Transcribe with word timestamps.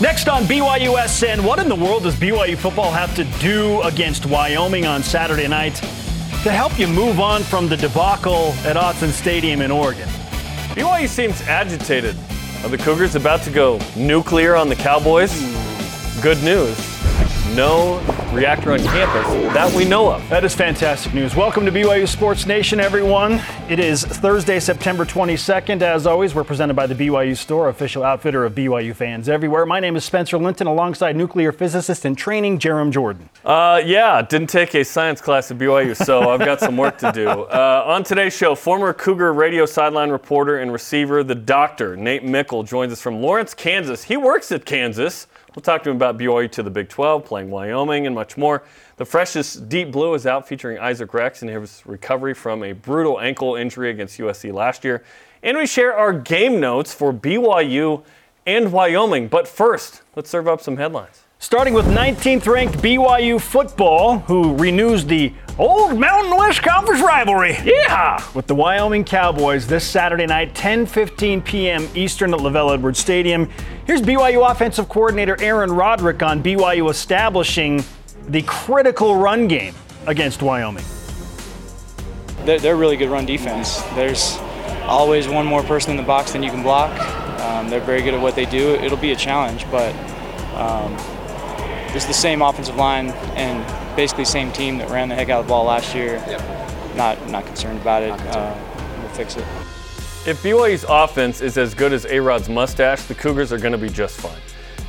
Next 0.00 0.28
on 0.28 0.44
BYUSN, 0.44 1.40
what 1.44 1.58
in 1.58 1.68
the 1.68 1.74
world 1.74 2.04
does 2.04 2.14
BYU 2.14 2.56
football 2.56 2.92
have 2.92 3.16
to 3.16 3.24
do 3.40 3.82
against 3.82 4.26
Wyoming 4.26 4.86
on 4.86 5.02
Saturday 5.02 5.48
night 5.48 5.74
to 6.44 6.52
help 6.52 6.78
you 6.78 6.86
move 6.86 7.18
on 7.18 7.42
from 7.42 7.68
the 7.68 7.76
debacle 7.76 8.52
at 8.64 8.76
Autzen 8.76 9.10
Stadium 9.10 9.60
in 9.60 9.72
Oregon? 9.72 10.08
BYU 10.76 11.08
seems 11.08 11.42
agitated. 11.42 12.14
Are 12.62 12.68
the 12.68 12.78
Cougars 12.78 13.16
about 13.16 13.42
to 13.42 13.50
go 13.50 13.80
nuclear 13.96 14.54
on 14.54 14.68
the 14.68 14.76
Cowboys? 14.76 15.32
Good 16.22 16.40
news 16.44 16.87
no 17.54 17.98
reactor 18.32 18.72
on 18.72 18.78
campus 18.80 19.26
that 19.54 19.72
we 19.74 19.84
know 19.84 20.10
of. 20.12 20.28
That 20.28 20.44
is 20.44 20.54
fantastic 20.54 21.14
news. 21.14 21.34
Welcome 21.34 21.64
to 21.64 21.72
BYU 21.72 22.06
Sports 22.06 22.46
Nation, 22.46 22.78
everyone. 22.78 23.40
It 23.68 23.78
is 23.80 24.04
Thursday, 24.04 24.60
September 24.60 25.04
22nd. 25.04 25.82
As 25.82 26.06
always, 26.06 26.34
we're 26.34 26.44
presented 26.44 26.74
by 26.74 26.86
the 26.86 26.94
BYU 26.94 27.36
Store, 27.36 27.68
official 27.68 28.04
outfitter 28.04 28.44
of 28.44 28.54
BYU 28.54 28.94
fans 28.94 29.28
everywhere. 29.28 29.64
My 29.66 29.80
name 29.80 29.96
is 29.96 30.04
Spencer 30.04 30.38
Linton, 30.38 30.66
alongside 30.66 31.16
nuclear 31.16 31.52
physicist 31.52 32.04
and 32.04 32.16
training, 32.16 32.58
Jarom 32.58 32.92
Jordan. 32.92 33.28
Uh, 33.44 33.82
yeah, 33.84 34.20
didn't 34.22 34.48
take 34.48 34.74
a 34.74 34.84
science 34.84 35.20
class 35.20 35.50
at 35.50 35.58
BYU, 35.58 35.96
so 35.96 36.30
I've 36.30 36.40
got 36.40 36.60
some 36.60 36.76
work 36.76 36.98
to 36.98 37.10
do. 37.12 37.28
Uh, 37.28 37.82
on 37.86 38.04
today's 38.04 38.36
show, 38.36 38.54
former 38.54 38.92
Cougar 38.92 39.32
radio 39.32 39.64
sideline 39.64 40.10
reporter 40.10 40.58
and 40.58 40.72
receiver, 40.72 41.24
the 41.24 41.34
doctor, 41.34 41.96
Nate 41.96 42.24
Meikle, 42.24 42.62
joins 42.62 42.92
us 42.92 43.00
from 43.00 43.22
Lawrence, 43.22 43.54
Kansas. 43.54 44.04
He 44.04 44.16
works 44.16 44.52
at 44.52 44.64
Kansas. 44.64 45.26
We'll 45.58 45.62
talk 45.62 45.82
to 45.82 45.90
him 45.90 45.96
about 45.96 46.16
BYU 46.18 46.48
to 46.52 46.62
the 46.62 46.70
Big 46.70 46.88
12, 46.88 47.24
playing 47.24 47.50
Wyoming, 47.50 48.06
and 48.06 48.14
much 48.14 48.36
more. 48.36 48.62
The 48.96 49.04
freshest 49.04 49.68
Deep 49.68 49.90
Blue 49.90 50.14
is 50.14 50.24
out 50.24 50.46
featuring 50.46 50.78
Isaac 50.78 51.12
Rex 51.12 51.42
and 51.42 51.50
his 51.50 51.82
recovery 51.84 52.32
from 52.32 52.62
a 52.62 52.70
brutal 52.74 53.18
ankle 53.18 53.56
injury 53.56 53.90
against 53.90 54.20
USC 54.20 54.52
last 54.52 54.84
year. 54.84 55.02
And 55.42 55.58
we 55.58 55.66
share 55.66 55.92
our 55.98 56.12
game 56.12 56.60
notes 56.60 56.94
for 56.94 57.12
BYU 57.12 58.04
and 58.46 58.70
Wyoming. 58.70 59.26
But 59.26 59.48
first, 59.48 60.02
let's 60.14 60.30
serve 60.30 60.46
up 60.46 60.60
some 60.60 60.76
headlines. 60.76 61.24
Starting 61.40 61.74
with 61.74 61.86
19th 61.86 62.46
ranked 62.46 62.78
BYU 62.78 63.40
football, 63.40 64.18
who 64.18 64.56
renews 64.56 65.04
the 65.04 65.32
old 65.56 65.98
Mountain 65.98 66.36
West 66.36 66.62
Conference 66.62 67.00
rivalry. 67.00 67.56
Yeah! 67.64 68.20
With 68.34 68.48
the 68.48 68.56
Wyoming 68.56 69.04
Cowboys 69.04 69.66
this 69.66 69.84
Saturday 69.84 70.26
night, 70.26 70.54
10:15 70.54 71.44
p.m. 71.44 71.88
Eastern 71.94 72.34
at 72.34 72.40
LaVell 72.40 72.74
Edwards 72.74 72.98
Stadium. 72.98 73.48
Here's 73.88 74.02
BYU 74.02 74.50
offensive 74.50 74.86
coordinator 74.90 75.34
Aaron 75.40 75.72
Roderick 75.72 76.22
on 76.22 76.42
BYU 76.42 76.90
establishing 76.90 77.82
the 78.28 78.42
critical 78.42 79.16
run 79.16 79.48
game 79.48 79.74
against 80.06 80.42
Wyoming. 80.42 80.84
They're, 82.44 82.58
they're 82.58 82.76
really 82.76 82.98
good 82.98 83.08
run 83.08 83.24
defense. 83.24 83.80
There's 83.94 84.36
always 84.82 85.26
one 85.26 85.46
more 85.46 85.62
person 85.62 85.92
in 85.92 85.96
the 85.96 86.02
box 86.02 86.32
than 86.32 86.42
you 86.42 86.50
can 86.50 86.62
block. 86.62 86.90
Um, 87.40 87.70
they're 87.70 87.80
very 87.80 88.02
good 88.02 88.12
at 88.12 88.20
what 88.20 88.34
they 88.34 88.44
do. 88.44 88.74
It'll 88.74 88.98
be 88.98 89.12
a 89.12 89.16
challenge, 89.16 89.64
but 89.70 89.94
um, 90.54 90.94
it's 91.96 92.04
the 92.04 92.12
same 92.12 92.42
offensive 92.42 92.76
line 92.76 93.08
and 93.36 93.96
basically 93.96 94.26
same 94.26 94.52
team 94.52 94.76
that 94.76 94.90
ran 94.90 95.08
the 95.08 95.14
heck 95.14 95.30
out 95.30 95.40
of 95.40 95.46
the 95.46 95.48
ball 95.48 95.64
last 95.64 95.94
year. 95.94 96.22
Yep. 96.28 96.94
Not 96.94 97.30
not 97.30 97.46
concerned 97.46 97.80
about 97.80 98.02
it. 98.02 98.12
Uh, 98.12 98.54
we'll 99.00 99.08
fix 99.12 99.36
it. 99.38 99.46
If 100.26 100.42
BYU's 100.42 100.84
offense 100.88 101.40
is 101.40 101.56
as 101.56 101.74
good 101.74 101.92
as 101.92 102.04
A-Rod's 102.04 102.48
mustache, 102.48 103.02
the 103.04 103.14
Cougars 103.14 103.52
are 103.52 103.58
going 103.58 103.72
to 103.72 103.78
be 103.78 103.88
just 103.88 104.20
fine. 104.20 104.36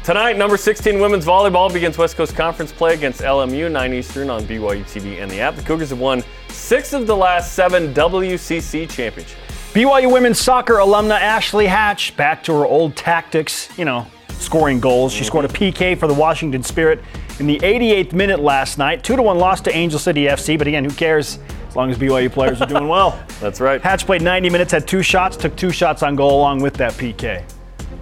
Tonight, 0.03 0.37
number 0.37 0.57
16 0.57 0.99
women's 0.99 1.25
volleyball 1.25 1.71
begins 1.71 1.97
West 1.97 2.17
Coast 2.17 2.35
Conference 2.35 2.71
play 2.71 2.93
against 2.93 3.21
LMU 3.21 3.71
9 3.71 3.93
Eastern 3.93 4.29
on 4.29 4.43
BYU 4.43 4.83
TV 4.83 5.21
and 5.21 5.29
the 5.29 5.39
app. 5.39 5.55
The 5.55 5.61
Cougars 5.61 5.91
have 5.91 5.99
won 5.99 6.23
six 6.49 6.93
of 6.93 7.05
the 7.05 7.15
last 7.15 7.53
seven 7.53 7.93
WCC 7.93 8.89
championships. 8.89 9.39
BYU 9.71 10.11
women's 10.11 10.39
soccer 10.39 10.75
alumna 10.75 11.19
Ashley 11.19 11.67
Hatch 11.67 12.17
back 12.17 12.43
to 12.45 12.53
her 12.53 12.65
old 12.65 12.95
tactics. 12.95 13.69
You 13.77 13.85
know, 13.85 14.07
scoring 14.29 14.79
goals. 14.79 15.13
She 15.13 15.19
mm-hmm. 15.19 15.27
scored 15.27 15.45
a 15.45 15.49
PK 15.49 15.97
for 15.97 16.07
the 16.07 16.13
Washington 16.13 16.63
Spirit 16.63 17.03
in 17.39 17.45
the 17.45 17.59
88th 17.59 18.13
minute 18.13 18.39
last 18.39 18.77
night. 18.77 19.03
2 19.03 19.15
to 19.15 19.21
1 19.21 19.37
loss 19.37 19.61
to 19.61 19.75
Angel 19.75 19.99
City 19.99 20.25
FC, 20.25 20.57
but 20.57 20.67
again, 20.67 20.83
who 20.83 20.91
cares? 20.91 21.39
As 21.79 21.81
long 21.81 21.91
as 21.91 21.97
BYU 21.97 22.29
players 22.29 22.61
are 22.61 22.67
doing 22.67 22.89
well. 22.89 23.17
That's 23.39 23.61
right. 23.61 23.81
Hatch 23.81 24.05
played 24.05 24.21
90 24.21 24.49
minutes, 24.49 24.73
had 24.73 24.85
two 24.85 25.01
shots, 25.01 25.37
took 25.37 25.55
two 25.55 25.71
shots 25.71 26.03
on 26.03 26.13
goal 26.17 26.37
along 26.37 26.61
with 26.61 26.73
that 26.73 26.91
PK. 26.95 27.41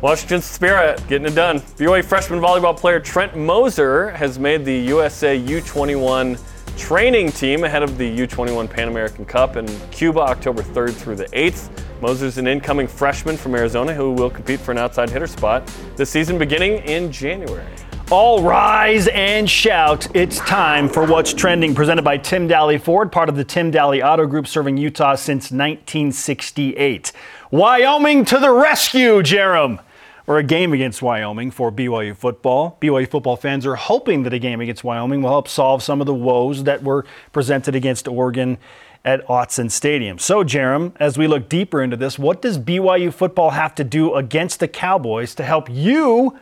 Washington 0.01 0.41
Spirit 0.41 0.99
getting 1.07 1.27
it 1.27 1.35
done. 1.35 1.59
BYU 1.59 2.03
freshman 2.03 2.39
volleyball 2.39 2.75
player 2.75 2.99
Trent 2.99 3.37
Moser 3.37 4.09
has 4.09 4.39
made 4.39 4.65
the 4.65 4.75
USA 4.75 5.39
U21 5.39 6.39
training 6.75 7.31
team 7.31 7.65
ahead 7.65 7.83
of 7.83 7.99
the 7.99 8.17
U21 8.17 8.67
Pan 8.67 8.87
American 8.87 9.25
Cup 9.25 9.57
in 9.57 9.67
Cuba 9.91 10.21
October 10.21 10.63
3rd 10.63 10.95
through 10.95 11.15
the 11.17 11.25
8th. 11.25 11.69
Moser's 12.01 12.39
an 12.39 12.47
incoming 12.47 12.87
freshman 12.87 13.37
from 13.37 13.53
Arizona 13.53 13.93
who 13.93 14.11
will 14.11 14.31
compete 14.31 14.59
for 14.59 14.71
an 14.71 14.79
outside 14.79 15.11
hitter 15.11 15.27
spot 15.27 15.71
this 15.95 16.09
season 16.09 16.39
beginning 16.39 16.79
in 16.85 17.11
January. 17.11 17.75
All 18.09 18.41
rise 18.41 19.09
and 19.09 19.49
shout. 19.49 20.07
It's 20.15 20.37
time 20.39 20.87
for 20.87 21.05
What's 21.05 21.33
Trending, 21.33 21.75
presented 21.75 22.03
by 22.03 22.15
Tim 22.15 22.47
Dahle 22.47 22.79
Ford, 22.79 23.11
part 23.11 23.27
of 23.27 23.35
the 23.35 23.43
Tim 23.43 23.69
Dahle 23.69 24.01
Auto 24.01 24.25
Group, 24.25 24.47
serving 24.47 24.77
Utah 24.77 25.15
since 25.15 25.51
1968. 25.51 27.11
Wyoming 27.51 28.23
to 28.23 28.39
the 28.39 28.51
rescue, 28.51 29.21
Jarom 29.21 29.81
or 30.25 30.37
a 30.37 30.43
game 30.43 30.71
against 30.71 31.01
Wyoming 31.01 31.51
for 31.51 31.69
BYU 31.69 32.15
football. 32.15 32.77
BYU 32.81 33.09
football 33.09 33.35
fans 33.35 33.65
are 33.65 33.75
hoping 33.75 34.23
that 34.23 34.33
a 34.33 34.39
game 34.39 34.61
against 34.61 34.85
Wyoming 34.85 35.21
will 35.21 35.29
help 35.29 35.49
solve 35.49 35.83
some 35.83 35.99
of 36.01 36.07
the 36.07 36.13
woes 36.13 36.63
that 36.63 36.83
were 36.83 37.05
presented 37.33 37.75
against 37.75 38.07
Oregon 38.07 38.57
at 39.03 39.25
Autzen 39.27 39.69
Stadium. 39.69 40.17
So, 40.17 40.45
Jarom, 40.45 40.93
as 40.97 41.17
we 41.17 41.27
look 41.27 41.49
deeper 41.49 41.81
into 41.81 41.97
this, 41.97 42.17
what 42.17 42.41
does 42.41 42.57
BYU 42.57 43.13
football 43.13 43.51
have 43.51 43.75
to 43.75 43.83
do 43.83 44.15
against 44.15 44.61
the 44.61 44.67
Cowboys 44.67 45.35
to 45.35 45.43
help 45.43 45.69
you 45.69 46.37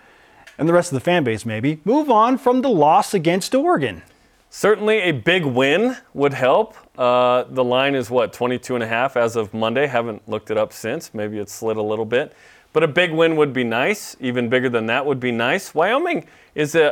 and 0.57 0.67
the 0.67 0.73
rest 0.73 0.91
of 0.91 0.95
the 0.95 1.01
fan 1.01 1.23
base 1.23 1.45
maybe 1.45 1.81
move 1.85 2.09
on 2.09 2.37
from 2.37 2.61
the 2.61 2.69
loss 2.69 3.13
against 3.13 3.53
Oregon? 3.53 4.03
Certainly 4.49 4.99
a 4.99 5.11
big 5.11 5.43
win 5.43 5.97
would 6.13 6.33
help. 6.33 6.75
Uh, 6.97 7.43
the 7.49 7.63
line 7.63 7.93
is 7.93 8.09
what, 8.09 8.31
22 8.31 8.75
and 8.75 8.83
a 8.83 8.87
half 8.87 9.17
as 9.17 9.35
of 9.35 9.53
Monday. 9.53 9.85
Haven't 9.85 10.27
looked 10.29 10.49
it 10.49 10.57
up 10.57 10.71
since. 10.71 11.13
Maybe 11.13 11.39
it's 11.39 11.53
slid 11.53 11.75
a 11.75 11.81
little 11.81 12.05
bit. 12.05 12.33
But 12.71 12.83
a 12.83 12.87
big 12.87 13.11
win 13.11 13.35
would 13.37 13.53
be 13.53 13.63
nice. 13.63 14.15
Even 14.19 14.49
bigger 14.49 14.69
than 14.69 14.85
that 14.85 15.05
would 15.05 15.19
be 15.19 15.31
nice. 15.31 15.73
Wyoming 15.73 16.25
is 16.55 16.75
a, 16.75 16.87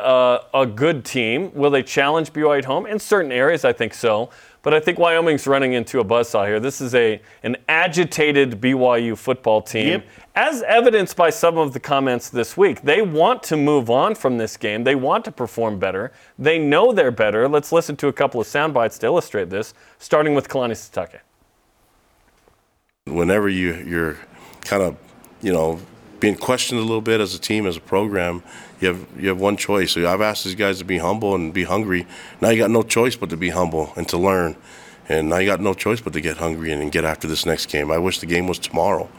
a, 0.53 0.61
a 0.61 0.65
good 0.65 1.05
team. 1.05 1.53
Will 1.53 1.71
they 1.71 1.83
challenge 1.83 2.33
BYU 2.33 2.57
at 2.57 2.65
home? 2.65 2.85
In 2.85 2.99
certain 2.99 3.31
areas, 3.31 3.65
I 3.65 3.73
think 3.73 3.93
so. 3.93 4.29
But 4.63 4.73
I 4.73 4.79
think 4.79 4.97
Wyoming's 4.97 5.45
running 5.45 5.73
into 5.73 5.99
a 5.99 6.05
buzzsaw 6.05 6.47
here. 6.47 6.59
This 6.59 6.81
is 6.81 6.95
a 6.95 7.21
an 7.43 7.57
agitated 7.69 8.59
BYU 8.59 9.17
football 9.17 9.61
team, 9.61 9.87
yep. 9.87 10.07
as 10.33 10.63
evidenced 10.63 11.15
by 11.15 11.29
some 11.29 11.57
of 11.57 11.73
the 11.73 11.79
comments 11.79 12.29
this 12.29 12.57
week. 12.57 12.81
They 12.81 13.01
want 13.01 13.43
to 13.43 13.57
move 13.57 13.89
on 13.89 14.15
from 14.15 14.37
this 14.37 14.57
game. 14.57 14.83
They 14.83 14.95
want 14.95 15.25
to 15.25 15.31
perform 15.31 15.77
better. 15.77 16.11
They 16.39 16.57
know 16.57 16.91
they're 16.91 17.11
better. 17.11 17.47
Let's 17.47 17.71
listen 17.71 17.95
to 17.97 18.07
a 18.07 18.13
couple 18.13 18.41
of 18.41 18.47
sound 18.47 18.73
bites 18.73 18.97
to 18.99 19.05
illustrate 19.05 19.49
this, 19.51 19.75
starting 19.99 20.33
with 20.33 20.47
Kalani 20.47 20.71
Sitake. 20.71 21.19
Whenever 23.05 23.49
you, 23.49 23.75
you're 23.75 24.17
kind 24.61 24.81
of 24.81 24.97
you 25.43 25.51
know, 25.51 25.79
being 26.23 26.35
questioned 26.37 26.79
a 26.79 26.83
little 26.83 27.01
bit 27.01 27.19
as 27.19 27.35
a 27.35 27.37
team, 27.37 27.67
as 27.67 27.75
a 27.75 27.81
program, 27.81 28.41
you 28.79 28.87
have 28.87 29.05
you 29.19 29.27
have 29.27 29.41
one 29.41 29.57
choice. 29.57 29.91
So 29.91 30.09
I've 30.09 30.21
asked 30.21 30.45
these 30.45 30.55
guys 30.55 30.77
to 30.79 30.85
be 30.85 30.99
humble 30.99 31.35
and 31.35 31.53
be 31.53 31.65
hungry. 31.65 32.07
Now 32.39 32.47
you 32.47 32.57
got 32.57 32.71
no 32.71 32.81
choice 32.81 33.17
but 33.17 33.29
to 33.31 33.35
be 33.35 33.49
humble 33.49 33.91
and 33.97 34.07
to 34.07 34.17
learn. 34.17 34.55
And 35.09 35.27
now 35.27 35.39
you 35.39 35.47
got 35.47 35.59
no 35.59 35.73
choice 35.73 35.99
but 35.99 36.13
to 36.13 36.21
get 36.21 36.37
hungry 36.37 36.71
and, 36.71 36.81
and 36.81 36.93
get 36.93 37.03
after 37.03 37.27
this 37.27 37.45
next 37.45 37.65
game. 37.65 37.91
I 37.91 37.97
wish 37.97 38.19
the 38.19 38.25
game 38.25 38.47
was 38.47 38.57
tomorrow. 38.57 39.09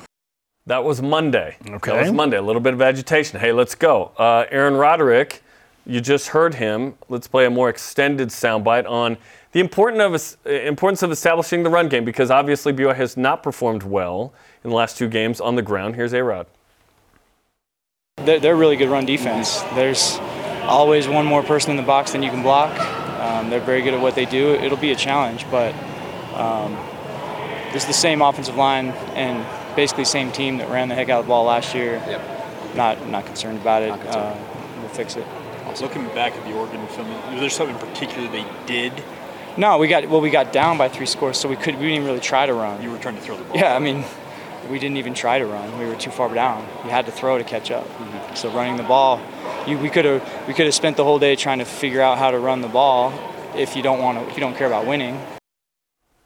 That 0.65 0.83
was 0.83 1.03
Monday. 1.03 1.59
Okay. 1.69 1.93
That 1.93 2.05
was 2.05 2.13
Monday. 2.13 2.39
A 2.39 2.43
little 2.43 2.63
bit 2.63 2.73
of 2.73 2.81
agitation. 2.81 3.39
Hey, 3.39 3.53
let's 3.53 3.75
go. 3.75 4.13
Uh, 4.17 4.47
Aaron 4.51 4.73
Roderick, 4.73 5.43
you 5.85 6.01
just 6.01 6.29
heard 6.29 6.55
him. 6.55 6.95
Let's 7.11 7.29
play 7.29 7.45
a 7.45 7.51
more 7.51 7.69
extended 7.69 8.31
soundbite 8.31 8.89
on 8.89 9.19
the 9.53 9.61
importance 9.61 10.39
of, 10.47 10.51
importance 10.51 11.03
of 11.03 11.13
establishing 11.13 11.65
the 11.65 11.69
run 11.69 11.91
game 11.91 12.07
because 12.07 12.31
obviously 12.31 12.73
BYU 12.73 12.97
has 12.97 13.19
not 13.19 13.43
performed 13.43 13.83
well 13.83 14.33
in 14.65 14.71
the 14.71 14.77
last 14.77 14.97
two 14.97 15.11
games 15.11 15.39
on 15.39 15.55
the 15.55 15.63
ground. 15.63 15.97
Here's 15.97 16.15
A-Rod. 16.15 16.47
They're, 18.25 18.41
they're 18.41 18.57
really 18.57 18.77
good 18.77 18.89
run 18.89 19.05
defense. 19.05 19.61
There's 19.75 20.19
always 20.63 21.07
one 21.07 21.27
more 21.27 21.43
person 21.43 21.73
in 21.73 21.77
the 21.77 21.83
box 21.83 22.13
than 22.13 22.23
you 22.23 22.31
can 22.31 22.43
block. 22.43 22.79
Um, 23.21 23.51
they're 23.51 23.61
very 23.61 23.83
good 23.83 23.95
at 23.95 24.01
what 24.01 24.15
they 24.15 24.25
do. 24.25 24.55
It'll 24.55 24.79
be 24.79 24.93
a 24.93 24.97
challenge, 24.97 25.45
but 25.51 25.75
um, 26.35 26.75
it's 27.75 27.85
the 27.85 27.93
same 27.93 28.23
offensive 28.23 28.57
line 28.57 28.89
and 29.15 29.45
basically 29.77 30.05
same 30.05 30.33
team 30.33 30.59
that 30.59 30.71
ran 30.71 30.89
the 30.89 30.95
heck 30.95 31.09
out 31.09 31.21
of 31.21 31.27
the 31.27 31.29
ball 31.29 31.45
last 31.45 31.75
year. 31.75 32.03
Yep. 32.07 32.77
Not 32.77 33.09
not 33.09 33.27
concerned 33.27 33.61
about 33.61 33.83
it. 33.83 33.91
Concerned. 33.91 34.17
Uh, 34.17 34.37
we'll 34.81 34.89
fix 34.89 35.17
it. 35.17 35.27
Looking 35.81 36.07
back 36.09 36.35
at 36.35 36.45
the 36.45 36.55
Oregon 36.55 36.87
film, 36.89 37.11
was 37.33 37.41
there 37.41 37.51
something 37.51 37.77
particular 37.79 38.31
they 38.31 38.47
did 38.67 38.93
no, 39.57 39.79
we 39.79 39.87
got 39.87 40.09
well. 40.09 40.21
We 40.21 40.31
got 40.31 40.53
down 40.53 40.79
by 40.79 40.89
three 40.89 41.07
scores, 41.07 41.39
so 41.39 41.49
we 41.49 41.55
could. 41.55 41.79
We 41.79 41.89
didn't 41.89 42.05
really 42.05 42.21
try 42.21 42.45
to 42.47 42.53
run. 42.53 42.83
You 42.83 42.91
were 42.91 42.99
trying 42.99 43.15
to 43.15 43.21
throw 43.21 43.37
the 43.37 43.45
ball. 43.45 43.57
Yeah, 43.57 43.77
I 43.77 43.79
mean, 43.79 44.05
we 44.71 44.79
didn't 44.79 44.97
even 44.97 45.15
try 45.15 45.39
to 45.39 45.47
run. 45.47 45.79
We 45.79 45.87
were 45.87 45.97
too 45.97 46.11
far 46.11 46.33
down. 46.35 46.67
You 46.85 46.91
had 46.91 47.07
to 47.07 47.13
throw 47.13 47.39
to 47.39 47.45
catch 47.45 47.71
up. 47.71 47.87
Mm-hmm. 47.87 48.35
So 48.35 48.51
running 48.51 48.77
the 48.77 48.83
ball, 48.83 49.21
you, 49.67 49.79
we 49.79 49.91
could 49.91 50.05
have 50.05 50.49
we 50.49 50.55
could 50.55 50.67
have 50.67 50.75
spent 50.75 50.97
the 50.97 51.05
whole 51.05 51.19
day 51.19 51.37
trying 51.37 51.59
to 51.59 51.65
figure 51.65 52.01
out 52.01 52.19
how 52.19 52.31
to 52.31 52.39
run 52.39 52.61
the 52.61 52.69
ball. 52.69 53.13
If 53.55 53.77
you 53.77 53.83
don't 53.83 54.01
want 54.01 54.19
to, 54.19 54.29
if 54.29 54.37
you 54.37 54.41
don't 54.41 54.57
care 54.57 54.67
about 54.67 54.87
winning. 54.87 55.21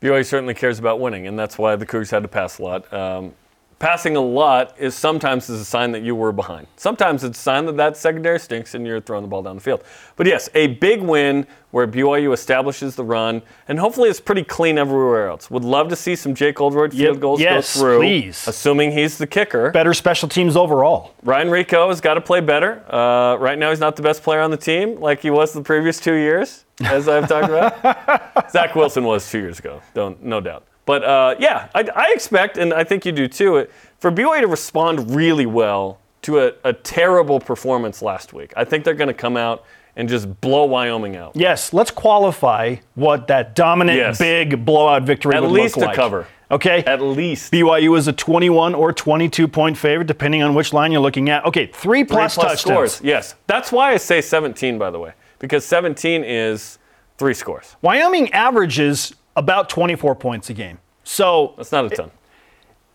BYU 0.01 0.25
certainly 0.25 0.55
cares 0.55 0.79
about 0.79 1.01
winning, 1.01 1.27
and 1.27 1.39
that's 1.39 1.59
why 1.59 1.77
the 1.77 1.85
Cougars 1.85 2.11
had 2.11 2.23
to 2.23 2.29
pass 2.29 2.59
a 2.59 2.63
lot. 2.63 2.93
Um, 2.93 3.35
passing 3.79 4.17
a 4.17 4.21
lot 4.21 4.75
is 4.79 4.95
sometimes 4.95 5.49
is 5.49 5.61
a 5.61 5.65
sign 5.65 5.93
that 5.93 6.03
you 6.03 6.15
were 6.15 6.33
behind. 6.33 6.67
Sometimes 6.77 7.23
it's 7.25 7.39
a 7.39 7.43
sign 7.43 7.67
that 7.67 7.77
that 7.77 7.97
secondary 7.97 8.41
stinks 8.41 8.75
and 8.75 8.87
you're 8.87 9.01
throwing 9.01 9.23
the 9.23 9.29
ball 9.29 9.43
down 9.43 9.55
the 9.57 9.63
field. 9.63 9.83
But 10.17 10.27
yes, 10.27 10.49
a 10.55 10.67
big 10.69 11.01
win 11.01 11.47
where 11.71 11.87
BYU 11.87 12.33
establishes 12.33 12.97
the 12.97 13.05
run 13.05 13.43
and 13.69 13.79
hopefully 13.79 14.09
it's 14.11 14.21
pretty 14.21 14.43
clean 14.43 14.79
everywhere 14.79 15.29
else. 15.29 15.51
Would 15.51 15.65
love 15.65 15.89
to 15.91 15.97
see 15.97 16.17
some 16.17 16.35
Jake 16.35 16.61
Oldroyd 16.61 16.93
field 16.93 17.17
Yep, 17.17 17.21
goals 17.21 17.41
yes, 17.41 17.75
go 17.75 17.81
through, 17.81 17.99
please. 18.01 18.49
assuming 18.49 18.91
he's 18.93 19.17
the 19.19 19.27
kicker. 19.27 19.71
Better 19.71 19.95
special 19.95 20.29
teams 20.29 20.57
overall. 20.57 21.15
Ryan 21.23 21.49
Rehkow 21.49 21.89
has 21.89 22.01
got 22.01 22.15
to 22.15 22.21
play 22.21 22.41
better. 22.41 22.83
Uh, 22.93 23.37
right 23.37 23.59
now, 23.59 23.71
he's 23.71 23.81
not 23.81 23.95
the 23.97 24.03
best 24.03 24.23
player 24.23 24.41
on 24.41 24.51
the 24.51 24.57
team 24.57 24.99
like 25.01 25.21
he 25.21 25.31
was 25.31 25.53
the 25.53 25.63
previous 25.63 26.01
two 26.01 26.15
years, 26.15 26.65
as 26.85 27.09
I've 27.09 27.29
talked 27.29 27.49
about. 27.49 28.51
Zach 28.51 28.75
Wilson 28.75 29.05
was 29.05 29.31
two 29.31 29.39
years 29.39 29.59
ago, 29.59 29.81
don't 29.95 30.23
no 30.25 30.41
doubt. 30.41 30.65
But 30.89 31.05
uh, 31.05 31.35
yeah, 31.39 31.69
I, 31.75 31.87
I 31.95 32.13
expect, 32.15 32.57
and 32.57 32.73
I 32.73 32.83
think 32.83 33.05
you 33.05 33.13
do 33.13 33.29
too, 33.29 33.59
it, 33.59 33.71
for 33.99 34.11
BYU 34.11 34.41
to 34.41 34.47
respond 34.47 35.15
really 35.15 35.45
well 35.45 35.99
to 36.23 36.39
a, 36.39 36.53
a 36.65 36.73
terrible 36.73 37.41
performance 37.41 38.01
last 38.01 38.33
week. 38.33 38.55
I 38.57 38.65
think 38.65 38.85
they're 38.85 38.95
going 38.95 39.09
to 39.09 39.13
come 39.15 39.37
out 39.37 39.67
and 39.97 40.09
just 40.09 40.41
blow 40.41 40.65
Wyoming 40.65 41.15
out. 41.15 41.33
Yes, 41.37 41.75
let's 41.75 41.91
qualify 41.91 42.77
what 42.95 43.27
that 43.27 43.55
dominant, 43.55 43.99
Yes. 43.99 44.17
big 44.19 44.65
blowout 44.65 45.03
victory 45.03 45.35
At 45.35 45.43
would 45.43 45.51
least 45.51 45.77
look 45.77 45.85
a 45.85 45.89
like. 45.89 45.97
cover. 45.97 46.27
Okay. 46.51 46.83
At 46.85 47.03
least 47.03 47.53
BYU 47.53 47.99
is 47.99 48.09
a 48.09 48.13
21 48.15 48.75
or 48.75 48.91
22 48.91 49.47
point 49.47 49.77
favorite, 49.77 50.07
depending 50.07 50.43
on 50.43 50.55
which 50.55 50.73
line 50.73 50.91
you're 50.91 51.03
looking 51.03 51.29
at. 51.29 51.45
Okay, 51.45 51.67
three 51.67 52.01
three 52.01 52.05
plus, 52.05 52.35
plus 52.35 52.63
touchdowns. 52.63 52.93
scores. 52.93 53.01
Yes, 53.05 53.35
that's 53.47 53.71
why 53.71 53.93
I 53.93 53.99
say 53.99 54.23
17, 54.23 54.79
by 54.79 54.89
the 54.91 54.99
way, 54.99 55.13
because 55.39 55.67
17 55.67 56.25
is 56.25 56.79
three 57.19 57.35
scores. 57.35 57.77
Wyoming 57.83 58.33
averages 58.33 59.15
about 59.39 59.69
24 59.69 60.15
points 60.17 60.51
a 60.51 60.55
game. 60.55 60.79
So 61.05 61.55
That's 61.57 61.73
not 61.73 61.87
a 61.87 61.91
ton. 61.91 62.11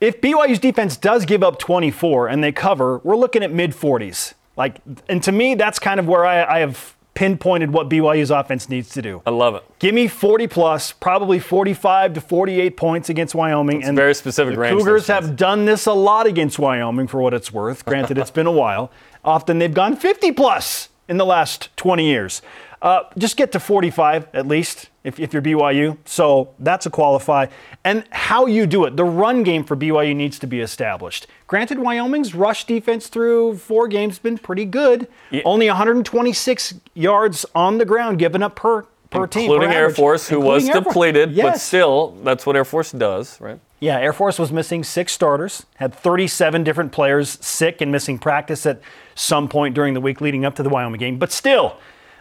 if 0.02 0.22
BYU's 0.22 0.60
defense 0.60 0.98
does 0.98 1.26
give 1.26 1.42
up 1.42 1.58
24 1.58 2.28
and 2.28 2.44
they 2.44 2.52
cover, 2.52 3.00
we're 3.04 3.16
looking 3.16 3.44
at 3.44 3.52
mid 3.52 3.72
40s. 3.72 4.34
Like, 4.56 4.82
and 5.10 5.24
to 5.24 5.32
me, 5.32 5.56
that's 5.56 5.80
kind 5.80 6.00
of 6.00 6.08
where 6.08 6.26
I, 6.26 6.44
I 6.58 6.60
have 6.60 6.96
pinpointed 7.16 7.72
what 7.72 7.90
BYU's 7.90 8.30
offense 8.32 8.70
needs 8.70 8.90
to 8.90 9.02
do. 9.02 9.22
I 9.26 9.30
love 9.30 9.56
it. 9.56 9.64
Give 9.80 9.96
me 9.96 10.08
40 10.08 10.48
plus, 10.48 10.92
probably 10.92 11.40
45 11.40 12.14
to 12.16 12.22
48 12.22 12.76
points 12.78 13.10
against 13.10 13.34
Wyoming. 13.36 13.84
and 13.84 13.96
very 13.96 14.14
specific 14.16 14.56
the 14.56 14.60
range 14.60 14.78
Cougars 14.78 15.08
have 15.08 15.36
done 15.36 15.66
this 15.66 15.86
a 15.86 15.94
lot 15.94 16.28
against 16.28 16.60
Wyoming 16.60 17.08
for 17.08 17.20
what 17.22 17.34
it's 17.34 17.52
worth. 17.54 17.86
Granted, 17.86 18.18
it's 18.18 18.32
been 18.32 18.48
a 18.48 18.52
while. 18.52 18.92
Often 19.24 19.60
they've 19.60 19.74
gone 19.74 19.96
50 19.96 20.32
plus 20.34 20.90
in 21.08 21.18
the 21.18 21.26
last 21.26 21.70
20 21.78 22.06
years. 22.06 22.42
Uh, 22.82 23.04
just 23.18 23.38
get 23.38 23.52
to 23.54 23.60
45 23.60 24.28
at 24.34 24.48
least 24.48 24.90
if, 25.04 25.20
if 25.20 25.34
you're 25.34 25.42
BYU. 25.42 25.98
So 26.06 26.54
that's 26.60 26.86
a 26.86 26.90
qualify. 26.90 27.48
And 27.84 28.04
how 28.12 28.46
you 28.46 28.66
do 28.66 28.86
it, 28.86 28.96
the 28.96 29.04
run 29.06 29.44
game 29.44 29.64
for 29.64 29.76
BYU 29.76 30.16
needs 30.16 30.40
to 30.40 30.48
be 30.48 30.62
established. 30.62 31.28
Granted, 31.48 31.80
Wyoming's 31.80 32.34
rush 32.34 32.66
defense 32.66 33.08
through 33.08 33.58
four 33.58 33.88
games 33.88 34.14
has 34.16 34.20
been 34.20 34.38
pretty 34.38 34.66
good. 34.66 35.08
Only 35.46 35.68
126 35.68 36.76
yards 36.94 37.46
on 37.56 37.78
the 37.78 37.86
ground 37.86 38.20
given 38.20 38.42
up 38.44 38.56
per 38.56 38.86
per 39.10 39.28
team, 39.28 39.48
per 39.48 39.54
including 39.56 39.76
Air 39.76 39.84
average. 39.86 39.96
Force, 39.96 40.28
who 40.28 40.40
was 40.40 40.68
Air 40.68 40.82
depleted, 40.82 41.30
but 41.30 41.36
Yes. 41.36 41.64
still, 41.64 42.18
that's 42.24 42.48
what 42.48 42.56
Air 42.56 42.66
Force 42.66 42.92
does, 42.92 43.40
right? 43.40 43.60
Yeah, 43.80 44.00
Air 44.00 44.14
Force 44.14 44.40
was 44.40 44.52
missing 44.52 44.84
six 44.84 45.12
starters, 45.14 45.66
had 45.76 45.94
37 45.94 46.64
different 46.64 46.92
players 46.92 47.38
sick 47.46 47.80
and 47.82 47.92
missing 47.92 48.18
practice 48.18 48.66
at 48.66 48.82
some 49.14 49.48
point 49.50 49.76
during 49.76 49.94
the 49.94 50.02
week 50.02 50.20
leading 50.22 50.46
up 50.46 50.56
to 50.56 50.64
the 50.64 50.70
Wyoming 50.70 51.00
game. 51.00 51.20
But 51.20 51.32
still, 51.32 51.76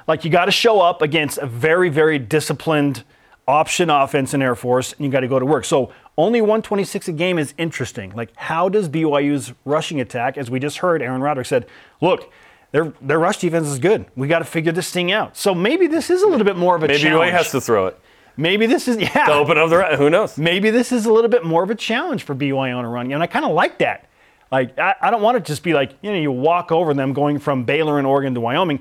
like 0.07 0.25
you 0.25 0.31
got 0.31 0.47
to 0.47 0.51
show 0.51 0.81
up 0.81 1.03
against 1.03 1.39
a 1.39 1.47
very, 1.47 1.89
very 1.89 2.19
disciplined 2.19 3.05
option 3.47 3.91
offense 3.91 4.35
in 4.35 4.43
Air 4.43 4.55
Force, 4.55 4.93
and 4.93 5.05
you 5.05 5.11
got 5.11 5.21
to 5.21 5.29
go 5.29 5.39
to 5.39 5.47
work. 5.47 5.65
So 5.65 5.93
only 6.17 6.41
126 6.41 7.09
a 7.09 7.13
game 7.13 7.39
is 7.39 7.55
interesting. 7.59 8.13
Like, 8.15 8.31
how 8.37 8.69
does 8.69 8.89
BYU's 8.89 9.53
rushing 9.65 10.01
attack, 10.01 10.37
as 10.37 10.51
we 10.51 10.61
just 10.61 10.79
heard, 10.79 11.03
Aaron 11.03 11.21
Roderick 11.21 11.47
said, 11.47 11.67
look, 12.01 12.31
their, 12.71 12.93
their 13.01 13.19
rush 13.19 13.39
defense 13.39 13.67
is 13.67 13.79
good. 13.79 14.07
We 14.17 14.29
got 14.29 14.41
to 14.41 14.45
figure 14.45 14.73
this 14.73 14.91
thing 14.91 15.13
out. 15.13 15.37
So 15.37 15.55
maybe 15.55 15.87
this 15.87 16.11
is 16.11 16.23
a 16.23 16.27
little 16.27 16.45
bit 16.45 16.57
more 16.57 16.77
of 16.77 16.83
a 16.83 16.89
Maybe 16.89 17.01
challenge. 17.01 17.31
BYU 17.31 17.33
has 17.33 17.51
to 17.51 17.61
throw 17.61 17.87
it 17.87 17.99
maybe 18.37 18.67
this 18.67 18.89
is 18.89 18.97
yeah 19.01 19.27
to 19.27 19.33
open 19.35 19.59
up 19.59 19.71
the. 19.71 19.97
Who 19.97 20.11
knows? 20.11 20.39
maybe 20.39 20.71
this 20.71 20.93
is 20.93 21.07
a 21.07 21.13
little 21.13 21.31
bit 21.31 21.45
more 21.45 21.63
of 21.63 21.71
a 21.71 21.75
challenge 21.75 22.23
for 22.23 22.35
BYU 22.35 22.77
on 22.77 22.85
a 22.85 22.89
run. 22.89 23.13
And 23.13 23.23
I 23.23 23.27
kind 23.27 23.45
of 23.45 23.53
like 23.53 23.79
that. 23.79 24.09
Like, 24.51 24.79
I, 24.79 24.95
I 25.01 25.11
don't 25.11 25.23
want 25.23 25.39
it 25.39 25.41
to 25.41 25.47
just 25.47 25.63
be 25.63 25.73
like, 25.73 25.93
you 26.03 26.13
know, 26.13 26.19
you 26.19 26.31
walk 26.31 26.71
over 26.71 26.93
them 26.93 27.15
going 27.15 27.39
from 27.39 27.65
Baylor 27.65 27.99
and 27.99 28.07
Oregon 28.07 28.35
to 28.35 28.41
Wyoming. 28.41 28.81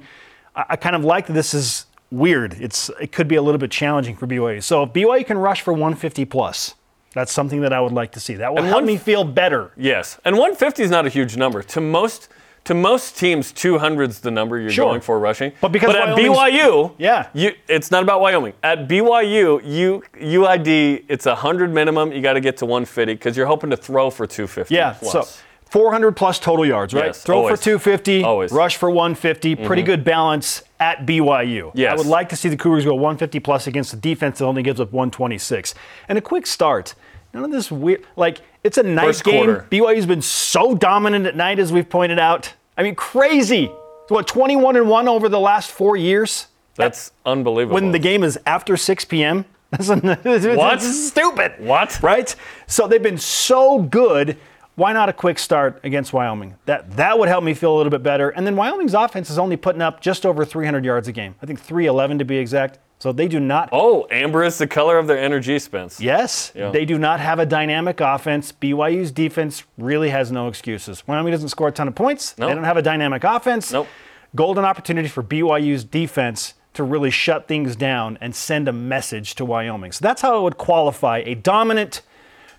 I, 0.56 0.66
I 0.70 0.76
kind 0.76 0.96
of 0.96 1.04
like 1.04 1.28
that 1.28 1.34
this 1.34 1.54
is 1.54 1.86
weird. 2.12 2.54
It's 2.60 2.90
It 3.00 3.12
could 3.12 3.28
be 3.28 3.36
a 3.36 3.42
little 3.42 3.60
bit 3.60 3.72
challenging 3.72 4.16
for 4.16 4.28
BYU. 4.28 4.62
So 4.64 4.84
if 4.84 4.92
BYU 4.94 5.26
can 5.26 5.38
rush 5.38 5.62
for 5.62 5.72
150 5.74 6.26
plus, 6.26 6.76
that's 7.14 7.32
something 7.32 7.62
that 7.62 7.74
I 7.74 7.80
would 7.82 7.92
like 7.94 8.12
to 8.14 8.20
see. 8.20 8.36
That 8.36 8.52
will 8.52 8.60
And 8.60 8.68
help 8.68 8.78
one- 8.78 8.86
me 8.86 8.98
feel 8.98 9.24
better. 9.24 9.72
Yes, 9.78 10.20
and 10.26 10.36
150 10.36 10.84
is 10.84 10.90
not 10.92 11.06
a 11.06 11.10
huge 11.10 11.36
number 11.38 11.62
to 11.64 11.82
most. 11.82 12.30
To 12.66 12.76
most 12.76 13.18
teams, 13.18 13.52
200 13.52 14.12
is 14.12 14.20
the 14.20 14.30
number 14.30 14.60
you're 14.60 14.70
Sure. 14.70 14.86
going 14.86 15.02
for 15.02 15.18
rushing. 15.18 15.52
But 15.62 15.72
because 15.72 15.96
at 15.96 16.16
BYU, 16.16 16.94
Yeah. 17.00 17.26
you, 17.34 17.54
it's 17.68 17.90
not 17.90 18.04
about 18.04 18.22
Wyoming. 18.22 18.54
At 18.62 18.88
BYU, 18.88 19.60
you 19.66 20.04
UID, 20.16 21.04
it's 21.08 21.26
100 21.26 21.74
minimum. 21.74 22.12
You 22.12 22.22
got 22.22 22.34
to 22.34 22.40
get 22.40 22.58
to 22.58 22.68
150 22.68 23.14
because 23.16 23.36
you're 23.36 23.48
hoping 23.48 23.72
to 23.72 23.78
throw 23.78 24.12
for 24.12 24.28
250. 24.28 24.76
Yeah, 24.76 24.94
plus. 25.00 25.12
so 25.12 25.28
400 25.72 26.18
plus 26.18 26.38
total 26.38 26.66
yards, 26.66 26.94
right? 26.94 27.06
Yes, 27.08 27.24
Throw 27.24 27.38
always. 27.38 27.58
for 27.58 27.64
250, 27.64 28.24
Always. 28.26 28.52
rush 28.52 28.76
for 28.76 28.90
150. 28.90 29.56
Pretty 29.56 29.82
mm-hmm. 29.82 29.86
good 29.86 30.04
balance 30.04 30.64
at 30.82 31.06
BYU. 31.06 31.72
Yes. 31.74 31.94
I 31.94 31.96
would 31.96 32.08
like 32.08 32.28
to 32.30 32.36
see 32.36 32.50
the 32.50 32.58
Cougars 32.58 32.84
go 32.84 32.94
150 32.94 33.40
plus 33.40 33.68
against 33.68 33.94
a 33.94 33.96
defense 33.96 34.40
that 34.40 34.46
only 34.46 34.64
gives 34.64 34.82
up 34.82 34.92
126. 34.92 35.74
And 36.10 36.18
a 36.18 36.22
quick 36.22 36.46
start. 36.46 36.94
None 37.34 37.46
of 37.46 37.52
this 37.52 37.72
weird, 37.72 38.06
like, 38.18 38.42
it's 38.66 38.78
a 38.78 38.84
night 38.84 39.06
First 39.06 39.24
game. 39.24 39.46
quarter. 39.46 39.66
BYU's 39.72 40.06
been 40.06 40.22
so 40.22 40.76
dominant 40.76 41.26
at 41.26 41.38
night, 41.38 41.58
as 41.58 41.72
we've 41.72 41.90
pointed 41.90 42.20
out. 42.20 42.54
I 42.78 42.84
mean, 42.84 42.96
crazy. 42.96 43.68
What, 44.10 44.28
21 44.28 44.76
and 44.76 44.90
1 44.90 45.08
over 45.08 45.30
the 45.30 45.40
last 45.40 45.72
four 45.72 45.96
years? 45.96 46.48
that's 46.76 47.12
unbelievable. 47.26 47.76
when 47.76 47.92
the 47.92 48.00
game 48.00 48.24
is 48.24 48.38
after 48.46 48.76
6 48.76 49.06
p.m. 49.06 49.46
That's 49.72 49.88
what? 49.88 50.82
stupid. 50.82 51.54
What? 51.60 52.04
Right? 52.04 52.36
So 52.68 52.90
they've 52.90 53.02
been 53.02 53.18
so 53.18 53.82
good. 53.82 54.38
Why 54.82 54.94
not 54.94 55.10
a 55.10 55.14
quick 55.14 55.38
start 55.38 55.80
against 55.84 56.12
Wyoming? 56.12 56.56
That 56.66 56.96
that 56.98 57.20
would 57.20 57.30
help 57.30 57.44
me 57.44 57.54
feel 57.54 57.76
a 57.76 57.78
little 57.78 57.92
bit 57.92 58.02
better. 58.02 58.32
And 58.32 58.48
then 58.48 58.56
Wyoming's 58.56 58.96
offense 58.96 59.30
is 59.30 59.38
only 59.38 59.56
putting 59.56 59.80
up 59.80 60.02
just 60.02 60.26
over 60.26 60.44
300 60.44 60.84
yards 60.84 61.08
a 61.08 61.12
game. 61.12 61.36
I 61.40 61.46
think 61.46 61.60
311 61.60 62.18
to 62.18 62.26
be 62.26 62.38
exact. 62.38 62.80
So 62.98 63.12
they 63.12 63.28
do 63.28 63.40
not. 63.40 63.70
oh, 63.72 64.08
amber 64.10 64.44
is 64.44 64.58
the 64.58 64.66
color 64.66 64.98
of 64.98 65.06
their 65.06 65.20
energy, 65.20 65.60
Spence. 65.60 66.02
Yes, 66.02 66.52
Yeah. 66.56 66.72
they 66.72 66.86
do 66.86 66.98
not 66.98 67.20
have 67.20 67.38
a 67.38 67.46
dynamic 67.46 68.00
offense. 68.02 68.52
BYU's 68.52 69.12
defense 69.12 69.64
really 69.78 70.10
has 70.10 70.32
no 70.32 70.48
excuses. 70.48 71.04
Wyoming 71.08 71.32
doesn't 71.32 71.50
score 71.50 71.68
a 71.68 71.72
ton 71.72 71.88
of 71.88 71.94
points. 71.94 72.36
No. 72.40 72.48
They 72.48 72.56
don't 72.56 72.64
have 72.64 72.78
a 72.78 72.82
dynamic 72.82 73.24
offense. 73.24 73.72
Nope. 73.72 73.88
Golden 74.36 74.66
opportunity 74.66 75.10
for 75.10 75.22
BYU's 75.22 75.84
defense 75.84 76.56
to 76.74 76.84
really 76.84 77.12
shut 77.12 77.48
things 77.48 77.76
down 77.76 78.18
and 78.20 78.36
send 78.36 78.68
a 78.68 78.74
message 78.74 79.36
to 79.36 79.46
Wyoming. 79.46 79.92
So 79.92 80.00
that's 80.02 80.24
how 80.24 80.36
I 80.36 80.40
would 80.40 80.58
qualify 80.58 81.20
a 81.24 81.36
dominant, 81.36 82.02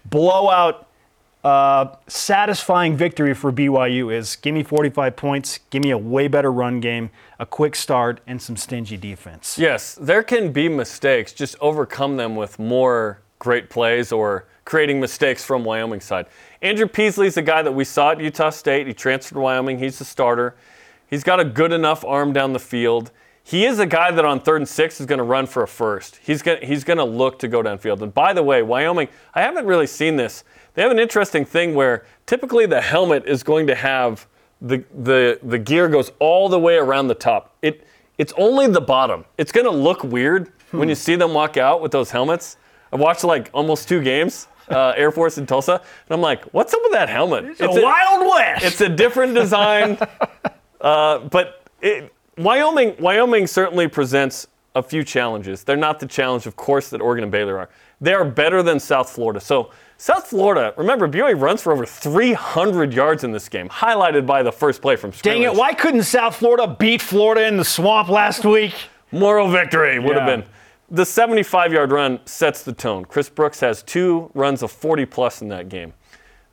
blowout, 0.05 0.87
uh, 1.45 1.97
satisfying 2.07 2.97
victory 2.97 3.35
for 3.35 3.53
BYU 3.53 4.15
is 4.15 4.37
give 4.37 4.55
me 4.55 4.63
45 4.63 5.17
points, 5.17 5.59
give 5.71 5.83
me 5.83 5.91
a 5.91 5.99
way 5.99 6.29
better 6.29 6.53
run 6.53 6.81
game, 6.81 7.11
a 7.39 7.47
quick 7.47 7.75
start, 7.75 8.21
and 8.27 8.41
some 8.41 8.57
stingy 8.57 8.97
defense. 8.97 9.59
Yes, 9.59 9.97
there 10.01 10.23
can 10.23 10.53
be 10.53 10.69
mistakes. 10.69 11.33
Just 11.33 11.57
overcome 11.61 12.17
them 12.17 12.37
with 12.37 12.59
more 12.59 13.21
great 13.41 13.71
plays 13.71 14.13
or 14.13 14.47
creating 14.65 15.01
mistakes 15.01 15.45
from 15.45 15.65
Wyoming's 15.65 16.05
side. 16.05 16.27
Andrew 16.61 16.87
Peasley's 16.87 17.35
the 17.35 17.43
guy 17.43 17.63
that 17.63 17.73
we 17.73 17.85
saw 17.85 18.13
at 18.13 18.21
Utah 18.21 18.51
State. 18.51 18.87
He 18.87 18.95
transferred 18.95 19.35
to 19.35 19.41
Wyoming. 19.41 19.81
He's 19.81 19.99
the 19.99 20.05
starter. 20.05 20.55
He's 21.11 21.25
got 21.25 21.41
a 21.41 21.45
good 21.45 21.73
enough 21.73 22.05
arm 22.05 22.33
down 22.33 22.53
the 22.53 22.61
field. 22.61 23.11
He 23.45 23.65
is 23.65 23.81
a 23.81 23.87
guy 23.87 24.13
that 24.13 24.25
on 24.25 24.41
third 24.41 24.59
and 24.59 24.69
six 24.69 25.01
is 25.01 25.07
going 25.07 25.19
to 25.19 25.25
run 25.25 25.47
for 25.47 25.65
a 25.65 25.69
first. 25.69 26.21
He's 26.23 26.43
going 26.43 26.65
he's 26.65 26.85
going 26.85 26.99
to 26.99 27.05
look 27.05 27.41
to 27.41 27.49
go 27.49 27.63
downfield. 27.63 28.01
And 28.01 28.15
by 28.15 28.33
the 28.33 28.43
way, 28.43 28.63
Wyoming, 28.63 29.09
I 29.35 29.43
haven't 29.43 29.67
really 29.67 29.89
seen 29.89 30.17
this. 30.17 30.45
They 30.75 30.83
have 30.83 30.91
an 30.91 30.99
interesting 30.99 31.45
thing 31.45 31.75
where 31.75 32.05
typically 32.27 32.67
the 32.67 32.81
helmet 32.81 33.25
is 33.27 33.43
going 33.43 33.67
to 33.67 33.75
have 33.75 34.27
the 34.61 34.85
the 35.03 35.39
the 35.43 35.59
gear 35.59 35.89
goes 35.89 36.13
all 36.19 36.49
the 36.49 36.59
way 36.59 36.77
around 36.77 37.09
the 37.09 37.15
top. 37.15 37.55
It 37.63 37.87
it's 38.19 38.33
only 38.37 38.69
the 38.69 38.81
bottom. 38.81 39.25
It's 39.37 39.53
going 39.53 39.67
to 39.67 39.73
look 39.73 40.05
weird 40.05 40.53
when 40.71 40.89
you 40.89 40.95
see 40.95 41.17
them 41.17 41.35
walk 41.35 41.57
out 41.57 41.83
with 41.83 41.93
those 41.93 42.11
helmets. 42.11 42.57
I 42.93 42.97
watched 42.97 43.25
like 43.25 43.51
almost 43.53 43.89
two 43.89 44.03
games, 44.03 44.49
uh, 44.69 44.93
Air 44.97 45.11
Force 45.11 45.39
in 45.39 45.47
Tulsa, 45.47 45.73
and 45.73 46.11
I'm 46.11 46.21
like, 46.21 46.45
what's 46.53 46.73
up 46.73 46.81
with 46.83 46.93
that 46.93 47.09
helmet? 47.09 47.45
It's 47.47 47.61
a 47.61 47.69
Wild 47.69 48.31
West. 48.31 48.65
It's 48.65 48.81
a 48.81 48.89
different 48.89 49.35
design, 49.35 49.99
uh, 50.81 51.19
but 51.19 51.65
it, 51.81 52.13
Wyoming 52.39 52.95
Wyoming 52.99 53.47
certainly 53.47 53.89
presents 53.89 54.47
a 54.75 54.83
few 54.83 55.05
challenges. 55.05 55.65
They're 55.65 55.77
not 55.77 56.01
the 56.01 56.07
challenge, 56.07 56.47
of 56.47 56.57
course, 56.57 56.89
that 56.91 57.01
Oregon 57.01 57.25
and 57.25 57.33
Baylor 57.33 57.59
are. 57.59 57.69
They 58.01 58.15
are 58.15 58.25
better 58.25 58.63
than 58.63 58.81
South 58.81 59.11
Florida. 59.11 59.41
So 59.41 59.71
South 60.03 60.27
Florida, 60.27 60.75
remember, 60.77 61.07
BYU 61.07 61.41
runs 61.41 61.63
for 61.63 61.73
over 61.73 61.87
300 61.87 62.93
yards 62.93 63.23
in 63.23 63.31
this 63.31 63.49
game, 63.49 63.69
highlighted 63.69 64.27
by 64.27 64.43
the 64.43 64.51
first 64.51 64.83
play 64.83 64.97
from 64.97 65.13
scrimmage. 65.13 65.43
Dang 65.43 65.53
it, 65.53 65.57
why 65.57 65.75
couldn't 65.75 66.03
South 66.03 66.35
Florida 66.35 66.67
beat 66.77 67.01
Florida 67.01 67.47
in 67.47 67.57
the 67.57 67.65
swamp 67.65 68.09
last 68.09 68.45
week? 68.45 68.75
Moral 69.13 69.49
victory 69.49 70.01
would 70.01 70.17
have 70.17 70.27
been. 70.27 70.43
The 70.91 71.07
75 71.07 71.73
yard 71.73 71.93
run 71.93 72.19
sets 72.25 72.65
the 72.65 72.73
tone. 72.73 73.05
Chris 73.05 73.29
Brooks 73.29 73.61
has 73.61 73.85
two 73.85 74.29
runs 74.35 74.65
of 74.65 74.73
40 74.73 75.07
plus 75.07 75.41
in 75.41 75.47
that 75.51 75.69
game. 75.69 75.95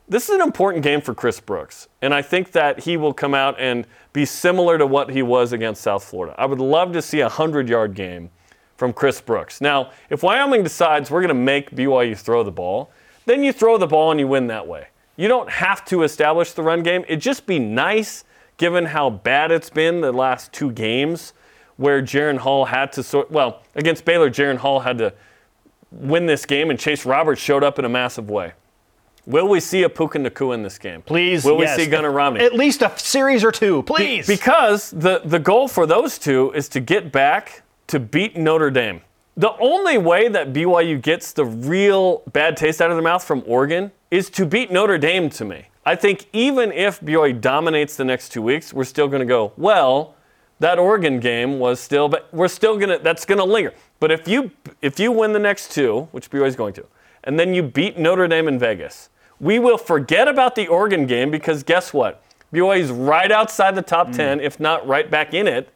this 0.08 0.30
is 0.30 0.36
an 0.36 0.42
important 0.42 0.84
game 0.84 1.02
for 1.02 1.16
Chris 1.16 1.40
Brooks, 1.40 1.88
and 2.04 2.14
I 2.14 2.22
think 2.22 2.52
that 2.52 2.82
he 2.82 2.98
will 2.98 3.16
come 3.16 3.34
out 3.34 3.56
and 3.58 3.88
be 4.14 4.26
similar 4.26 4.78
to 4.78 4.86
what 4.86 5.10
he 5.10 5.24
was 5.24 5.54
against 5.54 5.82
South 5.82 6.04
Florida. 6.04 6.36
I 6.38 6.46
would 6.46 6.62
love 6.62 6.94
to 6.94 7.02
see 7.02 7.22
a 7.22 7.24
100 7.24 7.68
yard 7.68 7.96
game 7.96 8.30
from 8.78 8.94
Chris 8.94 9.20
Brooks. 9.20 9.60
Now, 9.60 9.90
if 10.12 10.22
Wyoming 10.22 10.62
decides 10.62 11.10
we're 11.10 11.22
going 11.22 11.30
to 11.30 11.34
make 11.34 11.72
BYU 11.72 12.16
throw 12.16 12.44
the 12.44 12.52
ball, 12.52 12.92
then 13.30 13.44
you 13.44 13.54
throw 13.54 13.78
the 13.78 13.88
ball 13.88 14.12
and 14.12 14.20
you 14.20 14.28
win 14.28 14.48
that 14.48 14.68
way. 14.68 14.88
You 15.16 15.28
don't 15.28 15.50
have 15.50 15.86
to 15.86 16.04
establish 16.04 16.54
the 16.54 16.64
run 16.64 16.82
game. 16.82 17.04
It'd 17.08 17.22
just 17.22 17.46
be 17.46 17.60
nice, 17.60 18.24
given 18.58 18.86
how 18.86 19.10
bad 19.10 19.52
it's 19.52 19.70
been 19.70 20.02
the 20.02 20.12
last 20.12 20.52
two 20.52 20.72
games, 20.72 21.34
where 21.78 22.02
Jaren 22.02 22.38
Hall 22.38 22.66
had 22.66 22.92
to 22.94 23.04
sort. 23.04 23.30
Well, 23.30 23.62
against 23.76 24.06
Baylor, 24.06 24.30
Jaren 24.30 24.58
Hall 24.58 24.80
had 24.80 24.98
to 24.98 25.14
win 25.92 26.26
this 26.26 26.46
game, 26.46 26.70
and 26.70 26.80
Chase 26.80 27.06
Roberts 27.06 27.42
showed 27.42 27.64
up 27.64 27.80
in 27.80 27.86
a 27.86 27.90
massive 27.90 28.30
way. 28.30 28.54
Will 29.26 29.48
we 29.48 29.60
see 29.60 29.84
a 29.84 29.90
Puka 29.90 30.18
Nacua 30.18 30.56
in 30.56 30.64
this 30.64 30.80
game? 30.80 31.04
Please, 31.04 31.46
Will 31.46 31.60
yes. 31.60 31.78
we 31.78 31.84
see 31.84 31.90
Gunnar 31.90 32.12
Romney? 32.12 32.44
At 32.44 32.54
least 32.54 32.82
a 32.82 32.92
series 32.98 33.44
or 33.44 33.52
two, 33.52 33.84
please. 33.84 34.26
Because 34.26 34.90
the, 34.90 35.22
the 35.24 35.38
goal 35.38 35.68
for 35.68 35.86
those 35.86 36.18
two 36.18 36.52
is 36.56 36.68
to 36.70 36.80
get 36.80 37.12
back 37.12 37.62
to 37.88 38.00
beat 38.00 38.36
Notre 38.38 38.72
Dame. 38.72 39.02
The 39.40 39.58
only 39.60 39.98
way 39.98 40.28
that 40.28 40.52
BYU 40.52 41.02
gets 41.02 41.32
the 41.32 41.46
real 41.46 42.24
bad 42.34 42.58
taste 42.58 42.82
out 42.82 42.92
of 42.92 42.98
their 42.98 43.04
mouth 43.04 43.24
from 43.24 43.42
Oregon 43.48 43.94
is 44.12 44.30
to 44.32 44.46
beat 44.46 44.70
Notre 44.70 44.98
Dame 44.98 45.30
to 45.30 45.46
me. 45.46 45.68
I 45.86 45.96
think 45.96 46.26
even 46.34 46.74
if 46.74 47.00
BYU 47.00 47.40
dominates 47.40 47.96
the 47.96 48.04
next 48.04 48.34
two 48.34 48.42
weeks, 48.42 48.74
we're 48.74 48.84
still 48.84 49.08
going 49.08 49.22
to 49.22 49.26
go, 49.26 49.54
well, 49.56 50.14
that 50.60 50.78
Oregon 50.78 51.22
game 51.22 51.58
was 51.58 51.80
still, 51.80 52.10
but 52.10 52.28
we're 52.34 52.50
still 52.50 52.76
going 52.76 52.90
to, 52.90 52.98
that's 53.02 53.24
going 53.24 53.38
to 53.38 53.46
linger. 53.46 53.74
But 54.02 54.12
if 54.12 54.28
you, 54.28 54.52
if 54.82 55.00
you 55.00 55.10
win 55.14 55.32
the 55.32 55.40
next 55.40 55.72
two, 55.72 56.10
which 56.12 56.30
BYU 56.30 56.46
is 56.46 56.58
going 56.58 56.74
to, 56.74 56.86
and 57.24 57.40
then 57.40 57.54
you 57.54 57.64
beat 57.64 57.98
Notre 57.98 58.28
Dame 58.28 58.50
in 58.50 58.60
Vegas, 58.60 59.08
we 59.40 59.58
will 59.58 59.78
forget 59.78 60.28
about 60.28 60.56
the 60.56 60.68
Oregon 60.68 61.08
game 61.08 61.32
because 61.32 61.64
guess 61.64 61.94
what? 61.94 62.22
BYU 62.54 62.80
is 62.82 62.92
right 62.92 63.32
outside 63.32 63.76
the 63.76 63.82
top 63.82 64.10
mm. 64.10 64.18
10, 64.18 64.42
if 64.42 64.60
not 64.60 64.86
right 64.86 65.10
back 65.10 65.34
in 65.34 65.48
it, 65.48 65.70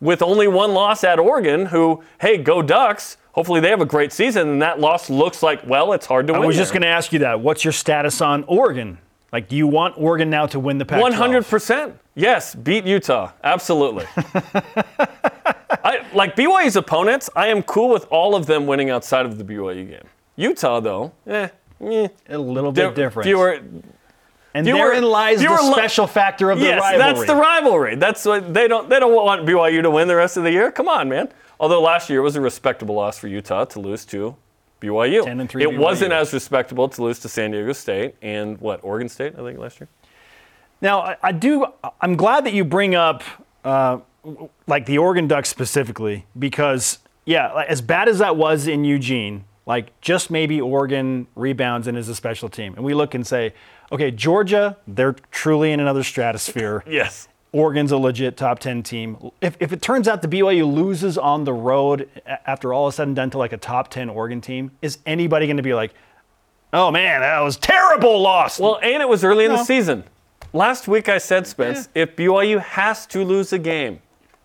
with 0.00 0.22
only 0.22 0.48
one 0.48 0.72
loss 0.74 1.04
at 1.04 1.18
Oregon, 1.18 1.66
who, 1.66 2.02
hey, 2.20 2.38
go 2.38 2.62
Ducks. 2.62 3.16
Hopefully 3.32 3.60
they 3.60 3.70
have 3.70 3.80
a 3.80 3.86
great 3.86 4.12
season, 4.12 4.48
and 4.48 4.62
that 4.62 4.80
loss 4.80 5.08
looks 5.08 5.42
like, 5.42 5.64
well, 5.66 5.92
it's 5.92 6.06
hard 6.06 6.26
to 6.26 6.34
I 6.34 6.38
win. 6.38 6.48
was 6.48 6.56
just 6.56 6.72
going 6.72 6.82
to 6.82 6.88
ask 6.88 7.12
you 7.12 7.20
that. 7.20 7.40
What's 7.40 7.64
your 7.64 7.72
status 7.72 8.20
on 8.20 8.42
Oregon? 8.44 8.98
Like, 9.32 9.48
do 9.48 9.56
you 9.56 9.66
want 9.66 9.94
Oregon 9.98 10.30
now 10.30 10.46
to 10.46 10.58
win 10.58 10.78
the 10.78 10.84
Pac-12? 10.84 11.02
One 11.02 11.12
hundred 11.12 11.44
percent. 11.46 11.98
Yes, 12.14 12.54
beat 12.54 12.84
Utah. 12.84 13.30
Absolutely. 13.44 14.06
I, 15.84 16.04
like 16.14 16.34
BYU's 16.34 16.76
opponents, 16.76 17.28
I 17.36 17.48
am 17.48 17.62
cool 17.62 17.90
with 17.90 18.06
all 18.10 18.34
of 18.34 18.46
them 18.46 18.66
winning 18.66 18.90
outside 18.90 19.26
of 19.26 19.38
the 19.38 19.44
BYU 19.44 19.88
game. 19.88 20.04
Utah, 20.36 20.80
though, 20.80 21.12
eh, 21.26 21.48
eh. 21.80 22.08
A 22.28 22.38
little 22.38 22.72
bit 22.72 22.94
different. 22.94 23.26
Fewer, 23.26 23.60
and 24.58 24.66
fewer- 24.66 24.78
therein 24.78 25.04
lies 25.04 25.40
the 25.40 25.48
lo- 25.48 25.72
special 25.72 26.06
factor 26.06 26.50
of 26.50 26.58
the 26.58 26.66
yes, 26.66 26.80
rivalry. 26.80 26.98
that's 26.98 27.26
the 27.26 27.34
rivalry. 27.36 27.96
That's 27.96 28.24
what 28.24 28.52
they 28.52 28.68
don't. 28.68 28.88
They 28.88 28.98
don't 29.00 29.14
want 29.14 29.46
BYU 29.46 29.82
to 29.82 29.90
win 29.90 30.08
the 30.08 30.16
rest 30.16 30.36
of 30.36 30.44
the 30.44 30.52
year. 30.52 30.70
Come 30.70 30.88
on, 30.88 31.08
man. 31.08 31.28
Although 31.60 31.80
last 31.82 32.08
year 32.08 32.22
was 32.22 32.36
a 32.36 32.40
respectable 32.40 32.94
loss 32.94 33.18
for 33.18 33.28
Utah 33.28 33.64
to 33.66 33.80
lose 33.80 34.04
to 34.06 34.36
BYU. 34.80 35.24
10 35.24 35.40
and 35.40 35.50
3 35.50 35.62
It 35.62 35.78
wasn't 35.78 36.12
as 36.12 36.32
respectable 36.32 36.88
to 36.88 37.02
lose 37.02 37.18
to 37.20 37.28
San 37.28 37.50
Diego 37.50 37.72
State 37.72 38.14
and 38.22 38.60
what 38.60 38.80
Oregon 38.82 39.08
State, 39.08 39.34
I 39.36 39.42
think 39.42 39.58
last 39.58 39.80
year. 39.80 39.88
Now, 40.80 41.00
I, 41.00 41.16
I 41.22 41.32
do. 41.32 41.66
I'm 42.00 42.16
glad 42.16 42.44
that 42.44 42.52
you 42.52 42.64
bring 42.64 42.94
up 42.94 43.22
uh, 43.64 43.98
like 44.66 44.86
the 44.86 44.98
Oregon 44.98 45.26
Ducks 45.26 45.48
specifically 45.48 46.26
because, 46.38 46.98
yeah, 47.24 47.52
like, 47.52 47.68
as 47.68 47.80
bad 47.80 48.08
as 48.08 48.18
that 48.18 48.36
was 48.36 48.68
in 48.68 48.84
Eugene, 48.84 49.44
like 49.66 50.00
just 50.00 50.30
maybe 50.30 50.60
Oregon 50.60 51.26
rebounds 51.34 51.88
and 51.88 51.98
is 51.98 52.08
a 52.08 52.14
special 52.14 52.48
team, 52.48 52.74
and 52.74 52.84
we 52.84 52.94
look 52.94 53.14
and 53.14 53.26
say, 53.26 53.52
okay, 53.92 54.10
Georgia, 54.10 54.76
they're 54.86 55.14
truly 55.30 55.72
in 55.72 55.80
another 55.80 56.02
stratosphere. 56.02 56.84
Yes. 56.98 57.28
Oregon's 57.50 57.92
a 57.92 57.96
legit 57.96 58.36
top 58.36 58.58
10 58.58 58.82
team. 58.82 59.30
If, 59.40 59.56
if 59.58 59.72
it 59.72 59.80
turns 59.80 60.06
out 60.06 60.20
the 60.20 60.28
BYU 60.28 60.70
loses 60.70 61.16
on 61.16 61.44
the 61.44 61.52
road 61.52 62.08
after 62.46 62.74
all 62.74 62.88
is 62.88 62.96
said 62.96 63.06
and 63.06 63.16
done 63.16 63.30
to 63.30 63.38
like 63.38 63.54
a 63.54 63.56
top 63.56 63.88
10 63.88 64.10
Oregon 64.10 64.42
team, 64.42 64.70
is 64.82 64.98
anybody 65.06 65.46
going 65.46 65.56
to 65.56 65.62
be 65.62 65.72
like, 65.72 65.94
oh 66.74 66.90
man, 66.90 67.20
that 67.22 67.40
was 67.40 67.56
terrible 67.56 68.20
loss? 68.20 68.60
Well, 68.60 68.78
and 68.82 69.02
it 69.02 69.08
was 69.08 69.24
early 69.24 69.46
in 69.46 69.52
the 69.52 69.64
season. 69.64 70.04
Last 70.52 70.88
week 70.88 71.08
I 71.08 71.18
said, 71.18 71.46
Spence, 71.46 71.88
if 71.94 72.16
BYU 72.16 72.60
has 72.60 73.06
to 73.06 73.24
lose 73.24 73.52
a 73.52 73.58
game, 73.58 74.00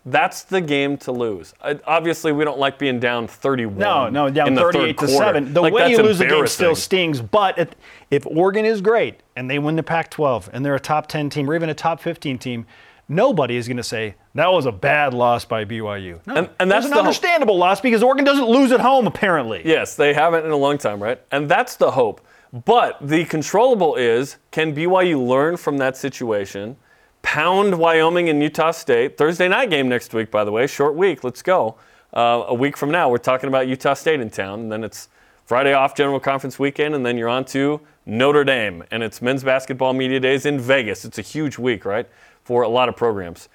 that's 0.05 0.43
the 0.43 0.59
game 0.61 0.97
to 0.97 1.11
lose. 1.11 1.53
Uh, 1.61 1.75
obviously, 1.85 2.31
we 2.31 2.43
don't 2.43 2.59
like 2.59 2.77
being 2.77 2.99
down 2.99 3.27
31. 3.27 3.77
No, 3.77 4.09
no, 4.09 4.25
in 4.27 4.33
down 4.33 4.53
the 4.53 4.61
third 4.61 4.73
38 4.73 4.89
to 4.91 4.95
quarter. 5.07 5.13
7. 5.13 5.53
The 5.53 5.61
Like, 5.61 5.73
way 5.73 5.91
you 5.91 5.97
lose 6.01 6.17
the 6.19 6.25
game 6.25 6.47
still 6.47 6.75
stings, 6.75 7.21
but 7.21 7.57
if, 7.57 7.69
if 8.11 8.25
Oregon 8.27 8.65
is 8.65 8.81
great 8.81 9.21
and 9.35 9.49
they 9.49 9.59
win 9.59 9.75
the 9.75 9.83
Pac 9.83 10.09
12 10.11 10.49
and 10.53 10.65
they're 10.65 10.75
a 10.75 10.79
top 10.79 11.07
10 11.07 11.29
team 11.29 11.49
or 11.49 11.55
even 11.55 11.69
a 11.69 11.73
top 11.73 12.01
15 12.01 12.37
team, 12.37 12.65
nobody 13.07 13.55
is 13.55 13.67
going 13.67 13.77
to 13.77 13.83
say 13.83 14.15
that 14.35 14.51
was 14.51 14.65
a 14.65 14.71
bad 14.71 15.13
loss 15.13 15.45
by 15.45 15.63
BYU. 15.63 16.19
No, 16.25 16.35
And- 16.35 16.49
and 16.59 16.69
that's 16.71 16.85
an 16.85 16.91
the 16.91 16.95
hope. 16.97 17.05
understandable 17.05 17.57
loss 17.57 17.79
because 17.79 18.03
Oregon 18.03 18.25
doesn't 18.25 18.47
lose 18.47 18.71
at 18.71 18.79
home, 18.81 19.07
apparently. 19.07 19.61
Yes, 19.63 19.95
they 19.95 20.13
haven't 20.13 20.45
in 20.45 20.51
a 20.51 20.57
long 20.57 20.77
time, 20.77 21.01
right? 21.01 21.21
And 21.31 21.47
that's 21.49 21.75
the 21.75 21.91
hope. 21.91 22.21
But 22.65 22.97
the 23.01 23.25
controllable 23.25 23.95
is 23.95 24.37
can 24.51 24.75
BYU 24.75 25.25
learn 25.25 25.57
from 25.57 25.77
that 25.79 25.97
situation, 25.97 26.75
pound 27.23 27.79
Wyoming 27.79 28.29
and 28.29 28.43
Utah 28.43 28.69
State? 28.69 29.17
Thursday 29.17 29.47
night 29.47 29.71
game 29.71 29.89
next 29.89 30.13
week, 30.13 30.29
by 30.29 30.43
the 30.43 30.51
way, 30.51 30.67
short 30.67 30.93
week. 30.93 31.23
Let's 31.23 31.41
go. 31.41 31.75
Uh, 32.13 32.45
a 32.49 32.53
week 32.53 32.77
from 32.77 32.91
now, 32.91 33.09
we're 33.09 33.17
talking 33.17 33.47
about 33.47 33.67
Utah 33.67 33.95
State 33.95 34.19
in 34.19 34.29
town, 34.29 34.59
and 34.59 34.71
then 34.71 34.83
it's 34.83 35.09
Friday 35.45 35.73
off 35.73 35.95
General 35.95 36.19
Conference 36.19 36.59
weekend, 36.59 36.93
and 36.93 37.03
then 37.03 37.17
you're 37.17 37.29
on 37.29 37.43
to 37.45 37.81
Notre 38.05 38.43
Dame, 38.43 38.83
and 38.91 39.01
it's 39.01 39.21
men's 39.21 39.43
basketball 39.43 39.93
media 39.93 40.19
days 40.19 40.45
in 40.45 40.59
Vegas. 40.59 41.05
It's 41.05 41.17
a 41.17 41.23
huge 41.23 41.57
week, 41.57 41.85
right, 41.85 42.07
for 42.43 42.61
a 42.61 42.69
lot 42.69 42.87
of 42.87 42.95
programs. 42.95 43.49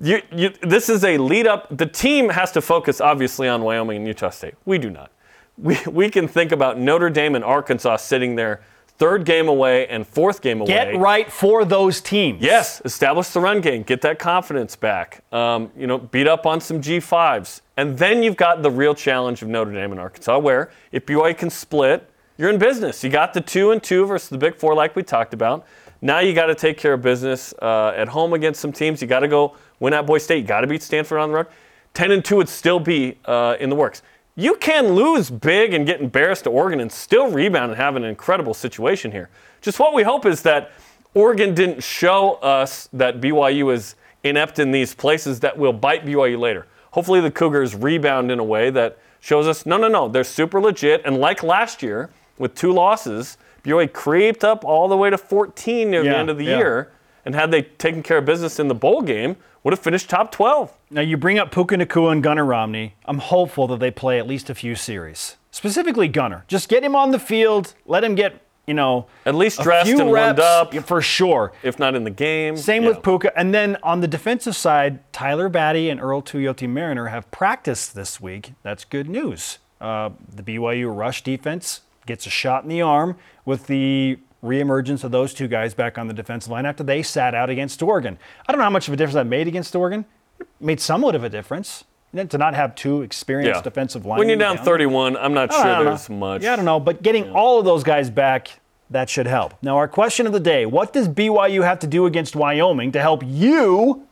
You, 0.00 0.22
you, 0.34 0.50
this 0.62 0.88
is 0.88 1.04
a 1.04 1.18
lead 1.18 1.46
up. 1.46 1.76
The 1.76 1.84
team 1.86 2.30
has 2.30 2.50
to 2.52 2.62
focus, 2.62 3.00
obviously, 3.00 3.46
on 3.46 3.62
Wyoming 3.62 3.98
and 3.98 4.06
Utah 4.06 4.30
State. 4.30 4.54
We 4.64 4.78
do 4.78 4.88
not. 4.88 5.10
We, 5.58 5.78
we 5.86 6.08
can 6.08 6.26
think 6.26 6.50
about 6.50 6.78
Notre 6.78 7.10
Dame 7.10 7.34
and 7.34 7.44
Arkansas 7.44 7.96
sitting 7.96 8.36
there, 8.36 8.62
third 9.02 9.24
game 9.24 9.48
away 9.48 9.88
and 9.88 10.06
fourth 10.06 10.40
game 10.40 10.60
away. 10.60 10.68
Get 10.68 10.96
right 10.96 11.30
for 11.30 11.64
those 11.64 12.00
teams. 12.00 12.40
Yes, 12.40 12.80
establish 12.84 13.30
the 13.30 13.40
run 13.40 13.60
game, 13.60 13.82
get 13.82 14.00
that 14.02 14.20
confidence 14.20 14.76
back. 14.76 15.24
Um, 15.32 15.72
you 15.76 15.88
know, 15.88 15.98
beat 15.98 16.28
up 16.28 16.46
on 16.46 16.60
some 16.60 16.80
G5s, 16.80 17.62
and 17.76 17.98
then 17.98 18.22
you've 18.22 18.36
got 18.36 18.62
the 18.62 18.70
real 18.70 18.94
challenge 18.94 19.42
of 19.42 19.48
Notre 19.48 19.72
Dame 19.72 19.90
and 19.90 20.00
Arkansas, 20.00 20.38
where 20.38 20.70
if 20.92 21.04
BYU 21.04 21.36
can 21.36 21.50
split, 21.50 22.08
you're 22.38 22.48
in 22.48 22.58
business. 22.58 23.02
You 23.02 23.10
got 23.10 23.34
the 23.34 23.40
two 23.40 23.72
and 23.72 23.82
two 23.82 24.06
versus 24.06 24.28
the 24.28 24.38
Big 24.38 24.54
Four, 24.54 24.74
like 24.76 24.94
we 24.94 25.02
talked 25.02 25.34
about. 25.34 25.66
Now 26.00 26.20
you 26.20 26.32
got 26.32 26.46
to 26.46 26.54
take 26.54 26.78
care 26.78 26.92
of 26.92 27.02
business 27.02 27.52
uh, 27.60 27.92
at 27.96 28.06
home 28.06 28.34
against 28.34 28.60
some 28.60 28.70
teams. 28.70 29.02
You 29.02 29.08
got 29.08 29.20
to 29.20 29.28
go 29.28 29.56
win 29.80 29.94
at 29.94 30.06
Boise 30.06 30.22
State. 30.22 30.38
You 30.38 30.46
got 30.46 30.60
to 30.60 30.68
beat 30.68 30.82
Stanford 30.82 31.18
on 31.18 31.30
the 31.30 31.34
road. 31.38 31.46
Ten 31.92 32.12
and 32.12 32.24
two 32.24 32.36
would 32.36 32.48
still 32.48 32.78
be 32.78 33.18
uh, 33.24 33.56
in 33.58 33.68
the 33.68 33.76
works. 33.76 34.02
You 34.34 34.56
can 34.56 34.94
lose 34.94 35.30
big 35.30 35.74
and 35.74 35.86
get 35.86 36.00
embarrassed 36.00 36.44
to 36.44 36.50
Oregon 36.50 36.80
and 36.80 36.90
still 36.90 37.30
rebound 37.30 37.72
and 37.72 37.80
have 37.80 37.96
an 37.96 38.04
incredible 38.04 38.54
situation 38.54 39.12
here. 39.12 39.28
Just 39.60 39.78
what 39.78 39.92
we 39.92 40.02
hope 40.02 40.24
is 40.24 40.42
that 40.42 40.72
Oregon 41.14 41.54
didn't 41.54 41.82
show 41.82 42.34
us 42.34 42.88
that 42.94 43.20
BYU 43.20 43.72
is 43.74 43.94
inept 44.24 44.58
in 44.58 44.70
these 44.70 44.94
places 44.94 45.40
that 45.40 45.58
will 45.58 45.74
bite 45.74 46.06
BYU 46.06 46.38
later. 46.38 46.66
Hopefully, 46.92 47.20
the 47.20 47.30
Cougars 47.30 47.74
rebound 47.74 48.30
in 48.30 48.38
a 48.38 48.44
way 48.44 48.70
that 48.70 48.98
shows 49.20 49.46
us 49.46 49.66
no, 49.66 49.76
no, 49.76 49.88
no, 49.88 50.08
they're 50.08 50.24
super 50.24 50.60
legit. 50.60 51.02
And 51.04 51.18
like 51.18 51.42
last 51.42 51.82
year, 51.82 52.08
with 52.38 52.54
two 52.54 52.72
losses, 52.72 53.36
BYU 53.64 53.92
creeped 53.92 54.44
up 54.44 54.64
all 54.64 54.88
the 54.88 54.96
way 54.96 55.10
to 55.10 55.18
14 55.18 55.90
near 55.90 56.02
the 56.02 56.16
end 56.16 56.30
of 56.30 56.38
the 56.38 56.44
yeah. 56.44 56.56
year. 56.56 56.92
And 57.24 57.34
had 57.34 57.50
they 57.50 57.62
taken 57.62 58.02
care 58.02 58.18
of 58.18 58.24
business 58.24 58.58
in 58.58 58.68
the 58.68 58.74
bowl 58.74 59.02
game, 59.02 59.36
would 59.62 59.72
have 59.72 59.80
finished 59.80 60.10
top 60.10 60.32
12. 60.32 60.72
Now 60.90 61.02
you 61.02 61.16
bring 61.16 61.38
up 61.38 61.52
Puka 61.52 61.76
Nacua 61.76 62.10
and 62.12 62.22
Gunnar 62.22 62.44
Romney. 62.44 62.94
I'm 63.04 63.18
hopeful 63.18 63.66
that 63.68 63.78
they 63.80 63.90
play 63.92 64.18
at 64.18 64.26
least 64.26 64.50
a 64.50 64.54
few 64.54 64.74
series. 64.74 65.36
Specifically 65.52 66.08
Gunnar. 66.08 66.44
Just 66.48 66.68
get 66.68 66.82
him 66.82 66.96
on 66.96 67.12
the 67.12 67.18
field. 67.20 67.74
Let 67.86 68.02
him 68.02 68.16
get, 68.16 68.40
you 68.66 68.74
know, 68.74 69.06
At 69.24 69.36
least 69.36 69.60
dressed 69.60 69.88
and 69.90 70.08
warmed 70.08 70.40
up. 70.40 70.74
for 70.86 71.00
sure. 71.00 71.52
If 71.62 71.78
not 71.78 71.94
in 71.94 72.02
the 72.02 72.10
game. 72.10 72.56
Same 72.56 72.82
Yeah. 72.82 72.88
with 72.88 73.02
Puka. 73.04 73.38
And 73.38 73.54
then 73.54 73.76
on 73.84 74.00
the 74.00 74.08
defensive 74.08 74.56
side, 74.56 74.98
Tyler 75.12 75.48
Batty 75.48 75.90
and 75.90 76.00
Earl 76.00 76.22
Tuioti-Mariner 76.22 77.06
have 77.08 77.30
practiced 77.30 77.94
this 77.94 78.20
week. 78.20 78.52
That's 78.64 78.84
good 78.84 79.08
news. 79.08 79.58
Uh, 79.80 80.10
the 80.34 80.42
BYU 80.42 80.88
rush 80.90 81.22
defense 81.22 81.82
gets 82.06 82.26
a 82.26 82.30
shot 82.30 82.64
in 82.64 82.68
the 82.68 82.82
arm 82.82 83.16
with 83.44 83.66
the 83.68 84.18
reemergence 84.42 85.04
of 85.04 85.10
those 85.10 85.32
two 85.32 85.48
guys 85.48 85.74
back 85.74 85.98
on 85.98 86.08
the 86.08 86.14
defensive 86.14 86.50
line 86.50 86.66
after 86.66 86.82
they 86.82 87.02
sat 87.02 87.34
out 87.34 87.48
against 87.48 87.82
Oregon. 87.82 88.18
I 88.46 88.52
don't 88.52 88.58
know 88.58 88.64
how 88.64 88.70
much 88.70 88.88
of 88.88 88.94
a 88.94 88.96
difference 88.96 89.14
that 89.14 89.26
made 89.26 89.46
against 89.46 89.74
Oregon. 89.76 90.04
It 90.40 90.48
made 90.60 90.80
somewhat 90.80 91.14
of 91.14 91.22
a 91.22 91.28
difference 91.28 91.84
know, 92.12 92.24
to 92.24 92.38
not 92.38 92.54
have 92.54 92.74
two 92.74 93.02
experienced 93.02 93.58
Yeah. 93.60 93.62
defensive 93.62 94.04
linemen. 94.04 94.18
When 94.18 94.28
you're 94.28 94.38
down 94.38 94.58
31, 94.58 95.16
I'm 95.16 95.34
not 95.34 95.52
sure 95.52 95.64
know. 95.64 95.84
there's 95.84 96.10
much. 96.10 96.42
Yeah, 96.42 96.54
I 96.54 96.56
don't 96.56 96.64
know, 96.64 96.80
but 96.80 97.02
getting 97.02 97.30
all 97.32 97.58
of 97.58 97.64
those 97.64 97.82
guys 97.84 98.10
back, 98.10 98.60
that 98.90 99.08
should 99.08 99.26
help. 99.26 99.54
Now, 99.62 99.76
our 99.76 99.88
question 99.88 100.26
of 100.26 100.32
the 100.32 100.40
day 100.40 100.66
what 100.66 100.92
does 100.92 101.08
BYU 101.08 101.62
have 101.62 101.78
to 101.80 101.86
do 101.86 102.06
against 102.06 102.36
Wyoming 102.36 102.92
to 102.92 103.00
help 103.00 103.22
you 103.24 104.02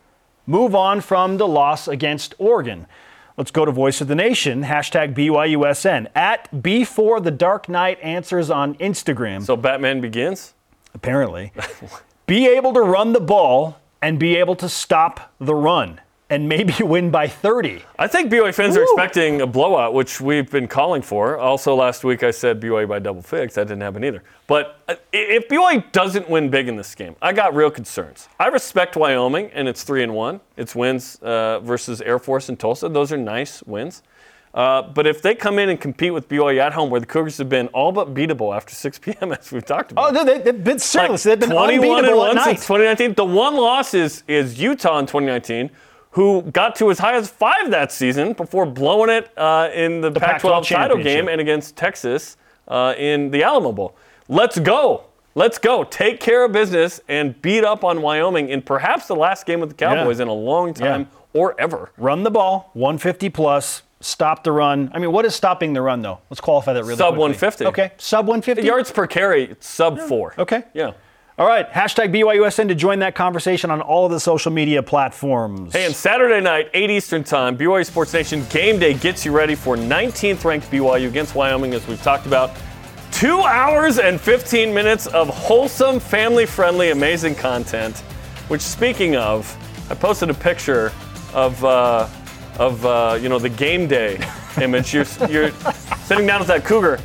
move 0.47 0.75
on 0.75 1.01
from 1.01 1.37
the 1.37 1.47
loss 1.47 1.87
against 1.89 2.35
Oregon? 2.39 2.87
Let's 3.41 3.51
go 3.51 3.65
to 3.65 3.73
Voice 3.73 4.03
of 4.03 4.09
the 4.09 4.15
Nation, 4.15 4.65
hashtag 4.65 5.15
BYUSN, 5.15 6.09
at 6.15 6.51
B4 6.53 7.25
The 7.25 7.31
Dark 7.31 7.71
Knight 7.71 7.99
Answers 8.03 8.51
on 8.51 8.75
Instagram. 8.75 9.43
So 9.43 9.57
Batman 9.57 10.03
begins? 10.03 10.53
apparently, 10.93 11.51
be 12.27 12.47
able 12.47 12.75
to 12.75 12.83
run 12.83 13.15
the 13.15 13.21
ball 13.21 13.81
and 14.03 14.19
be 14.19 14.37
able 14.37 14.57
to 14.57 14.69
stop 14.69 15.33
the 15.41 15.55
run 15.55 16.03
and 16.31 16.49
maybe 16.49 16.73
win 16.83 17.11
by 17.11 17.27
30. 17.29 17.83
I 17.99 18.07
think 18.07 18.33
BYU 18.33 18.55
fans 18.55 18.77
are 18.77 18.83
expecting 18.83 19.43
a 19.43 19.47
blowout, 19.47 19.93
which 19.93 20.21
we've 20.21 20.51
been 20.51 20.69
calling 20.69 21.03
for. 21.03 21.37
Also, 21.37 21.75
last 21.75 22.05
week 22.05 22.23
I 22.23 22.31
said 22.31 22.61
BYU 22.61 22.89
by 22.89 23.01
double 23.01 23.21
fix. 23.21 23.57
That 23.57 23.67
didn't 23.67 23.83
happen 23.83 24.05
either. 24.05 24.23
But 24.47 24.81
uh, 24.89 24.95
if 25.13 25.49
BYU 25.49 25.91
doesn't 25.93 26.31
win 26.31 26.49
big 26.49 26.69
in 26.69 26.77
this 26.77 26.95
game, 26.95 27.17
I 27.21 27.33
got 27.33 27.55
real 27.55 27.71
concerns. 27.71 28.29
I 28.39 28.47
respect 28.47 28.97
Wyoming, 28.97 29.51
and 29.53 29.69
it's 29.69 29.83
three 29.83 30.03
and 30.03 30.15
one. 30.15 30.41
It's 30.57 30.75
wins 30.75 31.17
uh, 31.17 31.61
versus 31.61 32.01
Air 32.01 32.19
Force 32.19 32.49
and 32.49 32.59
Tulsa. 32.59 32.89
Those 32.89 33.13
are 33.13 33.19
nice 33.19 33.63
wins. 33.65 34.03
Uh, 34.53 34.83
but 34.83 35.07
if 35.07 35.23
they 35.23 35.35
come 35.35 35.61
in 35.61 35.69
and 35.69 35.81
compete 35.81 36.13
with 36.13 36.29
BYU 36.29 36.59
at 36.59 36.73
home, 36.73 36.91
where 36.91 36.99
the 36.99 37.07
Cougars 37.07 37.39
have 37.39 37.49
been 37.49 37.69
all 37.69 37.93
but 37.93 38.15
beatable 38.15 38.55
after 38.55 38.75
6 38.75 38.99
p.m., 38.99 39.33
as 39.33 39.53
we've 39.53 39.65
talked 39.65 39.93
about. 39.93 40.17
Oh, 40.17 40.25
they, 40.25 40.39
they've 40.39 40.65
been 40.65 40.79
serious. 40.79 41.25
Like 41.25 41.39
they've 41.39 41.49
been 41.49 41.57
21 41.57 41.99
and 41.99 42.07
unbeatable 42.07 42.25
at 42.25 42.29
1 42.29 42.37
night. 42.37 42.45
since 42.45 42.67
2019. 42.67 43.15
The 43.15 43.25
one 43.25 43.57
loss 43.57 43.95
is, 43.95 44.25
is 44.27 44.61
Utah 44.61 44.99
in 44.99 45.07
2019, 45.07 45.71
who 46.13 46.43
got 46.43 46.75
to 46.77 46.91
as 46.91 46.99
high 46.99 47.15
as 47.15 47.29
five 47.29 47.71
that 47.71 47.93
season 47.93 48.33
before 48.33 48.67
blowing 48.67 49.11
it 49.11 49.31
uh, 49.39 49.71
in 49.73 50.01
the, 50.01 50.11
Pac-12 50.11 50.63
Pac-12 50.63 50.69
title 50.69 51.03
game 51.03 51.29
and 51.29 51.41
against 51.41 51.77
Texas 51.77 52.37
uh, 52.69 52.95
in 52.99 53.31
the 53.31 53.43
Alamo 53.43 53.73
Bowl. 53.73 53.97
Let's 54.29 54.59
go. 54.59 55.05
Let's 55.37 55.59
go. 55.59 55.85
Take 55.85 56.19
care 56.19 56.45
of 56.45 56.53
business 56.53 57.01
and 57.09 57.41
beat 57.41 57.65
up 57.65 57.85
on 57.85 58.03
Wyoming 58.03 58.49
in 58.49 58.63
perhaps 58.63 59.07
the 59.07 59.15
last 59.15 59.47
game 59.47 59.61
with 59.61 59.69
the 59.71 59.75
Cowboys 59.77 60.19
in 60.19 60.27
a 60.29 60.33
long 60.33 60.75
time 60.75 61.09
or 61.33 61.59
ever. 61.61 61.91
Run 61.97 62.25
the 62.25 62.31
ball, 62.31 62.71
150 62.75 63.29
plus, 63.31 63.83
stop 64.01 64.43
the 64.43 64.51
run. 64.51 64.91
I 64.93 64.99
mean, 64.99 65.13
what 65.13 65.25
is 65.25 65.35
stopping 65.35 65.73
the 65.73 65.83
run, 65.83 66.03
though? 66.03 66.19
Let's 66.31 66.41
qualify 66.41 66.73
that 66.73 66.83
really 66.83 66.97
Sub 66.97 67.11
quickly. 67.15 67.21
150. 67.21 67.67
Okay, 67.67 67.93
sub 67.97 68.27
150. 68.27 68.67
Yards 68.67 68.91
per 68.91 69.07
carry, 69.07 69.45
it's 69.45 69.69
sub 69.69 70.01
four. 70.01 70.35
Okay. 70.39 70.65
Yeah. 70.75 70.93
All 71.41 71.47
right, 71.47 71.67
hashtag 71.71 72.15
BYUSN 72.15 72.69
to 72.69 72.75
join 72.75 72.99
that 72.99 73.15
conversation 73.15 73.71
on 73.71 73.81
all 73.81 74.05
of 74.05 74.13
the 74.13 74.21
social 74.21 74.53
media 74.53 74.83
platforms. 74.83 75.73
Hey, 75.73 75.87
and 75.87 75.97
Saturday 75.97 76.39
night, 76.39 76.69
8 76.75 76.91
Eastern 76.91 77.25
Time, 77.25 77.57
BYU 77.57 77.87
Sports 77.87 78.13
Nation 78.13 78.45
Game 78.51 78.79
Day 78.79 78.93
gets 78.93 79.25
you 79.25 79.33
ready 79.33 79.55
for 79.55 79.75
19th 79.75 80.45
ranked 80.45 80.71
BYU 80.71 81.09
against 81.09 81.35
Wyoming, 81.35 81.73
as 81.73 81.89
we've 81.89 82.03
talked 82.03 82.27
about. 82.27 82.51
Two 83.11 83.41
hours 83.41 83.99
and 83.99 84.21
15 84.21 84.75
minutes 84.75 85.07
of 85.07 85.31
wholesome, 85.31 85.99
family 85.99 86.45
friendly, 86.45 86.91
amazing 86.91 87.35
content. 87.35 88.01
Which, 88.49 88.61
speaking 88.61 89.17
of, 89.17 89.51
I 89.91 89.95
posted 89.95 90.29
a 90.29 90.35
picture 90.35 90.93
of, 91.33 91.65
uh, 91.65 92.07
of 92.59 92.85
uh, 92.85 93.19
you 93.19 93.31
know, 93.31 93.39
the 93.39 93.49
game 93.49 93.87
day 93.87 94.23
image. 94.61 94.93
You're, 94.93 95.07
you're 95.27 95.53
sitting 96.05 96.27
down 96.27 96.41
with 96.41 96.49
that 96.49 96.67
cougar. 96.67 97.01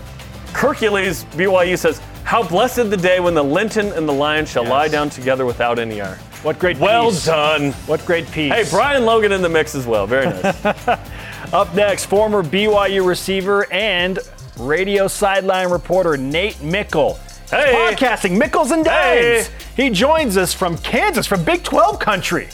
Hercules 0.52 1.24
BYU 1.36 1.78
says, 1.78 2.02
How 2.26 2.42
blessed 2.44 2.90
the 2.90 2.98
day 2.98 3.20
when 3.20 3.34
the 3.36 3.44
Linton 3.44 3.92
and 3.94 4.08
the 4.10 4.14
lion 4.14 4.46
shall 4.46 4.66
lie 4.66 4.88
down 4.88 5.10
together 5.10 5.46
without 5.46 5.78
any 5.80 6.02
iron. 6.02 6.18
what 6.42 6.58
great 6.60 6.78
Well 6.80 7.10
piece. 7.12 7.26
done. 7.26 7.72
What 7.88 8.04
great 8.06 8.30
piece. 8.32 8.52
Hey, 8.52 8.66
Brian 8.70 9.06
Logan 9.06 9.32
in 9.32 9.42
the 9.42 9.50
mix 9.50 9.76
as 9.76 9.86
well. 9.86 10.08
Very 10.08 10.26
nice. 10.26 10.66
Up 11.54 11.74
next, 11.76 12.06
former 12.06 12.42
BYU 12.44 13.06
receiver 13.08 13.72
and 13.72 14.18
radio 14.58 15.08
sideline 15.08 15.70
reporter 15.70 16.18
Nate 16.18 16.62
Meikle. 16.64 17.20
Hey. 17.52 17.74
Podcasting 17.96 18.42
Meikles 18.42 18.72
and 18.72 18.86
Hey. 18.86 19.44
Dimes. 19.44 19.52
He 19.76 19.90
joins 19.92 20.36
us 20.36 20.52
from 20.54 20.78
Kansas, 20.80 21.28
from 21.28 21.44
Big 21.44 21.64
12 21.64 22.00
country. 22.00 22.46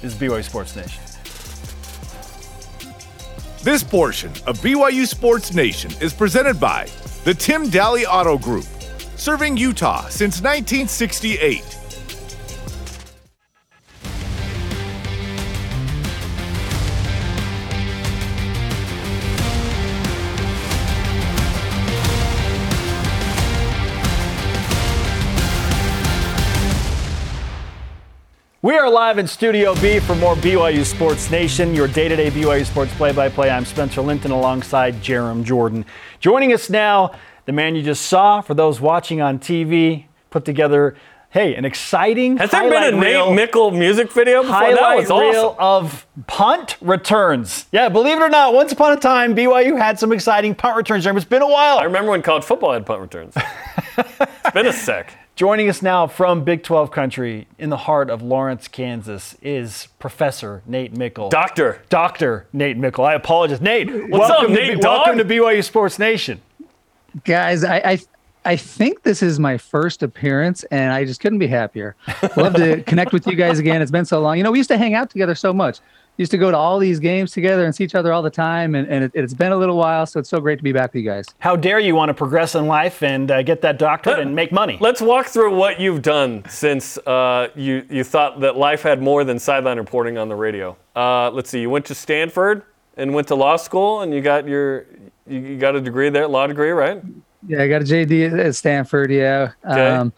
This 0.00 0.04
is 0.04 0.14
BYU 0.14 0.44
Sports 0.44 0.76
Nation. 0.76 1.02
This 3.64 3.82
portion 3.82 4.30
of 4.46 4.58
BYU 4.60 5.04
Sports 5.06 5.52
Nation 5.52 5.90
is 6.00 6.12
presented 6.12 6.60
by 6.60 6.86
the 7.24 7.34
Tim 7.34 7.64
Dahle 7.68 8.04
Auto 8.08 8.38
Group, 8.38 8.64
serving 9.16 9.56
Utah 9.56 10.08
since 10.08 10.40
1968. 10.40 11.76
We 28.66 28.76
are 28.76 28.90
live 28.90 29.18
in 29.18 29.28
Studio 29.28 29.76
B 29.76 30.00
for 30.00 30.16
more 30.16 30.34
BYU 30.34 30.84
Sports 30.84 31.30
Nation, 31.30 31.72
your 31.72 31.86
day 31.86 32.08
to 32.08 32.16
day 32.16 32.32
BYU 32.32 32.66
Sports 32.66 32.92
play 32.94 33.12
by 33.12 33.28
play. 33.28 33.48
I'm 33.48 33.64
Spencer 33.64 34.00
Linton 34.00 34.32
alongside 34.32 34.96
Jarom 34.96 35.44
Jordan. 35.44 35.86
Joining 36.18 36.52
us 36.52 36.68
now, 36.68 37.12
the 37.46 37.52
man 37.52 37.74
you 37.76 37.82
just 37.82 38.06
saw, 38.06 38.40
for 38.40 38.54
those 38.54 38.80
watching 38.80 39.20
on 39.20 39.38
TV, 39.38 40.04
put 40.30 40.44
together, 40.44 40.94
hey, 41.30 41.54
an 41.54 41.64
exciting 41.64 42.36
Has 42.38 42.50
there 42.50 42.68
been 42.68 42.94
a 42.94 42.98
reel- 43.00 43.26
Nate 43.30 43.36
Meikle 43.36 43.70
music 43.70 44.12
video 44.12 44.42
before? 44.42 44.56
highlight 44.56 45.06
That 45.08 45.14
was 45.14 45.34
reel 45.34 45.56
awesome. 45.58 45.86
of 45.86 46.06
punt 46.26 46.76
returns. 46.80 47.66
Yeah, 47.72 47.88
believe 47.88 48.18
it 48.18 48.22
or 48.22 48.28
not, 48.28 48.52
once 48.52 48.72
upon 48.72 48.92
a 48.92 48.96
time, 48.96 49.34
BYU 49.34 49.78
had 49.78 49.98
some 49.98 50.12
exciting 50.12 50.54
punt 50.54 50.76
returns. 50.76 51.06
It's 51.06 51.24
been 51.24 51.42
a 51.42 51.48
while. 51.48 51.78
I 51.78 51.84
remember 51.84 52.10
when 52.10 52.22
college 52.22 52.44
football 52.44 52.72
had 52.72 52.84
punt 52.84 53.00
returns. 53.00 53.34
it's 53.96 54.50
been 54.52 54.66
a 54.66 54.72
sec. 54.72 55.16
Joining 55.36 55.68
us 55.68 55.82
now 55.82 56.06
from 56.06 56.44
Big 56.44 56.62
12 56.62 56.90
country 56.90 57.46
in 57.58 57.68
the 57.68 57.76
heart 57.76 58.08
of 58.08 58.22
Lawrence, 58.22 58.68
Kansas 58.68 59.36
is 59.42 59.88
Professor 59.98 60.62
Nate 60.66 60.96
Meikle. 60.96 61.28
Doctor. 61.28 61.82
Dr. 61.90 62.46
Nate 62.54 62.78
Meikle. 62.78 63.04
I 63.04 63.12
apologize. 63.12 63.60
Nate, 63.60 63.86
What's 64.08 64.30
welcome, 64.30 64.52
up, 64.52 64.58
to, 64.58 64.64
Nate, 64.66 64.74
B- 64.76 64.80
welcome 64.82 65.18
to? 65.18 65.24
BYU 65.26 65.62
Sports 65.62 65.98
Nation. 65.98 66.40
Guys 67.24 67.64
I, 67.64 67.76
I 67.78 67.98
i 68.44 68.56
think 68.56 69.02
this 69.02 69.22
is 69.22 69.38
my 69.40 69.56
first 69.58 70.02
appearance 70.02 70.64
and 70.64 70.92
i 70.92 71.04
just 71.04 71.20
couldn't 71.20 71.38
be 71.38 71.46
happier. 71.46 71.96
Love 72.36 72.54
to 72.54 72.82
connect 72.86 73.12
with 73.12 73.26
you 73.26 73.34
guys 73.36 73.58
again. 73.58 73.82
It's 73.82 73.90
been 73.90 74.04
so 74.04 74.20
long. 74.20 74.36
You 74.36 74.44
know 74.44 74.50
we 74.50 74.58
used 74.58 74.70
to 74.70 74.78
hang 74.78 74.94
out 74.94 75.10
together 75.10 75.34
so 75.34 75.52
much. 75.52 75.78
Used 76.18 76.30
to 76.30 76.38
go 76.38 76.50
to 76.50 76.56
all 76.56 76.78
these 76.78 76.98
games 76.98 77.30
together 77.32 77.66
and 77.66 77.74
see 77.74 77.84
each 77.84 77.94
other 77.94 78.10
all 78.10 78.22
the 78.22 78.30
time 78.30 78.74
and, 78.74 78.88
and 78.88 79.04
it, 79.04 79.12
it's 79.14 79.34
been 79.34 79.52
a 79.52 79.56
little 79.56 79.76
while 79.76 80.06
so 80.06 80.18
it's 80.18 80.30
so 80.30 80.40
great 80.40 80.56
to 80.56 80.62
be 80.62 80.72
back 80.72 80.94
with 80.94 81.02
you 81.02 81.10
guys. 81.10 81.26
How 81.40 81.56
dare 81.56 81.78
you 81.78 81.94
want 81.94 82.08
to 82.08 82.14
progress 82.14 82.54
in 82.54 82.66
life 82.66 83.02
and 83.02 83.30
uh, 83.30 83.42
get 83.42 83.60
that 83.62 83.78
doctorate 83.78 84.16
Let- 84.16 84.26
and 84.26 84.34
make 84.34 84.50
money? 84.50 84.78
Let's 84.80 85.02
walk 85.02 85.26
through 85.26 85.54
what 85.54 85.78
you've 85.78 86.00
done 86.00 86.44
since 86.48 86.96
uh, 86.98 87.48
you, 87.54 87.84
you 87.90 88.02
thought 88.02 88.40
that 88.40 88.56
life 88.56 88.80
had 88.82 89.02
more 89.02 89.24
than 89.24 89.38
sideline 89.38 89.76
reporting 89.76 90.16
on 90.16 90.30
the 90.30 90.34
radio. 90.36 90.74
Uh, 90.94 91.30
let's 91.32 91.50
see, 91.50 91.60
you 91.60 91.68
went 91.68 91.84
to 91.86 91.94
Stanford 91.94 92.62
and 92.96 93.12
went 93.12 93.28
to 93.28 93.34
law 93.34 93.56
school 93.56 94.00
and 94.00 94.14
you 94.14 94.22
got 94.22 94.48
your 94.48 94.86
you, 95.28 95.38
you 95.40 95.58
got 95.58 95.74
a 95.76 95.80
degree 95.80 96.08
there, 96.10 96.26
law 96.28 96.46
degree, 96.46 96.70
right? 96.70 97.02
yeah 97.48 97.62
i 97.62 97.68
got 97.68 97.82
a 97.82 97.84
jd 97.84 98.44
at 98.46 98.54
stanford 98.56 99.10
yeah 99.10 99.52
Okay. 99.70 99.88
um, 99.88 100.12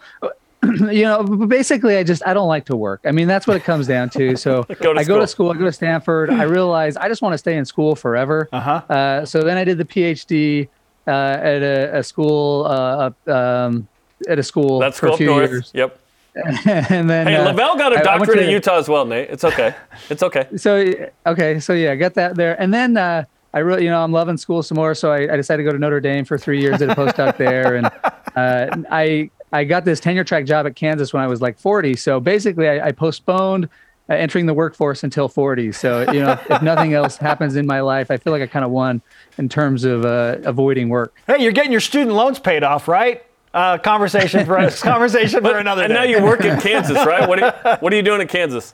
you 0.89 1.03
know 1.03 1.23
basically 1.47 1.95
i 1.97 2.03
just 2.03 2.25
i 2.25 2.33
don't 2.33 2.47
like 2.47 2.65
to 2.65 2.75
work 2.75 3.01
i 3.05 3.11
mean 3.11 3.27
that's 3.27 3.45
what 3.45 3.55
it 3.57 3.63
comes 3.63 3.85
down 3.87 4.09
to 4.09 4.35
so 4.45 4.63
Go 4.81 4.93
to 4.93 4.99
i 4.99 5.03
go 5.03 5.19
to 5.19 5.27
school 5.27 5.51
i 5.51 5.53
go 5.55 5.65
to 5.65 5.71
stanford 5.71 6.29
i 6.31 6.43
realize 6.43 6.95
i 6.97 7.07
just 7.07 7.21
want 7.21 7.33
to 7.33 7.37
stay 7.37 7.57
in 7.57 7.65
school 7.65 7.95
forever 7.95 8.47
Uh-huh. 8.51 8.81
uh, 8.89 9.25
so 9.25 9.41
then 9.43 9.57
i 9.57 9.63
did 9.63 9.77
the 9.77 9.85
phd 9.85 10.69
uh, 11.07 11.11
at 11.11 11.61
a, 11.61 11.97
a 11.99 12.03
school 12.03 12.65
uh, 12.65 13.11
um, 13.31 13.87
at 14.27 14.39
a 14.39 14.43
school 14.43 14.79
That's 14.79 14.97
for 14.99 15.07
a 15.09 15.17
few 15.17 15.27
north. 15.27 15.49
years 15.49 15.71
Yep. 15.73 15.99
and 16.65 17.09
then 17.09 17.27
Hey, 17.27 17.35
uh, 17.35 17.51
LaVell 17.53 17.77
got 17.77 17.91
a 17.91 17.95
went 17.95 18.03
doctorate 18.05 18.37
to- 18.39 18.45
at 18.45 18.49
Utah 18.51 18.77
as 18.77 18.87
well, 18.87 19.03
Nate. 19.05 19.29
It's 19.29 19.43
okay. 19.43 19.75
It's 20.09 20.23
okay. 20.23 20.47
so 20.57 20.93
okay 21.25 21.59
so 21.59 21.73
yeah 21.73 21.91
I 21.91 21.95
got 21.95 22.13
that 22.15 22.35
there 22.35 22.59
and 22.61 22.73
then 22.73 22.97
uh 22.97 23.23
i 23.53 23.59
really 23.59 23.83
you 23.83 23.89
know 23.89 24.03
i'm 24.03 24.11
loving 24.11 24.37
school 24.37 24.61
some 24.63 24.75
more 24.75 24.93
so 24.93 25.11
i, 25.11 25.31
I 25.31 25.35
decided 25.35 25.63
to 25.63 25.69
go 25.69 25.71
to 25.71 25.79
notre 25.79 25.99
dame 25.99 26.25
for 26.25 26.37
three 26.37 26.61
years 26.61 26.81
at 26.81 26.89
a 26.89 26.95
postdoc 26.95 27.37
there 27.37 27.75
and 27.75 27.87
uh, 28.35 28.83
i 28.91 29.29
i 29.51 29.63
got 29.63 29.85
this 29.85 29.99
tenure 29.99 30.23
track 30.23 30.45
job 30.45 30.65
at 30.65 30.75
kansas 30.75 31.13
when 31.13 31.23
i 31.23 31.27
was 31.27 31.41
like 31.41 31.57
40 31.59 31.95
so 31.95 32.19
basically 32.19 32.67
i, 32.67 32.87
I 32.87 32.91
postponed 32.91 33.69
uh, 34.09 34.13
entering 34.13 34.45
the 34.47 34.53
workforce 34.53 35.03
until 35.03 35.27
40 35.27 35.71
so 35.71 36.11
you 36.11 36.19
know 36.21 36.39
if 36.49 36.61
nothing 36.61 36.93
else 36.93 37.17
happens 37.17 37.55
in 37.55 37.65
my 37.65 37.81
life 37.81 38.09
i 38.11 38.17
feel 38.17 38.33
like 38.33 38.41
i 38.41 38.47
kind 38.47 38.65
of 38.65 38.71
won 38.71 39.01
in 39.37 39.49
terms 39.49 39.83
of 39.83 40.05
uh, 40.05 40.37
avoiding 40.43 40.89
work 40.89 41.15
Hey, 41.27 41.43
you're 41.43 41.51
getting 41.51 41.71
your 41.71 41.81
student 41.81 42.15
loans 42.15 42.39
paid 42.39 42.63
off, 42.63 42.87
right? 42.87 43.23
Uh, 43.51 43.77
conversation 43.79 44.45
for 44.45 44.57
conversation 44.81 45.41
for 45.41 45.57
another 45.57 45.81
and 45.83 45.89
day. 45.89 45.95
now 45.95 46.03
you 46.03 46.23
work 46.23 46.45
in 46.45 46.59
Kansas, 46.59 47.03
right? 47.05 47.27
What 47.27 47.41
are, 47.41 47.47
you, 47.63 47.77
what 47.79 47.91
are 47.91 47.95
you 47.95 48.03
doing 48.03 48.21
in 48.21 48.27
Kansas? 48.27 48.73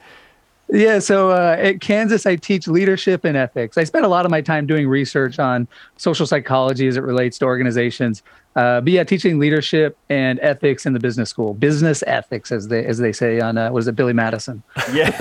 Yeah, 0.68 0.98
so 0.98 1.30
uh, 1.30 1.56
at 1.58 1.80
Kansas, 1.80 2.26
I 2.26 2.36
teach 2.36 2.66
leadership 2.66 3.24
and 3.24 3.36
ethics. 3.36 3.78
I 3.78 3.84
spend 3.84 4.04
a 4.04 4.08
lot 4.08 4.24
of 4.24 4.30
my 4.32 4.40
time 4.40 4.66
doing 4.66 4.88
research 4.88 5.38
on 5.38 5.68
social 5.96 6.26
psychology 6.26 6.88
as 6.88 6.96
it 6.96 7.02
relates 7.02 7.38
to 7.38 7.44
organizations. 7.44 8.22
Uh, 8.56 8.80
but 8.80 8.90
yeah, 8.90 9.04
teaching 9.04 9.38
leadership 9.38 9.96
and 10.08 10.40
ethics 10.40 10.86
in 10.86 10.94
the 10.94 10.98
business 10.98 11.28
school, 11.28 11.52
business 11.54 12.02
ethics, 12.06 12.50
as 12.50 12.68
they 12.68 12.86
as 12.86 12.98
they 12.98 13.12
say 13.12 13.38
on 13.38 13.58
uh, 13.58 13.70
was 13.70 13.86
it 13.86 13.94
Billy 13.94 14.14
Madison? 14.14 14.62
Yeah, 14.92 15.14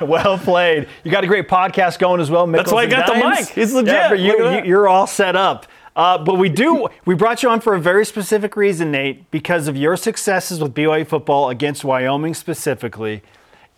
well 0.04 0.38
played. 0.38 0.88
You 1.04 1.12
got 1.12 1.22
a 1.22 1.28
great 1.28 1.48
podcast 1.48 2.00
going 2.00 2.20
as 2.20 2.30
well. 2.30 2.46
That's 2.48 2.72
why 2.72 2.80
I 2.80 2.82
and 2.84 2.92
got 2.92 3.06
the 3.06 3.14
mic. 3.14 3.48
He's 3.50 3.72
legit. 3.72 3.94
Yeah, 3.94 4.12
you, 4.12 4.32
Look 4.32 4.40
at 4.40 4.44
you, 4.44 4.50
that. 4.50 4.66
you're 4.66 4.88
all 4.88 5.06
set 5.06 5.36
up. 5.36 5.66
Uh, 5.94 6.18
but 6.18 6.34
we 6.34 6.48
do. 6.48 6.88
We 7.04 7.14
brought 7.14 7.42
you 7.42 7.48
on 7.48 7.60
for 7.60 7.74
a 7.74 7.80
very 7.80 8.04
specific 8.04 8.54
reason, 8.54 8.90
Nate, 8.90 9.30
because 9.30 9.66
of 9.66 9.76
your 9.76 9.96
successes 9.96 10.60
with 10.60 10.74
BYU 10.74 11.06
football 11.06 11.48
against 11.48 11.84
Wyoming 11.84 12.34
specifically, 12.34 13.22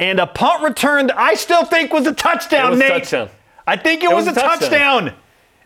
and 0.01 0.19
a 0.19 0.27
punt 0.27 0.65
returned. 0.65 1.13
I 1.13 1.35
still 1.35 1.65
think 1.65 1.93
was 1.93 2.07
a 2.09 2.13
touchdown, 2.15 2.69
It 2.69 2.71
was 2.71 2.79
Nate. 2.81 2.89
touchdown. 2.91 3.29
I 3.67 3.77
think 3.77 4.03
it, 4.03 4.11
It 4.11 4.15
was, 4.15 4.27
was 4.27 4.37
a 4.37 4.41
a 4.41 4.43
touchdown. 4.43 4.71
touchdown. 5.05 5.15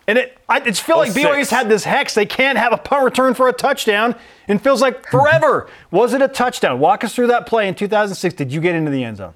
And 0.07 0.19
it, 0.19 0.37
I 0.51 0.59
it's 0.61 0.79
feel 0.79 0.99
like 0.99 1.13
Oh, 1.13 1.15
BYU's 1.15 1.49
had 1.49 1.71
this 1.71 1.85
hex. 1.85 2.13
They 2.13 2.27
can't 2.27 2.59
have 2.59 2.75
a 2.75 2.77
punt 2.77 3.05
return 3.05 3.33
for 3.33 3.49
a 3.49 3.55
touchdown, 3.55 4.15
and 4.49 4.61
feels 4.63 4.83
like 4.83 5.09
forever. 5.11 5.67
Was 5.91 6.13
it 6.13 6.21
a 6.21 6.29
touchdown? 6.29 6.79
Walk 6.79 7.05
us 7.05 7.15
through 7.15 7.29
that 7.29 7.47
play 7.47 7.69
in 7.69 7.75
2006. 7.75 8.35
Did 8.35 8.53
you 8.53 8.61
get 8.61 8.75
into 8.75 8.91
the 8.91 9.03
end 9.03 9.17
zone? 9.17 9.33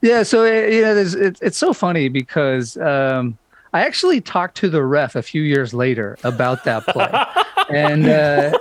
Yeah, 0.00 0.22
so 0.22 0.44
it, 0.44 0.72
you 0.72 0.80
know, 0.82 0.94
there's, 0.94 1.14
it's 1.14 1.42
it's 1.42 1.58
so 1.58 1.74
funny 1.74 2.08
because 2.08 2.78
um, 2.78 3.36
I 3.74 3.84
actually 3.84 4.22
talked 4.22 4.56
to 4.58 4.70
the 4.70 4.82
ref 4.82 5.14
a 5.14 5.20
few 5.22 5.42
years 5.42 5.74
later 5.74 6.16
about 6.24 6.64
that 6.64 6.86
play, 6.86 7.10
and 7.76 8.06
uh, 8.08 8.56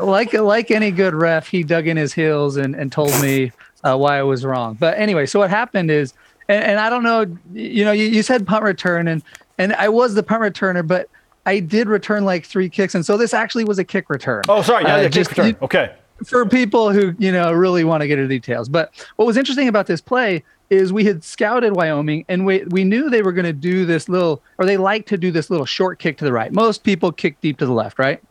like 0.00 0.32
like 0.34 0.70
any 0.70 0.92
good 0.92 1.14
ref, 1.14 1.48
he 1.48 1.64
dug 1.64 1.88
in 1.88 1.96
his 1.96 2.12
heels 2.12 2.56
and, 2.56 2.76
and 2.76 2.92
told 2.92 3.10
me 3.20 3.50
uh, 3.84 3.96
why 3.96 4.18
I 4.18 4.22
was 4.22 4.44
wrong. 4.44 4.74
But 4.80 4.98
anyway, 4.98 5.26
so 5.26 5.38
what 5.38 5.50
happened 5.50 5.90
is, 5.90 6.14
and, 6.48 6.64
and 6.64 6.80
I 6.80 6.90
don't 6.90 7.02
know, 7.02 7.26
you 7.52 7.84
know, 7.84 7.92
you, 7.92 8.06
you 8.06 8.22
said 8.22 8.46
punt 8.46 8.64
return, 8.64 9.08
and 9.08 9.22
and 9.58 9.72
I 9.74 9.88
was 9.88 10.14
the 10.14 10.22
punt 10.22 10.42
returner, 10.42 10.86
but 10.86 11.08
I 11.46 11.60
did 11.60 11.88
return 11.88 12.24
like 12.24 12.44
three 12.46 12.68
kicks, 12.68 12.94
and 12.94 13.04
so 13.04 13.16
this 13.16 13.34
actually 13.34 13.64
was 13.64 13.78
a 13.78 13.84
kick 13.84 14.08
return. 14.10 14.42
Oh, 14.48 14.62
sorry. 14.62 14.84
Yeah, 14.84 14.94
Uh, 14.96 15.00
yeah, 15.02 15.08
just- 15.08 15.30
kick 15.30 15.38
return. 15.38 15.50
you- 15.60 15.64
Okay. 15.66 15.92
for 16.26 16.46
people 16.46 16.92
who 16.92 17.14
you 17.18 17.30
know 17.32 17.52
really 17.52 17.84
want 17.84 18.00
to 18.00 18.06
get 18.08 18.18
into 18.18 18.28
details. 18.28 18.68
But 18.68 18.90
what 19.16 19.26
was 19.26 19.36
interesting 19.36 19.68
about 19.68 19.86
this 19.86 20.00
play 20.00 20.42
is 20.70 20.92
we 20.92 21.04
had 21.04 21.22
scouted 21.22 21.74
Wyoming 21.76 22.24
and 22.28 22.46
we 22.46 22.64
we 22.70 22.84
knew 22.84 23.10
they 23.10 23.20
were 23.20 23.32
going 23.32 23.44
to 23.44 23.52
do 23.52 23.84
this 23.84 24.08
little 24.08 24.40
or 24.58 24.64
they 24.64 24.76
like 24.78 25.06
to 25.06 25.18
do 25.18 25.30
this 25.30 25.50
little 25.50 25.66
short 25.66 25.98
kick 25.98 26.16
to 26.18 26.24
the 26.24 26.32
right. 26.32 26.52
Most 26.52 26.84
people 26.84 27.12
kick 27.12 27.38
deep 27.42 27.58
to 27.58 27.66
the 27.66 27.72
left, 27.72 27.98
right? 27.98 28.22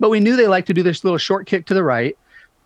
But 0.00 0.08
we 0.10 0.20
knew 0.20 0.36
they 0.36 0.46
like 0.46 0.66
to 0.66 0.72
do 0.74 0.82
this 0.82 1.04
little 1.04 1.18
short 1.18 1.46
kick 1.46 1.66
to 1.66 1.74
the 1.74 1.82
right. 1.82 2.16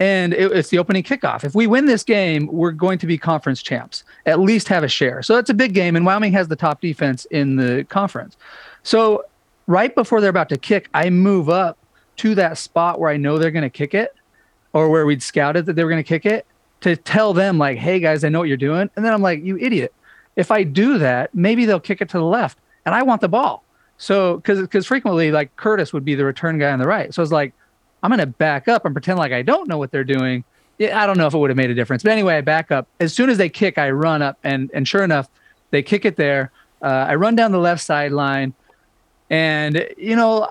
And 0.01 0.33
it, 0.33 0.53
it's 0.53 0.69
the 0.69 0.79
opening 0.79 1.03
kickoff. 1.03 1.43
If 1.43 1.55
we 1.55 1.67
win 1.67 1.87
this 1.87 2.05
game, 2.05 2.47
we're 2.47 2.71
going 2.71 2.99
to 2.99 3.07
be 3.07 3.19
conference 3.19 3.63
champs, 3.63 4.05
at 4.27 4.39
least 4.39 4.69
have 4.69 4.85
a 4.85 4.89
share. 4.89 5.23
So 5.23 5.35
that's 5.35 5.51
a 5.51 5.55
big 5.55 5.75
game, 5.75 5.97
and 5.97 6.07
Wyoming 6.07 6.33
has 6.33 6.49
the 6.49 6.57
top 6.57 6.81
defense 6.81 7.25
in 7.27 7.57
the 7.57 7.85
conference. 7.89 8.37
So 8.85 9.25
right 9.67 9.95
before 9.95 10.21
they're 10.21 10.31
about 10.31 10.49
to 10.51 10.57
kick, 10.57 10.89
I 10.95 11.11
move 11.11 11.49
up 11.49 11.79
to 12.19 12.35
that 12.35 12.59
spot 12.59 13.01
where 13.01 13.11
I 13.11 13.17
know 13.17 13.39
they're 13.39 13.51
going 13.51 13.63
to 13.63 13.71
kick 13.71 13.95
it 13.95 14.15
or 14.73 14.89
where 14.89 15.07
we'd 15.07 15.23
scouted 15.23 15.67
that 15.67 15.75
they 15.75 15.85
were 15.85 15.91
going 15.91 16.03
to 16.03 16.09
kick 16.09 16.27
it 16.27 16.47
to 16.81 16.97
tell 16.97 17.33
them 17.33 17.59
like, 17.59 17.79
"Hey 17.79 18.01
guys, 18.01 18.25
I 18.25 18.29
know 18.29 18.39
what 18.39 18.49
you're 18.49 18.57
doing." 18.57 18.91
And 18.95 19.05
then 19.05 19.13
I'm 19.13 19.23
like, 19.23 19.43
"You 19.43 19.57
idiot! 19.59 19.93
If 20.37 20.51
I 20.51 20.63
do 20.63 20.99
that, 20.99 21.35
maybe 21.35 21.65
they'll 21.65 21.81
kick 21.81 22.01
it 22.01 22.09
to 22.11 22.19
the 22.19 22.25
left, 22.25 22.59
and 22.85 22.95
I 22.95 23.03
want 23.03 23.21
the 23.21 23.29
ball." 23.29 23.65
So 23.97 24.37
because 24.37 24.61
because 24.61 24.87
frequently 24.87 25.33
like 25.33 25.55
Curtis 25.57 25.93
would 25.93 26.05
be 26.05 26.15
the 26.15 26.25
return 26.25 26.59
guy 26.59 26.71
on 26.71 26.79
the 26.79 26.87
right, 26.87 27.13
so 27.13 27.21
I 27.21 27.25
was 27.25 27.33
like, 27.33 27.53
"I'm 28.03 28.11
going 28.11 28.21
to 28.21 28.27
back 28.27 28.69
up 28.69 28.85
and 28.85 28.95
pretend 28.95 29.19
like 29.19 29.33
I 29.33 29.43
don't 29.43 29.69
know 29.69 29.79
what 29.79 29.91
they're 29.91 30.05
doing." 30.05 30.45
I 30.81 31.07
don't 31.07 31.19
know 31.19 31.27
if 31.27 31.35
it 31.35 31.39
would 31.39 31.51
have 31.51 31.57
made 31.57 31.71
a 31.71 31.75
difference, 31.75 32.05
but 32.05 32.13
anyway, 32.13 32.37
I 32.37 32.41
back 32.41 32.71
up. 32.71 32.87
As 33.01 33.13
soon 33.13 33.31
as 33.31 33.39
they 33.39 33.49
kick, 33.49 33.79
I 33.79 33.91
run 33.91 34.23
up, 34.23 34.39
and 34.45 34.71
and 34.73 34.87
sure 34.87 35.03
enough, 35.03 35.29
they 35.71 35.83
kick 35.83 36.05
it 36.05 36.17
there. 36.17 36.53
Uh, 36.81 37.07
I 37.09 37.17
run 37.17 37.35
down 37.35 37.51
the 37.51 37.59
left 37.59 37.83
sideline, 37.83 38.55
and 39.29 39.89
you 39.97 40.15
know 40.15 40.49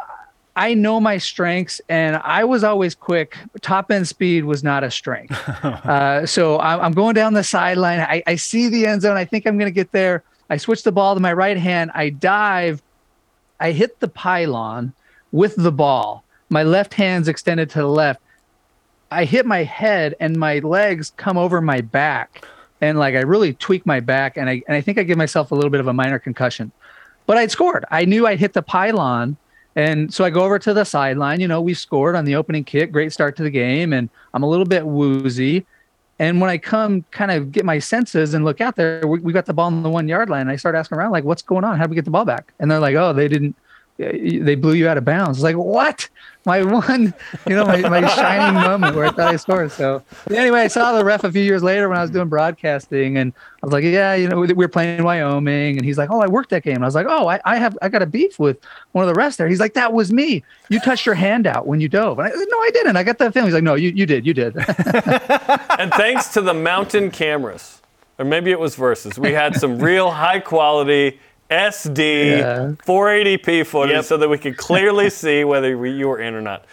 I 0.58 0.74
know 0.74 1.00
my 1.00 1.20
strengths, 1.20 1.80
and 1.88 2.16
I 2.18 2.44
was 2.44 2.64
always 2.64 2.96
quick. 2.96 3.38
Top 3.62 3.92
end 3.92 4.08
speed 4.08 4.44
was 4.44 4.64
not 4.64 4.84
a 4.84 4.90
strength. 4.90 5.32
uh, 5.64 6.26
so 6.26 6.60
I'm, 6.60 6.94
going 6.94 7.14
down 7.14 7.34
the 7.34 7.44
sideline. 7.44 8.00
I, 8.00 8.24
I 8.26 8.38
see 8.38 8.68
the 8.68 8.88
end 8.88 9.04
zone. 9.04 9.18
I 9.18 9.24
think 9.24 9.46
I'm 9.46 9.60
going 9.60 9.72
to 9.72 9.76
get 9.76 9.92
there. 9.92 10.24
I 10.50 10.58
switch 10.58 10.82
the 10.82 10.92
ball 10.92 11.14
to 11.14 11.22
my 11.22 11.32
right 11.32 11.58
hand. 11.58 11.92
I 11.94 12.10
dive. 12.10 12.82
I 13.60 13.72
hit 13.72 14.00
the 14.00 14.08
pylon 14.08 14.94
with 15.32 15.56
the 15.56 15.72
ball. 15.72 16.24
My 16.50 16.64
left 16.64 16.94
hand's 16.94 17.28
extended 17.28 17.70
to 17.72 17.80
the 17.80 17.88
left. 17.88 18.22
I 19.12 19.26
hit 19.26 19.46
my 19.46 19.64
head, 19.64 20.16
and 20.20 20.38
my 20.38 20.60
legs 20.60 21.14
come 21.18 21.38
over 21.38 21.62
my 21.62 21.82
back, 21.82 22.46
and 22.82 23.00
like 23.00 23.16
I 23.16 23.22
really 23.22 23.54
tweak 23.54 23.86
my 23.86 24.00
back, 24.00 24.38
and 24.38 24.50
I 24.50 24.62
and 24.68 24.76
I 24.76 24.82
think 24.82 24.98
I 24.98 25.04
give 25.04 25.18
myself 25.18 25.52
a 25.52 25.56
little 25.56 25.70
bit 25.70 25.80
of 25.80 25.88
a 25.88 25.94
minor 25.94 26.20
concussion. 26.20 26.72
But 27.26 27.38
I'd 27.38 27.52
scored. 27.52 27.86
I 27.92 28.06
knew 28.06 28.26
I'd 28.26 28.40
hit 28.40 28.54
the 28.54 28.62
pylon. 28.62 29.38
And 29.76 30.12
so 30.12 30.26
I 30.26 30.32
go 30.32 30.42
over 30.42 30.58
to 30.58 30.74
the 30.74 30.86
sideline. 30.86 31.40
You 31.40 31.48
know, 31.48 31.62
we 31.62 31.76
scored 31.76 32.16
on 32.16 32.26
the 32.26 32.36
opening 32.36 32.64
kick. 32.64 32.92
Great 32.92 33.14
start 33.14 33.36
to 33.36 33.44
the 33.44 33.52
game. 33.52 33.94
And 33.94 34.10
I'm 34.34 34.42
a 34.42 34.50
little 34.50 34.66
bit 34.66 34.88
woozy. 34.88 35.68
And 36.18 36.42
when 36.42 36.50
I 36.50 36.58
come 36.58 37.06
kind 37.12 37.30
of 37.30 37.52
get 37.52 37.64
my 37.64 37.78
senses 37.78 38.34
and 38.34 38.44
look 38.44 38.60
out 38.60 38.76
there, 38.76 39.06
we, 39.06 39.20
we 39.20 39.34
got 39.34 39.46
the 39.46 39.54
ball 39.54 39.68
on 39.68 39.84
the 39.84 39.90
one 39.90 40.08
yard 40.08 40.32
line. 40.32 40.50
I 40.50 40.56
start 40.56 40.74
asking 40.74 40.98
around, 40.98 41.12
like, 41.12 41.26
what's 41.26 41.44
going 41.44 41.64
on? 41.64 41.78
How 41.78 41.84
do 41.84 41.92
we 41.92 41.96
get 41.96 42.06
the 42.06 42.12
ball 42.12 42.26
back? 42.26 42.54
And 42.60 42.72
they're 42.72 42.80
like, 42.80 42.96
oh, 42.96 43.14
they 43.14 43.28
didn't, 43.28 43.56
they 43.98 44.56
blew 44.56 44.74
you 44.74 44.88
out 44.88 44.98
of 44.98 45.06
bounds. 45.06 45.42
Like, 45.42 45.56
what? 45.56 46.10
My 46.46 46.64
one, 46.64 47.14
you 47.46 47.56
know, 47.56 47.66
my, 47.66 47.82
my 47.82 48.08
shining 48.08 48.62
moment 48.62 48.96
where 48.96 49.08
I 49.08 49.10
thought 49.10 49.34
I 49.34 49.36
scored. 49.36 49.70
So 49.70 50.02
anyway, 50.32 50.62
I 50.62 50.68
saw 50.68 50.98
the 50.98 51.04
ref 51.04 51.26
a 51.26 51.32
few 51.32 51.42
years 51.42 51.62
later 51.62 51.90
when 51.90 51.98
I 51.98 52.02
was 52.02 52.10
doing 52.10 52.30
broadcasting 52.30 53.18
and 53.18 53.34
I 53.62 53.66
was 53.66 53.74
like, 53.74 53.84
yeah, 53.84 54.16
you 54.16 54.30
know, 54.30 54.40
we 54.40 54.54
were 54.54 54.70
playing 54.70 55.00
in 55.00 55.04
Wyoming. 55.04 55.76
And 55.76 55.84
he's 55.84 55.98
like, 55.98 56.10
oh, 56.10 56.22
I 56.22 56.28
worked 56.28 56.52
that 56.52 56.64
game. 56.64 56.76
And 56.76 56.86
I 56.86 56.88
was 56.88 56.96
like, 56.96 57.08
oh, 57.10 57.28
I, 57.28 57.42
I 57.44 57.58
have, 57.58 57.78
I 57.82 57.90
got 57.90 58.02
a 58.02 58.06
beef 58.06 58.40
with 58.40 58.60
one 58.94 59.06
of 59.06 59.14
the 59.14 59.20
refs 59.20 59.36
there. 59.36 59.50
He's 59.50 59.60
like, 59.60 59.74
that 59.74 59.92
was 59.92 60.14
me. 60.14 60.42
You 60.70 60.80
touched 60.80 61.06
your 61.06 61.16
hand 61.16 61.48
out 61.48 61.68
when 61.68 61.82
you 61.82 61.90
dove. 61.90 62.18
And 62.18 62.30
I 62.30 62.32
said, 62.32 62.48
no, 62.50 62.58
I 62.60 62.70
didn't. 62.72 62.96
I 62.96 63.04
got 63.04 63.18
that 63.18 63.34
feeling. 63.34 63.48
He's 63.48 63.54
like, 63.54 63.64
no, 63.64 63.76
you, 63.76 63.90
you 63.90 64.06
did. 64.06 64.26
You 64.26 64.34
did. 64.34 64.56
and 64.58 65.92
thanks 65.92 66.30
to 66.30 66.42
the 66.42 66.54
mountain 66.54 67.12
cameras, 67.12 67.82
or 68.20 68.24
maybe 68.24 68.52
it 68.52 68.60
was 68.60 68.76
Versus, 68.76 69.20
we 69.20 69.34
had 69.34 69.56
some 69.56 69.80
real 69.80 70.12
high 70.12 70.40
quality 70.40 71.20
SD 71.50 72.38
Yeah. 72.40 72.72
480p 72.86 73.66
footage 73.66 73.96
Yep. 73.96 74.06
so 74.06 74.18
that 74.18 74.30
we 74.30 74.38
could 74.38 74.58
clearly 74.58 75.10
see 75.22 75.44
whether 75.44 75.78
we, 75.78 75.92
you 75.92 76.08
were 76.08 76.20
in 76.20 76.34
or 76.34 76.42
not. 76.42 76.66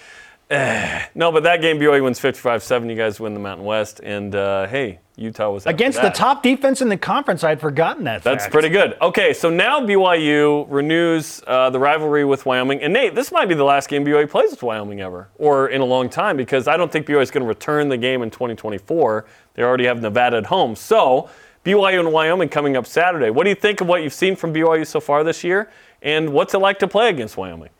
No, 1.16 1.32
but 1.32 1.44
that 1.44 1.60
game, 1.60 1.78
BYU 1.78 2.02
wins 2.04 2.20
55 2.20 2.62
7. 2.62 2.88
You 2.90 2.96
guys 2.96 3.18
win 3.18 3.34
the 3.34 3.40
Mountain 3.40 3.64
West. 3.64 4.00
And 4.04 4.34
uh, 4.34 4.66
hey, 4.66 4.98
Utah 5.16 5.50
was 5.50 5.64
after 5.66 5.74
Against 5.74 6.02
the 6.02 6.10
top 6.10 6.42
defense 6.42 6.82
in 6.82 6.88
the 6.88 6.96
conference, 6.96 7.42
I 7.42 7.48
had 7.48 7.60
forgotten 7.60 8.04
that. 8.04 8.22
That's 8.22 8.44
fact. 8.44 8.52
pretty 8.52 8.68
good. 8.68 8.96
Okay, 9.00 9.32
so 9.32 9.48
now 9.48 9.80
BYU 9.80 10.66
renews 10.68 11.42
uh, 11.46 11.70
the 11.70 11.78
rivalry 11.78 12.24
with 12.24 12.46
Wyoming. 12.46 12.82
And 12.82 12.92
Nate, 12.92 13.14
this 13.14 13.32
might 13.32 13.48
be 13.48 13.54
the 13.54 13.64
last 13.64 13.88
game 13.88 14.04
BYU 14.04 14.28
plays 14.28 14.50
with 14.50 14.62
Wyoming 14.62 15.00
ever, 15.00 15.28
or 15.38 15.68
in 15.68 15.80
a 15.80 15.84
long 15.84 16.08
time, 16.08 16.36
because 16.36 16.68
I 16.68 16.76
don't 16.76 16.90
think 16.92 17.06
BYU 17.06 17.22
is 17.22 17.30
going 17.30 17.42
to 17.42 17.48
return 17.48 17.88
the 17.88 17.96
game 17.96 18.22
in 18.22 18.30
2024. 18.30 19.24
They 19.54 19.62
already 19.62 19.86
have 19.86 20.02
Nevada 20.02 20.36
at 20.36 20.46
home. 20.46 20.76
So 20.76 21.30
BYU 21.64 22.00
and 22.00 22.12
Wyoming 22.12 22.48
coming 22.48 22.76
up 22.76 22.86
Saturday. 22.86 23.30
What 23.30 23.44
do 23.44 23.50
you 23.50 23.56
think 23.56 23.80
of 23.80 23.86
what 23.86 24.02
you've 24.02 24.12
seen 24.12 24.36
from 24.36 24.52
BYU 24.52 24.86
so 24.86 25.00
far 25.00 25.24
this 25.24 25.42
year? 25.42 25.70
And 26.02 26.32
what's 26.32 26.52
it 26.52 26.58
like 26.58 26.78
to 26.80 26.88
play 26.88 27.08
against 27.08 27.36
Wyoming? 27.36 27.70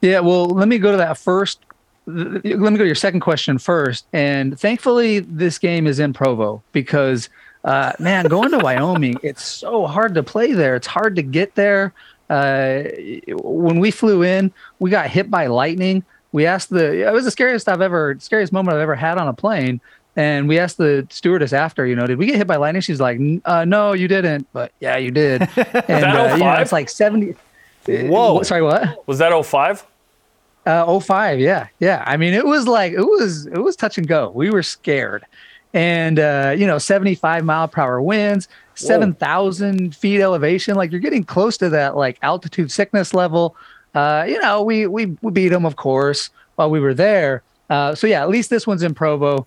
Yeah, 0.00 0.20
well, 0.20 0.46
let 0.46 0.68
me 0.68 0.78
go 0.78 0.92
to 0.92 0.96
that 0.98 1.18
first. 1.18 1.60
Let 2.06 2.44
me 2.44 2.54
go 2.54 2.76
to 2.78 2.86
your 2.86 2.94
second 2.94 3.20
question 3.20 3.58
first. 3.58 4.06
And 4.12 4.58
thankfully, 4.58 5.18
this 5.18 5.58
game 5.58 5.86
is 5.86 5.98
in 5.98 6.12
Provo 6.12 6.62
because, 6.72 7.28
uh, 7.64 7.92
man, 7.98 8.26
going 8.26 8.52
to 8.52 8.58
Wyoming, 8.58 9.18
it's 9.22 9.44
so 9.44 9.86
hard 9.86 10.14
to 10.14 10.22
play 10.22 10.52
there. 10.52 10.76
It's 10.76 10.86
hard 10.86 11.16
to 11.16 11.22
get 11.22 11.56
there. 11.56 11.92
Uh, 12.30 12.84
when 13.32 13.80
we 13.80 13.90
flew 13.90 14.22
in, 14.22 14.52
we 14.78 14.90
got 14.90 15.10
hit 15.10 15.30
by 15.30 15.48
lightning. 15.48 16.04
We 16.30 16.46
asked 16.46 16.70
the, 16.70 17.08
it 17.08 17.12
was 17.12 17.24
the 17.24 17.30
scariest 17.30 17.68
I've 17.68 17.80
ever, 17.80 18.16
scariest 18.20 18.52
moment 18.52 18.76
I've 18.76 18.82
ever 18.82 18.94
had 18.94 19.18
on 19.18 19.28
a 19.28 19.32
plane. 19.32 19.80
And 20.18 20.48
we 20.48 20.58
asked 20.58 20.78
the 20.78 21.06
stewardess 21.10 21.52
after, 21.52 21.86
you 21.86 21.94
know, 21.94 22.04
did 22.08 22.18
we 22.18 22.26
get 22.26 22.34
hit 22.34 22.48
by 22.48 22.56
lightning? 22.56 22.82
She's 22.82 23.00
like, 23.00 23.20
uh, 23.44 23.64
no, 23.64 23.92
you 23.92 24.08
didn't. 24.08 24.48
But 24.52 24.72
yeah, 24.80 24.96
you 24.96 25.12
did. 25.12 25.42
And, 25.56 26.04
uh, 26.04 26.34
you 26.36 26.42
know, 26.42 26.54
it's 26.54 26.72
like 26.72 26.88
70. 26.88 27.36
Whoa. 27.86 28.42
Sorry, 28.42 28.60
what? 28.60 29.06
Was 29.06 29.18
that 29.18 29.30
05? 29.44 29.86
Uh, 30.66 30.98
05, 30.98 31.38
yeah, 31.38 31.68
yeah. 31.78 32.02
I 32.04 32.16
mean, 32.16 32.34
it 32.34 32.44
was 32.44 32.66
like 32.66 32.92
it 32.92 33.04
was 33.04 33.46
it 33.46 33.58
was 33.58 33.76
touch 33.76 33.96
and 33.96 34.08
go. 34.08 34.30
We 34.34 34.50
were 34.50 34.62
scared, 34.62 35.24
and 35.72 36.18
uh, 36.18 36.54
you 36.58 36.66
know, 36.66 36.78
75 36.78 37.44
mile 37.44 37.68
per 37.68 37.80
hour 37.80 38.02
winds, 38.02 38.48
7,000 38.74 39.96
feet 39.96 40.20
elevation. 40.20 40.74
Like 40.74 40.90
you're 40.90 41.00
getting 41.00 41.24
close 41.24 41.56
to 41.58 41.70
that 41.70 41.96
like 41.96 42.18
altitude 42.20 42.70
sickness 42.70 43.14
level. 43.14 43.56
Uh, 43.94 44.26
you 44.28 44.38
know, 44.40 44.62
we 44.62 44.86
we 44.86 45.16
we 45.22 45.32
beat 45.32 45.48
them, 45.48 45.64
of 45.64 45.76
course, 45.76 46.28
while 46.56 46.68
we 46.68 46.80
were 46.80 46.92
there. 46.92 47.42
Uh, 47.70 47.94
so 47.94 48.06
yeah, 48.06 48.20
at 48.20 48.28
least 48.28 48.50
this 48.50 48.66
one's 48.66 48.82
in 48.82 48.94
Provo. 48.94 49.46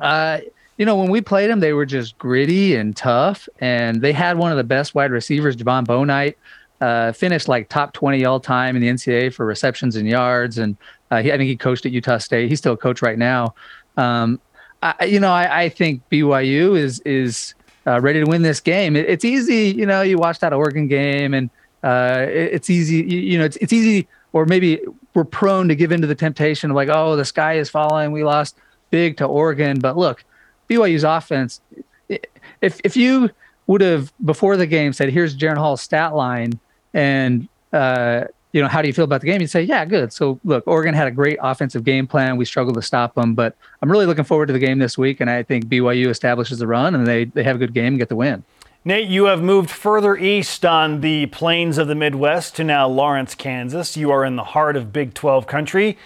Uh, 0.00 0.40
you 0.78 0.84
know, 0.84 0.96
when 0.96 1.10
we 1.10 1.20
played 1.20 1.50
them, 1.50 1.60
they 1.60 1.72
were 1.72 1.86
just 1.86 2.18
gritty 2.18 2.76
and 2.76 2.94
tough, 2.94 3.48
and 3.60 4.02
they 4.02 4.12
had 4.12 4.36
one 4.36 4.50
of 4.50 4.58
the 4.58 4.64
best 4.64 4.94
wide 4.94 5.10
receivers, 5.10 5.56
Jovon 5.56 5.86
Bouknight, 5.86 6.34
uh, 6.80 7.12
finished 7.12 7.48
like 7.48 7.68
top 7.68 7.94
20 7.94 8.24
all 8.24 8.38
time 8.40 8.76
in 8.76 8.82
the 8.82 8.88
NCAA 8.88 9.32
for 9.32 9.46
receptions 9.46 9.96
and 9.96 10.06
yards. 10.06 10.58
And 10.58 10.76
uh, 11.10 11.22
he, 11.22 11.32
I 11.32 11.38
think 11.38 11.48
he 11.48 11.56
coached 11.56 11.86
at 11.86 11.92
Utah 11.92 12.18
State. 12.18 12.50
He's 12.50 12.58
still 12.58 12.74
a 12.74 12.76
coach 12.76 13.00
right 13.00 13.18
now. 13.18 13.54
Um, 13.96 14.40
I, 14.82 15.06
you 15.06 15.20
know, 15.20 15.32
I, 15.32 15.62
I 15.62 15.68
think 15.70 16.02
BYU 16.10 16.76
is 16.76 17.00
is 17.00 17.54
uh, 17.86 18.00
ready 18.00 18.22
to 18.22 18.28
win 18.28 18.42
this 18.42 18.60
game. 18.60 18.96
It, 18.96 19.08
it's 19.08 19.24
easy, 19.24 19.74
you 19.76 19.86
know. 19.86 20.02
You 20.02 20.18
watch 20.18 20.40
that 20.40 20.52
Oregon 20.52 20.86
game, 20.86 21.32
and 21.32 21.48
uh, 21.82 22.26
it, 22.28 22.54
it's 22.54 22.70
easy. 22.70 22.96
You, 22.96 23.20
you 23.20 23.38
know, 23.38 23.44
it's 23.44 23.56
it's 23.56 23.72
easy, 23.72 24.06
or 24.34 24.44
maybe 24.44 24.80
we're 25.14 25.24
prone 25.24 25.68
to 25.68 25.74
give 25.74 25.92
into 25.92 26.06
the 26.06 26.14
temptation 26.14 26.70
of 26.70 26.76
like, 26.76 26.90
oh, 26.90 27.16
the 27.16 27.24
sky 27.24 27.54
is 27.54 27.70
falling. 27.70 28.12
We 28.12 28.22
lost 28.22 28.56
big 28.90 29.16
to 29.18 29.24
Oregon, 29.24 29.78
but 29.78 29.96
look, 29.96 30.24
BYU's 30.68 31.04
offense. 31.04 31.60
If 32.08 32.80
if 32.84 32.96
you 32.96 33.30
would 33.66 33.80
have 33.80 34.12
before 34.24 34.56
the 34.56 34.66
game 34.66 34.92
said, 34.92 35.10
"Here's 35.10 35.36
Jaren 35.36 35.56
Hall's 35.56 35.82
stat 35.82 36.14
line," 36.14 36.58
and 36.94 37.48
uh, 37.72 38.24
you 38.52 38.62
know, 38.62 38.68
how 38.68 38.80
do 38.80 38.88
you 38.88 38.94
feel 38.94 39.04
about 39.04 39.20
the 39.20 39.26
game? 39.26 39.40
You'd 39.40 39.50
say, 39.50 39.62
"Yeah, 39.62 39.84
good." 39.84 40.12
So 40.12 40.40
look, 40.44 40.66
Oregon 40.66 40.94
had 40.94 41.06
a 41.06 41.10
great 41.10 41.38
offensive 41.42 41.84
game 41.84 42.06
plan. 42.06 42.36
We 42.36 42.44
struggled 42.44 42.76
to 42.76 42.82
stop 42.82 43.14
them, 43.14 43.34
but 43.34 43.56
I'm 43.82 43.90
really 43.90 44.06
looking 44.06 44.24
forward 44.24 44.46
to 44.46 44.52
the 44.52 44.58
game 44.58 44.78
this 44.78 44.96
week, 44.96 45.20
and 45.20 45.28
I 45.28 45.42
think 45.42 45.66
BYU 45.66 46.08
establishes 46.08 46.58
the 46.58 46.66
run, 46.66 46.94
and 46.94 47.06
they 47.06 47.24
they 47.24 47.42
have 47.42 47.56
a 47.56 47.58
good 47.58 47.74
game 47.74 47.88
and 47.88 47.98
get 47.98 48.08
the 48.08 48.16
win. 48.16 48.44
Nate, 48.84 49.08
you 49.08 49.24
have 49.24 49.42
moved 49.42 49.68
further 49.68 50.16
east 50.16 50.64
on 50.64 51.00
the 51.00 51.26
plains 51.26 51.76
of 51.76 51.88
the 51.88 51.96
Midwest 51.96 52.54
to 52.54 52.62
now 52.62 52.86
Lawrence, 52.86 53.34
Kansas. 53.34 53.96
You 53.96 54.12
are 54.12 54.24
in 54.24 54.36
the 54.36 54.44
heart 54.44 54.76
of 54.76 54.92
Big 54.92 55.12
12 55.12 55.48
country. 55.48 55.98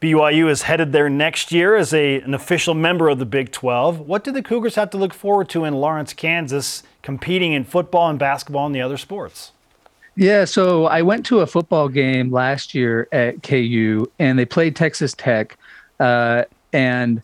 BYU 0.00 0.48
is 0.48 0.62
headed 0.62 0.92
there 0.92 1.10
next 1.10 1.50
year 1.50 1.74
as 1.74 1.92
a, 1.92 2.20
an 2.20 2.32
official 2.32 2.74
member 2.74 3.08
of 3.08 3.18
the 3.18 3.26
Big 3.26 3.50
12. 3.50 4.00
What 4.00 4.22
do 4.22 4.30
the 4.30 4.42
Cougars 4.42 4.76
have 4.76 4.90
to 4.90 4.96
look 4.96 5.12
forward 5.12 5.48
to 5.50 5.64
in 5.64 5.74
Lawrence, 5.74 6.12
Kansas, 6.12 6.84
competing 7.02 7.52
in 7.52 7.64
football 7.64 8.08
and 8.08 8.18
basketball 8.18 8.66
and 8.66 8.74
the 8.74 8.80
other 8.80 8.96
sports? 8.96 9.52
Yeah, 10.14 10.44
so 10.44 10.86
I 10.86 11.02
went 11.02 11.26
to 11.26 11.40
a 11.40 11.46
football 11.46 11.88
game 11.88 12.32
last 12.32 12.74
year 12.74 13.08
at 13.12 13.42
KU, 13.42 14.10
and 14.18 14.38
they 14.38 14.44
played 14.44 14.74
Texas 14.76 15.14
Tech, 15.14 15.56
uh, 16.00 16.44
and 16.72 17.22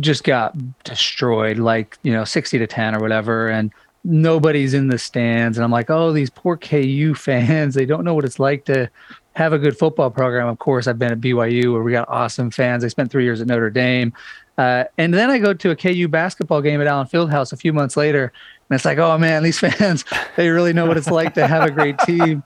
just 0.00 0.24
got 0.24 0.56
destroyed, 0.84 1.58
like 1.58 1.96
you 2.02 2.12
know, 2.12 2.24
sixty 2.24 2.58
to 2.58 2.66
ten 2.66 2.96
or 2.96 3.00
whatever, 3.00 3.48
and 3.48 3.70
nobody's 4.02 4.74
in 4.74 4.88
the 4.88 4.98
stands. 4.98 5.56
And 5.56 5.64
I'm 5.64 5.70
like, 5.70 5.88
oh, 5.88 6.12
these 6.12 6.30
poor 6.30 6.56
KU 6.56 7.14
fans, 7.16 7.74
they 7.74 7.86
don't 7.86 8.04
know 8.04 8.14
what 8.14 8.24
it's 8.24 8.40
like 8.40 8.64
to 8.64 8.90
have 9.34 9.52
a 9.52 9.58
good 9.58 9.76
football 9.76 10.10
program. 10.10 10.48
Of 10.48 10.58
course, 10.58 10.86
I've 10.86 10.98
been 10.98 11.12
at 11.12 11.20
BYU 11.20 11.72
where 11.72 11.82
we 11.82 11.92
got 11.92 12.08
awesome 12.08 12.50
fans. 12.50 12.84
I 12.84 12.88
spent 12.88 13.10
three 13.10 13.24
years 13.24 13.40
at 13.40 13.46
Notre 13.46 13.70
Dame. 13.70 14.12
Uh, 14.56 14.84
and 14.98 15.12
then 15.12 15.30
I 15.30 15.38
go 15.38 15.52
to 15.52 15.70
a 15.70 15.76
KU 15.76 16.06
basketball 16.06 16.62
game 16.62 16.80
at 16.80 16.86
Allen 16.86 17.08
Fieldhouse 17.08 17.52
a 17.52 17.56
few 17.56 17.72
months 17.72 17.96
later, 17.96 18.32
and 18.68 18.76
it's 18.76 18.84
like, 18.84 18.98
oh 18.98 19.18
man, 19.18 19.42
these 19.42 19.58
fans, 19.78 20.04
they 20.36 20.48
really 20.48 20.72
know 20.72 20.86
what 20.86 20.96
it's 20.96 21.10
like 21.10 21.34
to 21.34 21.46
have 21.46 21.64
a 21.64 21.70
great 21.70 21.98
team. 21.98 22.42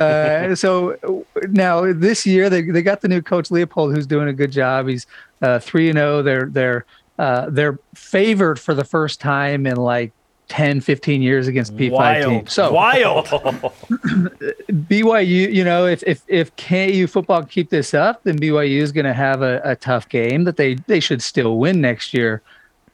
Uh, 0.00 0.54
so 0.54 1.24
now 1.50 1.92
this 1.92 2.26
year 2.26 2.48
they, 2.48 2.62
they 2.62 2.82
got 2.82 3.02
the 3.02 3.08
new 3.08 3.20
coach 3.20 3.50
Leipold, 3.50 3.94
who's 3.94 4.06
doing 4.06 4.28
a 4.28 4.32
good 4.32 4.50
job. 4.50 4.88
He's 4.88 5.06
uh, 5.42 5.58
three 5.58 5.88
and 5.88 5.98
zero. 5.98 6.18
Oh. 6.18 6.22
They're 6.22 6.46
they're 6.46 6.86
uh, 7.18 7.50
they're 7.50 7.78
favored 7.94 8.58
for 8.58 8.72
the 8.74 8.84
first 8.84 9.20
time 9.20 9.66
in 9.66 9.76
like 9.76 10.12
10, 10.50 10.80
15 10.80 11.22
years 11.22 11.46
against 11.46 11.76
P5 11.76 11.90
wild. 11.92 12.24
teams. 12.24 12.52
So 12.52 12.72
wild. 12.72 13.26
BYU, 13.28 15.54
you 15.54 15.62
know, 15.62 15.86
if 15.86 16.02
if 16.02 16.22
if 16.26 16.54
KU 16.56 17.06
football 17.06 17.44
keep 17.44 17.70
this 17.70 17.94
up, 17.94 18.24
then 18.24 18.36
BYU 18.36 18.80
is 18.80 18.90
going 18.90 19.06
to 19.06 19.14
have 19.14 19.42
a, 19.42 19.60
a 19.62 19.76
tough 19.76 20.08
game 20.08 20.42
that 20.44 20.56
they 20.56 20.74
they 20.74 20.98
should 20.98 21.22
still 21.22 21.56
win 21.56 21.80
next 21.80 22.12
year. 22.12 22.42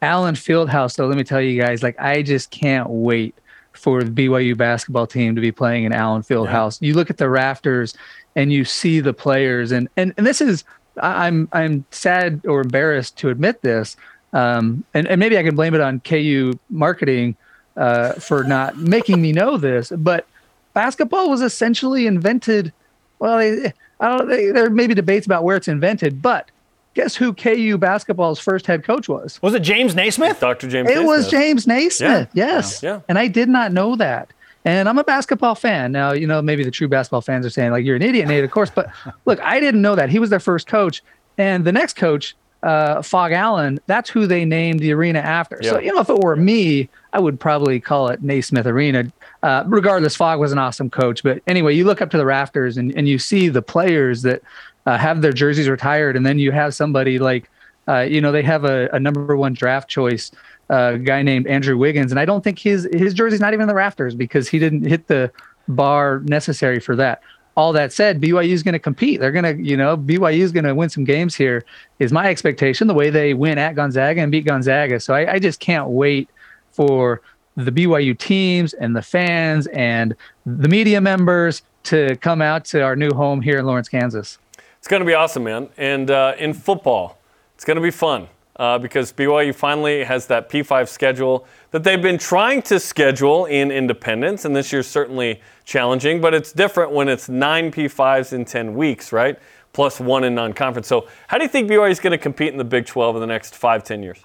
Allen 0.03 0.35
Fieldhouse, 0.35 0.97
though, 0.97 1.07
let 1.07 1.16
me 1.16 1.25
tell 1.25 1.40
you 1.40 1.59
guys, 1.61 1.83
like 1.83 1.99
I 1.99 2.23
just 2.23 2.51
can't 2.51 2.90
wait 2.90 3.35
for 3.73 4.05
the 4.05 4.11
BYU 4.11 4.55
basketball 4.55 5.07
team 5.07 5.35
to 5.35 5.40
be 5.40 5.51
playing 5.51 5.85
in 5.85 5.95
Allen 5.95 6.21
Fieldhouse. 6.23 6.79
Yeah. 6.81 6.88
You 6.88 6.95
look 6.95 7.09
at 7.09 7.16
the 7.16 7.31
rafters 7.31 7.95
and 8.37 8.53
you 8.53 8.66
see 8.66 9.01
the 9.01 9.14
players, 9.14 9.73
and 9.73 9.88
and 9.97 10.12
and 10.19 10.27
this 10.27 10.42
is 10.42 10.62
I'm 11.01 11.49
I'm 11.53 11.87
sad 11.90 12.42
or 12.47 12.61
embarrassed 12.61 13.16
to 13.19 13.31
admit 13.31 13.62
this, 13.62 13.97
um, 14.35 14.85
and 14.92 15.09
and 15.09 15.19
maybe 15.19 15.38
I 15.38 15.42
can 15.42 15.57
blame 15.57 15.75
it 15.75 15.81
on 15.81 16.01
KU 16.01 16.53
marketing 16.69 17.35
uh, 17.76 18.12
for 18.14 18.44
not 18.44 18.76
making 18.76 19.20
me 19.20 19.32
know 19.32 19.56
this, 19.56 19.92
but 19.96 20.26
basketball 20.74 21.30
was 21.30 21.42
essentially 21.42 22.06
invented. 22.06 22.72
Well, 23.18 23.38
I 23.38 23.72
don't. 24.00 24.28
There 24.28 24.70
may 24.70 24.86
be 24.86 24.94
debates 24.94 25.26
about 25.26 25.44
where 25.44 25.56
it's 25.56 25.68
invented, 25.68 26.20
but 26.22 26.50
guess 26.94 27.14
who 27.14 27.32
KU 27.34 27.76
basketball's 27.78 28.38
first 28.38 28.66
head 28.66 28.82
coach 28.84 29.08
was? 29.08 29.40
Was 29.42 29.54
it 29.54 29.60
James 29.60 29.94
Naismith? 29.94 30.40
Dr. 30.40 30.68
James. 30.68 30.88
It 30.88 30.94
Naismith. 30.94 31.06
was 31.06 31.30
James 31.30 31.66
Naismith. 31.66 32.28
Yeah. 32.32 32.46
Yes. 32.46 32.82
Yeah. 32.82 33.00
And 33.08 33.18
I 33.18 33.28
did 33.28 33.48
not 33.48 33.72
know 33.72 33.96
that. 33.96 34.32
And 34.64 34.88
I'm 34.88 34.98
a 34.98 35.04
basketball 35.04 35.54
fan. 35.54 35.92
Now, 35.92 36.12
you 36.12 36.26
know, 36.26 36.42
maybe 36.42 36.64
the 36.64 36.72
true 36.72 36.88
basketball 36.88 37.20
fans 37.20 37.46
are 37.46 37.50
saying, 37.50 37.70
like, 37.70 37.84
you're 37.84 37.94
an 37.94 38.02
idiot, 38.02 38.26
Nate, 38.26 38.42
of 38.42 38.50
course. 38.50 38.70
But 38.74 38.90
look, 39.24 39.38
I 39.40 39.60
didn't 39.60 39.80
know 39.80 39.94
that. 39.94 40.08
He 40.10 40.18
was 40.18 40.28
their 40.30 40.40
first 40.40 40.66
coach. 40.66 41.02
And 41.38 41.64
the 41.64 41.70
next 41.70 41.94
coach, 41.96 42.34
uh, 42.66 43.00
Phog 43.00 43.31
Allen, 43.31 43.79
that's 43.87 44.11
who 44.11 44.26
they 44.26 44.44
named 44.44 44.81
the 44.81 44.92
arena 44.92 45.20
after. 45.20 45.62
So, 45.62 45.79
you 45.79 45.94
know, 45.94 46.00
if 46.00 46.11
it 46.11 46.18
were 46.18 46.35
me, 46.35 46.88
I 47.12 47.20
would 47.20 47.38
probably 47.38 47.79
call 47.79 48.09
it 48.09 48.22
Naismith 48.22 48.66
Arena. 48.66 49.12
Uh, 49.42 49.62
regardless, 49.66 50.16
Phog 50.16 50.40
was 50.40 50.50
an 50.50 50.59
awesome 50.59 50.90
coach. 50.90 51.22
But 51.22 51.42
anyway, 51.46 51.74
you 51.76 51.85
look 51.85 52.02
up 52.02 52.11
to 52.11 52.18
the 52.18 52.26
rafters 52.26 52.76
and, 52.76 52.92
and 52.96 53.09
you 53.09 53.18
see 53.18 53.48
the 53.48 53.62
players 53.62 54.22
that 54.22 54.42
uh, 54.85 54.98
have 54.98 55.22
their 55.22 55.33
jerseys 55.33 55.68
retired. 55.68 56.16
And 56.16 56.26
then 56.26 56.40
you 56.40 56.50
have 56.50 56.74
somebody 56.74 57.20
like, 57.20 57.48
uh, 57.87 58.00
you 58.00 58.20
know, 58.20 58.33
they 58.33 58.42
have 58.42 58.64
a, 58.64 58.88
a 58.92 58.98
number 58.98 59.37
one 59.37 59.55
draft 59.55 59.88
choice 59.88 60.33
a 60.68 60.98
guy 60.98 61.22
named 61.22 61.46
Andrew 61.46 61.79
Wiggins, 61.79 62.11
and 62.11 62.18
I 62.18 62.24
don't 62.24 62.42
think 62.42 62.59
his 62.59 62.88
his 62.92 63.14
jersey's 63.14 63.40
not 63.40 63.52
even 63.52 63.62
in 63.62 63.68
the 63.68 63.74
rafters 63.74 64.16
because 64.16 64.48
he 64.48 64.59
didn't 64.59 64.85
hit 64.85 65.07
the 65.07 65.31
bar 65.68 66.20
necessary 66.24 66.81
for 66.81 66.96
that. 66.96 67.22
All 67.57 67.73
that 67.73 67.92
said, 67.92 68.21
BYU 68.21 68.51
is 68.51 68.62
going 68.62 68.75
to 68.75 68.79
compete. 68.79 69.19
They're 69.19 69.33
going 69.33 69.45
to, 69.45 69.62
you 69.62 69.77
know, 69.77 69.97
BYU 69.97 70.40
is 70.40 70.53
going 70.53 70.64
to 70.64 70.75
win 70.75 70.90
some 70.90 71.05
games 71.05 71.35
here. 71.35 71.64
Is 71.99 72.12
my 72.12 72.29
expectation 72.29 72.87
the 72.87 72.95
way 72.95 73.09
they 73.09 73.33
win 73.33 73.59
at 73.59 73.75
Gonzaga 73.75 74.21
and 74.21 74.31
beat 74.31 74.45
Gonzaga. 74.45 75.01
So 75.01 75.14
I, 75.14 75.35
I 75.35 75.38
just 75.38 75.59
can't 75.59 75.88
wait 75.88 76.29
for 76.71 77.23
the 77.57 77.73
BYU 77.73 78.16
teams 78.19 78.75
and 78.75 78.95
the 78.95 79.01
fans 79.01 79.66
and 79.69 80.14
the 80.45 80.69
media 80.69 81.01
members 81.01 81.62
to 81.85 82.16
come 82.16 82.42
out 82.42 82.64
to 82.66 82.83
our 82.83 82.95
new 82.95 83.11
home 83.12 83.40
here 83.40 83.59
in 83.59 83.64
Lawrence, 83.64 83.88
Kansas. 83.88 84.38
It's 84.79 84.88
going 84.88 85.01
to 85.01 85.07
be 85.07 85.14
awesome, 85.14 85.45
man. 85.45 85.71
And 85.79 86.11
uh, 86.11 86.35
in 86.38 86.53
football, 86.53 87.19
it's 87.55 87.64
going 87.64 87.77
to 87.77 87.83
be 87.83 87.90
fun 87.90 88.29
uh, 88.59 88.79
because 88.79 89.12
BYU 89.12 89.55
finally 89.55 90.05
has 90.05 90.27
that 90.27 90.49
P5 90.49 90.88
schedule 90.88 91.47
that 91.71 91.85
they've 91.85 92.01
been 92.01 92.19
trying 92.19 92.62
to 92.62 92.81
schedule 92.81 93.45
in 93.47 93.71
independence, 93.71 94.45
and 94.45 94.57
this 94.57 94.73
year's 94.73 94.87
certainly 94.87 95.40
challenging, 95.64 96.21
but 96.21 96.33
it's 96.33 96.53
different 96.53 96.92
when 96.92 97.09
it's 97.09 97.29
nine 97.29 97.71
P5s 97.71 98.33
in 98.33 98.45
10 98.45 98.75
weeks, 98.75 99.12
right? 99.12 99.38
Plus 99.73 100.01
one 100.01 100.25
in 100.25 100.35
non 100.35 100.55
conference. 100.55 100.87
So, 100.87 101.07
how 101.29 101.37
do 101.37 101.45
you 101.45 101.51
think 101.51 101.71
BYU 101.71 101.90
is 101.90 102.01
going 102.01 102.12
to 102.12 102.19
compete 102.19 102.53
in 102.53 102.57
the 102.57 102.64
Big 102.64 102.87
12 102.87 103.16
in 103.16 103.21
the 103.21 103.27
next 103.27 103.55
five, 103.55 103.85
10 103.85 104.03
years? 104.03 104.25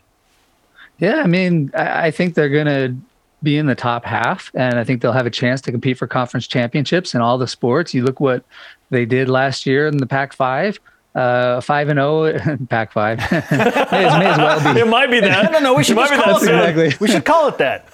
Yeah, 0.97 1.21
I 1.23 1.27
mean, 1.27 1.71
I 1.73 2.11
think 2.11 2.35
they're 2.35 2.47
going 2.47 2.67
to 2.67 2.95
be 3.43 3.57
in 3.57 3.65
the 3.65 3.75
top 3.75 4.05
half, 4.05 4.51
and 4.53 4.77
I 4.77 4.83
think 4.83 5.01
they'll 5.01 5.11
have 5.11 5.25
a 5.25 5.31
chance 5.31 5.59
to 5.61 5.71
compete 5.71 5.97
for 5.97 6.07
conference 6.07 6.47
championships 6.47 7.15
in 7.15 7.21
all 7.21 7.37
the 7.37 7.47
sports. 7.47 7.93
You 7.93 8.03
look 8.03 8.19
what 8.19 8.45
they 8.91 9.05
did 9.05 9.27
last 9.27 9.65
year 9.65 9.87
in 9.87 9.97
the 9.97 10.05
Pac 10.05 10.31
5 10.31 10.79
uh, 11.15 11.61
five 11.61 11.89
and 11.89 11.97
zero, 11.97 12.27
oh, 12.27 12.57
Pac 12.69 12.93
five. 12.93 13.17
may, 13.31 13.37
as, 13.37 14.19
may 14.19 14.25
as 14.27 14.37
well 14.37 14.73
be. 14.73 14.79
It 14.79 14.87
might 14.87 15.09
be 15.11 15.19
that. 15.19 15.51
no, 15.51 15.59
no, 15.59 15.73
we 15.73 15.83
should 15.83 15.97
call 15.97 16.05
it 16.05 16.45
that. 16.45 16.69
Exactly. 16.69 16.93
We 16.99 17.11
should 17.11 17.25
call 17.25 17.47
it 17.49 17.57
that. 17.57 17.87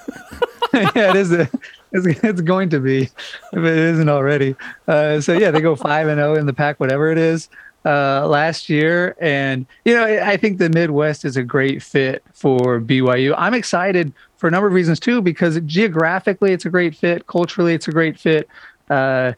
yeah, 0.73 1.10
it 1.10 1.15
is. 1.15 1.32
A, 1.32 1.49
it's, 1.91 2.06
it's 2.23 2.41
going 2.41 2.69
to 2.69 2.80
be 2.80 3.03
if 3.03 3.12
it 3.53 3.77
isn't 3.77 4.10
already. 4.10 4.56
Uh, 4.88 5.21
so 5.21 5.34
yeah, 5.34 5.51
they 5.51 5.62
go 5.62 5.75
five 5.75 6.08
and 6.08 6.17
zero 6.17 6.34
oh 6.34 6.36
in 6.36 6.45
the 6.45 6.53
pack, 6.53 6.80
whatever 6.80 7.12
it 7.12 7.17
is. 7.17 7.49
Uh, 7.86 8.27
last 8.27 8.67
year, 8.67 9.15
and 9.21 9.65
you 9.86 9.95
know, 9.95 10.03
I 10.03 10.36
think 10.36 10.58
the 10.58 10.69
Midwest 10.69 11.23
is 11.23 11.38
a 11.38 11.43
great 11.43 11.82
fit 11.82 12.21
for 12.34 12.82
BYU. 12.82 13.34
I'm 13.38 13.53
excited 13.53 14.12
for 14.36 14.47
a 14.47 14.51
number 14.51 14.67
of 14.67 14.73
reasons 14.73 14.99
too, 14.99 15.21
because 15.21 15.60
geographically 15.62 16.51
it's 16.51 16.65
a 16.65 16.69
great 16.69 16.95
fit, 16.95 17.27
culturally 17.27 17.73
it's 17.73 17.88
a 17.88 17.91
great 17.91 18.19
fit. 18.19 18.49
Uh, 18.89 19.34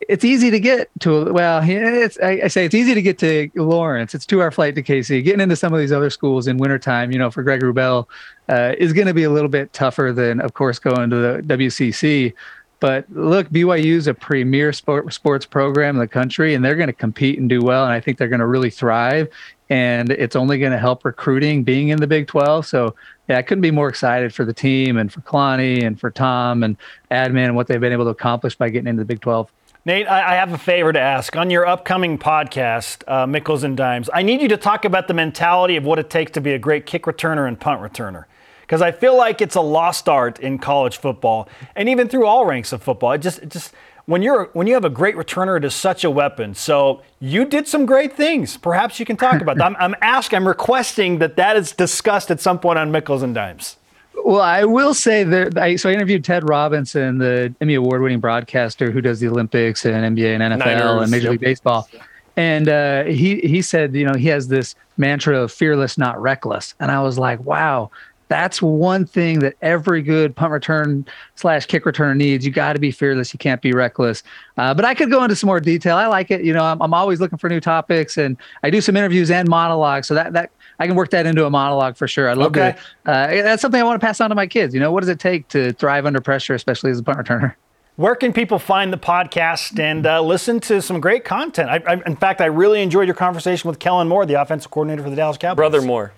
it's 0.00 0.24
easy 0.24 0.50
to 0.50 0.58
get 0.58 0.90
to. 1.00 1.32
Well, 1.32 1.62
it's 1.64 2.18
I, 2.20 2.40
I, 2.44 2.48
say 2.48 2.64
it's 2.64 2.74
easy 2.74 2.94
to 2.94 3.02
get 3.02 3.18
to 3.18 3.50
Lawrence. 3.54 4.14
It's 4.14 4.26
two 4.26 4.42
hour 4.42 4.50
flight 4.50 4.74
to 4.74 4.82
KC. 4.82 5.22
Getting 5.22 5.40
into 5.40 5.56
some 5.56 5.72
of 5.72 5.78
these 5.78 5.92
other 5.92 6.10
schools 6.10 6.46
in 6.46 6.58
wintertime, 6.58 7.12
you 7.12 7.18
know, 7.18 7.30
for 7.30 7.42
Greg 7.42 7.60
Wrubell, 7.60 8.06
uh, 8.48 8.74
is 8.78 8.92
going 8.92 9.06
to 9.06 9.14
be 9.14 9.24
a 9.24 9.30
little 9.30 9.48
bit 9.48 9.72
tougher 9.72 10.12
than, 10.12 10.40
of 10.40 10.54
course, 10.54 10.78
going 10.78 11.10
to 11.10 11.16
the 11.16 11.42
WCC. 11.42 12.34
But 12.80 13.06
look, 13.10 13.48
BYU 13.48 13.94
is 13.94 14.06
a 14.06 14.14
premier 14.14 14.72
sport, 14.72 15.12
sports 15.12 15.44
program 15.44 15.96
in 15.96 16.00
the 16.00 16.08
country, 16.08 16.54
and 16.54 16.64
they're 16.64 16.76
going 16.76 16.88
to 16.88 16.92
compete 16.92 17.38
and 17.38 17.48
do 17.48 17.60
well. 17.60 17.84
And 17.84 17.92
I 17.92 18.00
think 18.00 18.18
they're 18.18 18.28
going 18.28 18.40
to 18.40 18.46
really 18.46 18.70
thrive. 18.70 19.28
And 19.70 20.10
it's 20.10 20.36
only 20.36 20.58
going 20.58 20.72
to 20.72 20.78
help 20.78 21.04
recruiting 21.04 21.62
being 21.62 21.88
in 21.88 21.98
the 21.98 22.06
Big 22.06 22.26
12. 22.26 22.66
So, 22.66 22.94
yeah, 23.28 23.36
I 23.36 23.42
couldn't 23.42 23.62
be 23.62 23.70
more 23.70 23.88
excited 23.88 24.32
for 24.32 24.44
the 24.44 24.54
team 24.54 24.96
and 24.96 25.12
for 25.12 25.20
Kalani 25.20 25.84
and 25.84 25.98
for 25.98 26.10
Tom 26.10 26.62
and 26.62 26.76
Admin 27.10 27.46
and 27.46 27.56
what 27.56 27.66
they've 27.66 27.80
been 27.80 27.92
able 27.92 28.04
to 28.04 28.10
accomplish 28.10 28.54
by 28.54 28.70
getting 28.70 28.88
into 28.88 29.00
the 29.00 29.06
Big 29.06 29.20
12. 29.20 29.52
Nate, 29.84 30.06
I 30.06 30.34
have 30.34 30.52
a 30.52 30.58
favor 30.58 30.92
to 30.92 31.00
ask. 31.00 31.34
On 31.36 31.50
your 31.50 31.66
upcoming 31.66 32.18
podcast, 32.18 33.04
uh, 33.06 33.26
Meikles 33.26 33.62
and 33.64 33.76
Dimes, 33.76 34.10
I 34.12 34.22
need 34.22 34.42
you 34.42 34.48
to 34.48 34.56
talk 34.56 34.84
about 34.84 35.08
the 35.08 35.14
mentality 35.14 35.76
of 35.76 35.84
what 35.84 35.98
it 35.98 36.10
takes 36.10 36.32
to 36.32 36.40
be 36.40 36.52
a 36.52 36.58
great 36.58 36.84
kick 36.84 37.04
returner 37.04 37.48
and 37.48 37.58
punt 37.58 37.80
returner. 37.80 38.24
Because 38.68 38.82
I 38.82 38.92
feel 38.92 39.16
like 39.16 39.40
it's 39.40 39.54
a 39.56 39.62
lost 39.62 40.10
art 40.10 40.38
in 40.40 40.58
college 40.58 40.98
football 40.98 41.48
and 41.74 41.88
even 41.88 42.06
through 42.06 42.26
all 42.26 42.44
ranks 42.44 42.70
of 42.70 42.82
football. 42.82 43.12
It 43.12 43.22
just, 43.22 43.38
it 43.38 43.48
just 43.48 43.72
when 44.04 44.20
you're 44.20 44.50
when 44.52 44.66
you 44.66 44.74
have 44.74 44.84
a 44.84 44.90
great 44.90 45.16
returner, 45.16 45.56
it 45.56 45.64
is 45.64 45.74
such 45.74 46.04
a 46.04 46.10
weapon. 46.10 46.54
So 46.54 47.00
you 47.18 47.46
did 47.46 47.66
some 47.66 47.86
great 47.86 48.14
things. 48.14 48.58
Perhaps 48.58 49.00
you 49.00 49.06
can 49.06 49.16
talk 49.16 49.40
about 49.40 49.56
that. 49.56 49.64
I'm, 49.64 49.76
I'm 49.78 49.94
asking, 50.02 50.36
I'm 50.36 50.46
requesting 50.46 51.18
that 51.18 51.36
that 51.36 51.56
is 51.56 51.72
discussed 51.72 52.30
at 52.30 52.40
some 52.40 52.58
point 52.58 52.78
on 52.78 52.92
Meikles 52.92 53.22
and 53.22 53.34
Dimes. 53.34 53.78
Well, 54.22 54.42
I 54.42 54.64
will 54.64 54.92
say 54.92 55.24
that 55.24 55.56
I 55.56 55.76
so 55.76 55.88
I 55.88 55.94
interviewed 55.94 56.22
Ted 56.22 56.46
Robinson, 56.46 57.16
the 57.16 57.54
Emmy 57.62 57.74
Award 57.74 58.02
winning 58.02 58.20
broadcaster 58.20 58.90
who 58.90 59.00
does 59.00 59.20
the 59.20 59.28
Olympics 59.28 59.86
and 59.86 60.16
NBA 60.16 60.40
and 60.40 60.42
NFL 60.42 60.58
Niners, 60.58 61.02
and 61.02 61.10
Major 61.10 61.24
yep. 61.24 61.30
League 61.32 61.40
Baseball. 61.40 61.88
And 62.36 62.68
uh, 62.68 63.04
he 63.04 63.40
he 63.40 63.62
said, 63.62 63.94
you 63.94 64.04
know, 64.04 64.14
he 64.14 64.28
has 64.28 64.48
this 64.48 64.74
mantra 64.96 65.38
of 65.38 65.52
fearless, 65.52 65.98
not 65.98 66.20
reckless. 66.20 66.74
And 66.80 66.90
I 66.90 67.02
was 67.02 67.18
like, 67.18 67.40
wow, 67.40 67.90
that's 68.28 68.60
one 68.62 69.06
thing 69.06 69.38
that 69.40 69.54
every 69.62 70.02
good 70.02 70.36
punt 70.36 70.52
return 70.52 71.06
slash 71.34 71.66
kick 71.66 71.84
returner 71.84 72.16
needs. 72.16 72.44
You 72.44 72.52
got 72.52 72.74
to 72.74 72.78
be 72.78 72.90
fearless. 72.90 73.32
You 73.32 73.38
can't 73.38 73.60
be 73.62 73.72
reckless. 73.72 74.22
Uh, 74.56 74.74
but 74.74 74.84
I 74.84 74.94
could 74.94 75.10
go 75.10 75.22
into 75.24 75.34
some 75.34 75.48
more 75.48 75.60
detail. 75.60 75.96
I 75.96 76.06
like 76.06 76.30
it. 76.30 76.44
You 76.44 76.52
know, 76.52 76.62
I'm, 76.62 76.80
I'm 76.82 76.94
always 76.94 77.20
looking 77.20 77.38
for 77.38 77.48
new 77.48 77.60
topics, 77.60 78.16
and 78.18 78.36
I 78.62 78.70
do 78.70 78.80
some 78.80 78.96
interviews 78.96 79.30
and 79.30 79.48
monologues. 79.48 80.06
So 80.06 80.14
that 80.14 80.32
that 80.34 80.50
I 80.78 80.86
can 80.86 80.94
work 80.94 81.10
that 81.10 81.26
into 81.26 81.44
a 81.46 81.50
monologue 81.50 81.96
for 81.96 82.06
sure. 82.06 82.28
I'd 82.28 82.36
love 82.36 82.48
Okay. 82.56 82.76
to. 83.04 83.10
Uh, 83.10 83.26
that's 83.42 83.62
something 83.62 83.80
I 83.80 83.84
want 83.84 84.00
to 84.00 84.06
pass 84.06 84.20
on 84.20 84.28
to 84.30 84.36
my 84.36 84.46
kids. 84.46 84.74
You 84.74 84.80
know, 84.80 84.92
what 84.92 85.00
does 85.00 85.08
it 85.08 85.18
take 85.18 85.48
to 85.48 85.72
thrive 85.72 86.06
under 86.06 86.20
pressure, 86.20 86.54
especially 86.54 86.90
as 86.90 86.98
a 86.98 87.02
punt 87.02 87.18
returner? 87.18 87.54
Where 87.96 88.14
can 88.14 88.32
people 88.32 88.60
find 88.60 88.92
the 88.92 88.96
podcast 88.98 89.76
and 89.80 90.06
uh, 90.06 90.22
listen 90.22 90.60
to 90.60 90.80
some 90.80 91.00
great 91.00 91.24
content? 91.24 91.68
I, 91.68 91.82
I, 91.84 92.00
in 92.06 92.14
fact, 92.14 92.40
I 92.40 92.46
really 92.46 92.80
enjoyed 92.80 93.08
your 93.08 93.16
conversation 93.16 93.66
with 93.68 93.80
Kellen 93.80 94.06
Moore, 94.06 94.24
the 94.24 94.40
offensive 94.40 94.70
coordinator 94.70 95.02
for 95.02 95.10
the 95.10 95.16
Dallas 95.16 95.36
Cowboys. 95.36 95.56
Brother 95.56 95.82
Moore. 95.82 96.12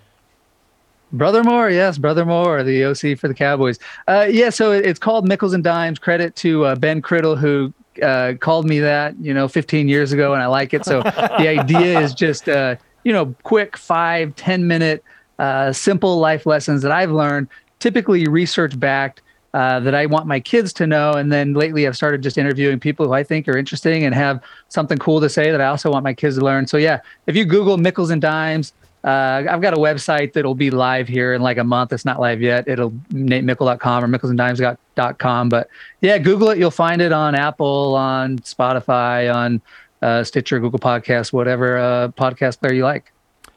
Brother 1.12 1.42
Moore, 1.42 1.70
yes, 1.70 1.98
Brother 1.98 2.24
Moore, 2.24 2.62
the 2.62 2.84
OC 2.84 3.18
for 3.18 3.28
the 3.28 3.34
Cowboys. 3.34 3.78
Uh, 4.06 4.26
yeah, 4.30 4.50
so 4.50 4.72
it- 4.72 4.86
it's 4.86 4.98
called 4.98 5.28
Meikles 5.28 5.54
and 5.54 5.64
Dimes. 5.64 5.98
Credit 5.98 6.34
to 6.36 6.64
uh, 6.66 6.74
Ben 6.76 7.02
Criddle 7.02 7.36
who 7.38 7.72
uh, 8.02 8.34
called 8.40 8.66
me 8.66 8.78
that, 8.80 9.14
you 9.20 9.34
know, 9.34 9.48
15 9.48 9.88
years 9.88 10.12
ago, 10.12 10.32
and 10.32 10.42
I 10.42 10.46
like 10.46 10.72
it. 10.72 10.84
So 10.84 11.02
the 11.02 11.48
idea 11.48 11.98
is 12.04 12.14
just, 12.14 12.48
uh, 12.48 12.76
you 13.04 13.12
know, 13.12 13.34
quick 13.42 13.76
five, 13.76 14.34
10 14.36 14.66
minute, 14.66 15.02
uh, 15.38 15.72
simple 15.72 16.18
life 16.18 16.46
lessons 16.46 16.82
that 16.82 16.92
I've 16.92 17.10
learned, 17.10 17.48
typically 17.78 18.26
research 18.28 18.78
backed. 18.78 19.22
Uh, 19.52 19.80
that 19.80 19.96
I 19.96 20.06
want 20.06 20.28
my 20.28 20.38
kids 20.38 20.72
to 20.74 20.86
know, 20.86 21.10
and 21.14 21.32
then 21.32 21.54
lately 21.54 21.84
I've 21.88 21.96
started 21.96 22.22
just 22.22 22.38
interviewing 22.38 22.78
people 22.78 23.06
who 23.06 23.14
I 23.14 23.24
think 23.24 23.48
are 23.48 23.56
interesting 23.58 24.04
and 24.04 24.14
have 24.14 24.40
something 24.68 24.96
cool 24.96 25.20
to 25.20 25.28
say 25.28 25.50
that 25.50 25.60
I 25.60 25.64
also 25.66 25.90
want 25.90 26.04
my 26.04 26.14
kids 26.14 26.38
to 26.38 26.44
learn. 26.44 26.68
So 26.68 26.76
yeah, 26.76 27.00
if 27.26 27.34
you 27.34 27.44
Google 27.44 27.76
Meikles 27.76 28.12
and 28.12 28.22
Dimes, 28.22 28.72
uh, 29.04 29.44
I've 29.50 29.60
got 29.62 29.72
a 29.74 29.78
website 29.78 30.32
that'll 30.34 30.54
be 30.54 30.70
live 30.70 31.08
here 31.08 31.32
in 31.34 31.40
like 31.42 31.56
a 31.58 31.64
month. 31.64 31.92
It's 31.92 32.04
not 32.04 32.20
live 32.20 32.42
yet. 32.42 32.68
It'll 32.68 32.90
natemeikle.com 33.12 34.04
or 34.04 34.08
meiklesanddimes.com. 34.08 35.48
But 35.48 35.68
yeah, 36.00 36.18
Google 36.18 36.50
it. 36.50 36.58
You'll 36.58 36.70
find 36.70 37.00
it 37.00 37.12
on 37.12 37.34
Apple, 37.34 37.94
on 37.96 38.38
Spotify, 38.40 39.34
on 39.34 39.60
uh, 40.02 40.24
Stitcher, 40.24 40.60
Google 40.60 40.78
Podcasts, 40.78 41.32
whatever 41.32 41.78
uh, 41.78 42.08
podcast 42.08 42.60
player 42.60 42.74
you 42.74 42.84
like. 42.84 43.12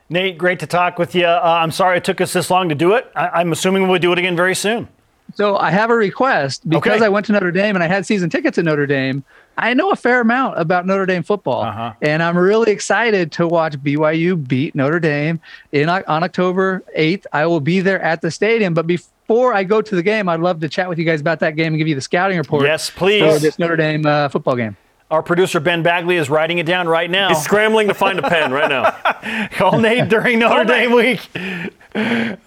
Nate, 0.10 0.38
great 0.38 0.60
to 0.60 0.68
talk 0.68 1.00
with 1.00 1.16
you. 1.16 1.26
Uh, 1.26 1.42
I'm 1.62 1.72
sorry 1.72 1.98
it 1.98 2.04
took 2.04 2.22
us 2.22 2.34
this 2.34 2.52
long 2.52 2.70
to 2.70 2.76
do 2.76 2.94
it. 2.94 3.10
I, 3.16 3.30
I'm 3.42 3.52
assuming 3.52 3.88
we'll 3.88 4.00
do 4.00 4.12
it 4.12 4.20
again 4.20 4.36
very 4.36 4.56
soon. 4.56 4.88
So 5.36 5.58
I 5.58 5.72
have 5.72 5.90
a 5.90 5.96
request 5.96 6.68
because 6.70 6.98
Okay. 6.98 7.06
I 7.06 7.10
went 7.10 7.26
to 7.28 7.32
Notre 7.32 7.52
Dame 7.52 7.76
and 7.76 7.84
I 7.84 7.88
had 7.88 8.06
season 8.06 8.30
tickets 8.30 8.58
at 8.58 8.66
Notre 8.66 8.86
Dame. 8.86 9.24
I 9.58 9.74
know 9.74 9.92
a 9.92 9.96
fair 9.96 10.22
amount 10.22 10.60
about 10.60 10.86
Notre 10.86 11.06
Dame 11.06 11.24
football, 11.24 11.62
Uh-huh. 11.64 11.94
and 12.02 12.24
I'm 12.24 12.38
really 12.38 12.72
excited 12.72 13.32
to 13.34 13.48
watch 13.48 13.78
BYU 13.82 14.36
beat 14.48 14.74
Notre 14.76 15.00
Dame 15.00 15.40
in 15.72 15.90
on 15.90 16.04
October 16.24 16.84
8th. 16.98 17.26
I 17.32 17.46
will 17.46 17.60
be 17.60 17.80
there 17.80 18.02
at 18.02 18.22
the 18.22 18.32
stadium, 18.32 18.74
but 18.74 18.88
before 18.88 19.54
I 19.54 19.64
go 19.64 19.82
to 19.82 19.96
the 19.96 20.04
game, 20.04 20.28
I'd 20.28 20.40
love 20.40 20.60
to 20.62 20.70
chat 20.70 20.90
with 20.90 20.98
you 21.00 21.06
guys 21.06 21.22
about 21.22 21.40
that 21.42 21.56
game 21.56 21.68
and 21.68 21.78
give 21.78 21.88
you 21.88 21.96
the 21.96 22.02
scouting 22.02 22.38
report. 22.38 22.64
Yes, 22.66 22.90
please. 22.90 23.22
For 23.22 23.30
please. 23.30 23.42
this 23.42 23.60
Notre 23.60 23.76
Dame 23.78 24.06
uh, 24.06 24.30
football 24.30 24.56
game. 24.56 24.76
Our 25.12 25.22
producer 25.22 25.60
Ben 25.60 25.84
Bagley 25.84 26.16
is 26.16 26.28
writing 26.28 26.58
it 26.58 26.66
down 26.66 26.88
right 26.88 27.10
now. 27.10 27.30
He's 27.30 27.44
scrambling 27.44 27.88
to 27.88 27.94
find 27.94 28.18
a 28.18 28.24
pen 28.28 28.52
right 28.52 28.68
now. 28.70 29.48
Call 29.52 29.78
Nate 29.80 30.10
during 30.10 30.40
Notre 30.40 30.64
Dame 30.64 30.92
week. 30.94 31.22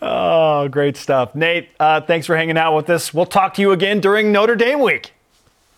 Oh, 0.03 0.67
great 0.69 0.97
stuff. 0.97 1.35
Nate, 1.37 1.69
uh, 1.79 2.01
thanks 2.01 2.27
for 2.27 2.37
hanging 2.37 2.59
out 2.59 2.75
with 2.75 2.91
us. 2.91 3.15
We'll 3.15 3.27
talk 3.27 3.55
to 3.55 3.63
you 3.63 3.71
again 3.71 4.01
during 4.01 4.33
Notre 4.33 4.57
Dame 4.57 4.81
week. 4.81 5.13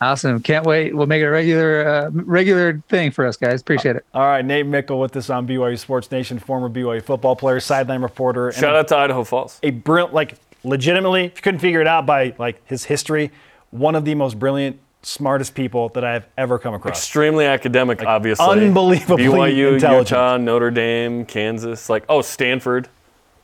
Awesome! 0.01 0.41
Can't 0.41 0.65
wait. 0.65 0.95
We'll 0.95 1.07
make 1.07 1.21
it 1.23 1.27
a 1.27 1.31
regular 1.31 1.89
uh, 1.89 2.11
regular 2.13 2.83
thing 2.89 3.11
for 3.11 3.27
us, 3.27 3.37
guys. 3.37 3.61
Appreciate 3.61 3.97
it. 3.97 4.07
All 4.15 4.23
right, 4.23 4.45
Nate 4.45 4.67
Meikle 4.67 5.01
with 5.01 5.17
us 5.17 5.29
on 5.29 5.47
BYU 5.47 5.79
Sports 5.79 6.11
Nation, 6.11 6.39
former 6.39 6.69
BYU 6.69 7.03
football 7.03 7.35
player, 7.35 7.59
sideline 7.61 8.03
reporter, 8.03 8.49
and 8.49 8.57
Shout 8.57 8.77
out 8.77 8.89
to 8.89 8.97
Idaho 8.97 9.25
Falls. 9.25 9.59
a 9.63 9.71
brilliant, 9.71 10.15
like 10.15 10.35
legitimately, 10.63 11.25
if 11.25 11.37
you 11.37 11.43
couldn't 11.43 11.61
figure 11.61 11.81
it 11.81 11.87
out 11.89 12.07
by 12.07 12.35
like 12.39 12.65
his 12.67 12.85
history, 12.85 13.33
one 13.71 13.95
of 13.97 14.05
the 14.05 14.15
most 14.15 14.39
brilliant, 14.39 14.79
smartest 15.03 15.55
people 15.55 15.89
that 15.91 16.05
I've 16.05 16.27
ever 16.37 16.59
come 16.59 16.75
across. 16.75 16.99
Extremely 16.99 17.45
academic, 17.47 18.05
obviously. 18.05 18.47
unbelievably 18.47 19.25
BYU, 19.25 19.75
intelligent. 19.75 20.11
Utah, 20.11 20.37
Notre 20.37 20.71
Dame, 20.71 21.25
Kansas. 21.25 21.89
Like, 21.89 22.05
oh, 22.09 22.23
Stanford. 22.23 22.89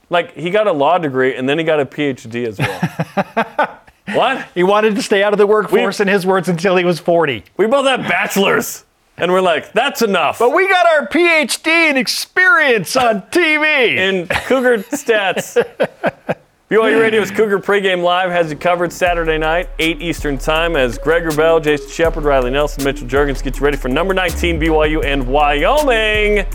Like, 0.09 0.35
he 0.35 0.51
got 0.51 0.67
a 0.67 0.71
law 0.71 0.97
degree 0.99 1.35
and 1.35 1.49
then 1.49 1.57
he 1.57 1.63
got 1.63 1.79
a 1.79 1.85
PhD 1.85 2.45
as 2.47 2.59
well. 2.59 3.79
what? 4.13 4.47
He 4.53 4.63
wanted 4.63 4.95
to 4.95 5.01
stay 5.01 5.23
out 5.23 5.33
of 5.33 5.39
the 5.39 5.47
workforce, 5.47 5.99
in 5.99 6.07
his 6.07 6.25
words, 6.25 6.47
until 6.47 6.75
he 6.75 6.85
was 6.85 6.99
40. 6.99 7.43
We 7.57 7.67
both 7.67 7.85
have 7.85 8.01
bachelors. 8.01 8.85
And 9.17 9.31
we're 9.31 9.41
like, 9.41 9.71
that's 9.71 10.01
enough. 10.01 10.39
But 10.39 10.53
we 10.53 10.67
got 10.67 10.85
our 10.87 11.07
PhD 11.07 11.89
in 11.89 11.95
experience 11.97 12.97
on 12.97 13.21
TV. 13.23 13.95
in 13.95 14.27
Cougar 14.27 14.79
stats. 14.79 15.55
BYU 16.69 16.99
Radio's 16.99 17.31
Cougar 17.31 17.59
pregame 17.59 18.03
live 18.03 18.31
has 18.31 18.49
you 18.49 18.57
covered 18.57 18.91
Saturday 18.91 19.37
night, 19.37 19.69
8 19.79 20.01
Eastern 20.01 20.37
time, 20.37 20.75
as 20.75 20.97
Greg 20.97 21.23
Wrubell, 21.23 21.63
Jason 21.63 21.89
Shepard, 21.89 22.23
Riley 22.23 22.49
Nelson, 22.51 22.83
Mitchell 22.83 23.07
Juergens 23.07 23.41
get 23.41 23.57
you 23.57 23.63
ready 23.63 23.77
for 23.77 23.87
number 23.87 24.13
19 24.13 24.59
BYU 24.59 25.05
and 25.05 25.25
Wyoming 25.27 26.45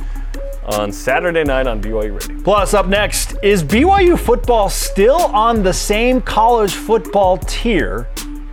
on 0.64 0.92
Saturday 0.92 1.44
night 1.44 1.66
on 1.66 1.82
BYU 1.82 2.20
Radio. 2.20 2.42
Plus, 2.42 2.74
up 2.74 2.86
next, 2.86 3.34
is 3.42 3.62
BYU 3.62 4.18
football 4.18 4.68
still 4.68 5.22
on 5.34 5.62
the 5.62 5.72
same 5.72 6.20
college 6.20 6.74
football 6.74 7.38
tier 7.38 8.08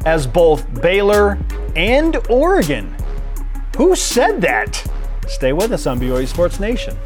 as 0.05 0.25
both 0.25 0.81
Baylor 0.81 1.37
and 1.75 2.17
Oregon? 2.29 2.95
Who 3.77 3.95
said 3.95 4.41
that? 4.41 4.83
Stay 5.27 5.53
with 5.53 5.71
us 5.71 5.85
on 5.85 5.99
BYU 5.99 6.27
Sports 6.27 6.59
Nation. 6.59 6.97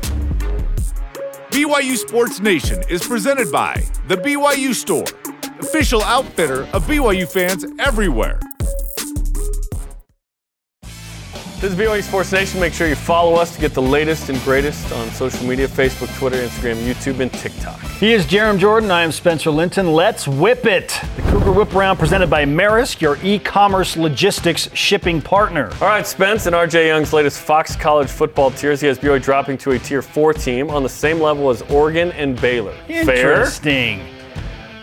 BYU 1.50 1.98
Sports 1.98 2.40
Nation 2.40 2.82
is 2.90 3.06
presented 3.06 3.52
by 3.52 3.84
The 4.08 4.16
BYU 4.16 4.74
Store, 4.74 5.04
official 5.60 6.02
outfitter 6.04 6.64
of 6.74 6.86
BYU 6.86 7.30
fans 7.30 7.66
everywhere. 7.80 8.40
This 11.62 11.74
is 11.74 11.78
BYU 11.78 12.02
Sports 12.02 12.32
Nation. 12.32 12.60
Make 12.60 12.74
sure 12.74 12.88
you 12.88 12.96
follow 12.96 13.36
us 13.36 13.54
to 13.54 13.62
get 13.62 13.76
the 13.76 13.82
latest 13.84 14.30
and 14.30 14.42
greatest 14.42 14.92
on 14.94 15.08
social 15.12 15.46
media 15.46 15.68
Facebook, 15.68 16.12
Twitter, 16.18 16.38
Instagram, 16.38 16.84
YouTube, 16.92 17.20
and 17.20 17.32
TikTok. 17.32 17.80
He 18.00 18.14
is 18.14 18.26
Jarom 18.26 18.58
Jordan. 18.58 18.90
I 18.90 19.04
am 19.04 19.12
Spencer 19.12 19.52
Linton. 19.52 19.94
Let's 19.94 20.28
whip 20.28 20.66
it. 20.66 21.00
The 21.18 21.22
Cougar 21.22 21.52
Whip 21.52 21.76
Around 21.76 21.98
presented 21.98 22.32
by 22.32 22.46
Maersk, 22.46 23.00
your 23.00 23.20
e 23.22 23.38
commerce 23.38 23.96
logistics 23.96 24.74
shipping 24.74 25.22
partner. 25.22 25.70
All 25.74 25.88
right, 25.88 26.08
Spence 26.08 26.48
and 26.48 26.56
RJ 26.56 26.88
Young's 26.88 27.14
latest 27.14 27.40
Fox 27.40 27.76
College 27.76 28.10
football 28.10 28.50
tiers. 28.50 28.82
He 28.82 28.88
has 28.88 28.98
BYU 28.98 29.22
dropping 29.22 29.60
to 29.60 29.70
a 29.74 29.78
tier 29.78 30.02
four 30.02 30.34
team 30.34 30.72
on 30.72 30.82
the 30.82 30.90
same 30.90 31.20
level 31.20 31.52
as 31.52 31.62
Oregon 31.70 32.12
and 32.14 32.42
Baylor. 32.42 32.74
Fair? 32.88 33.46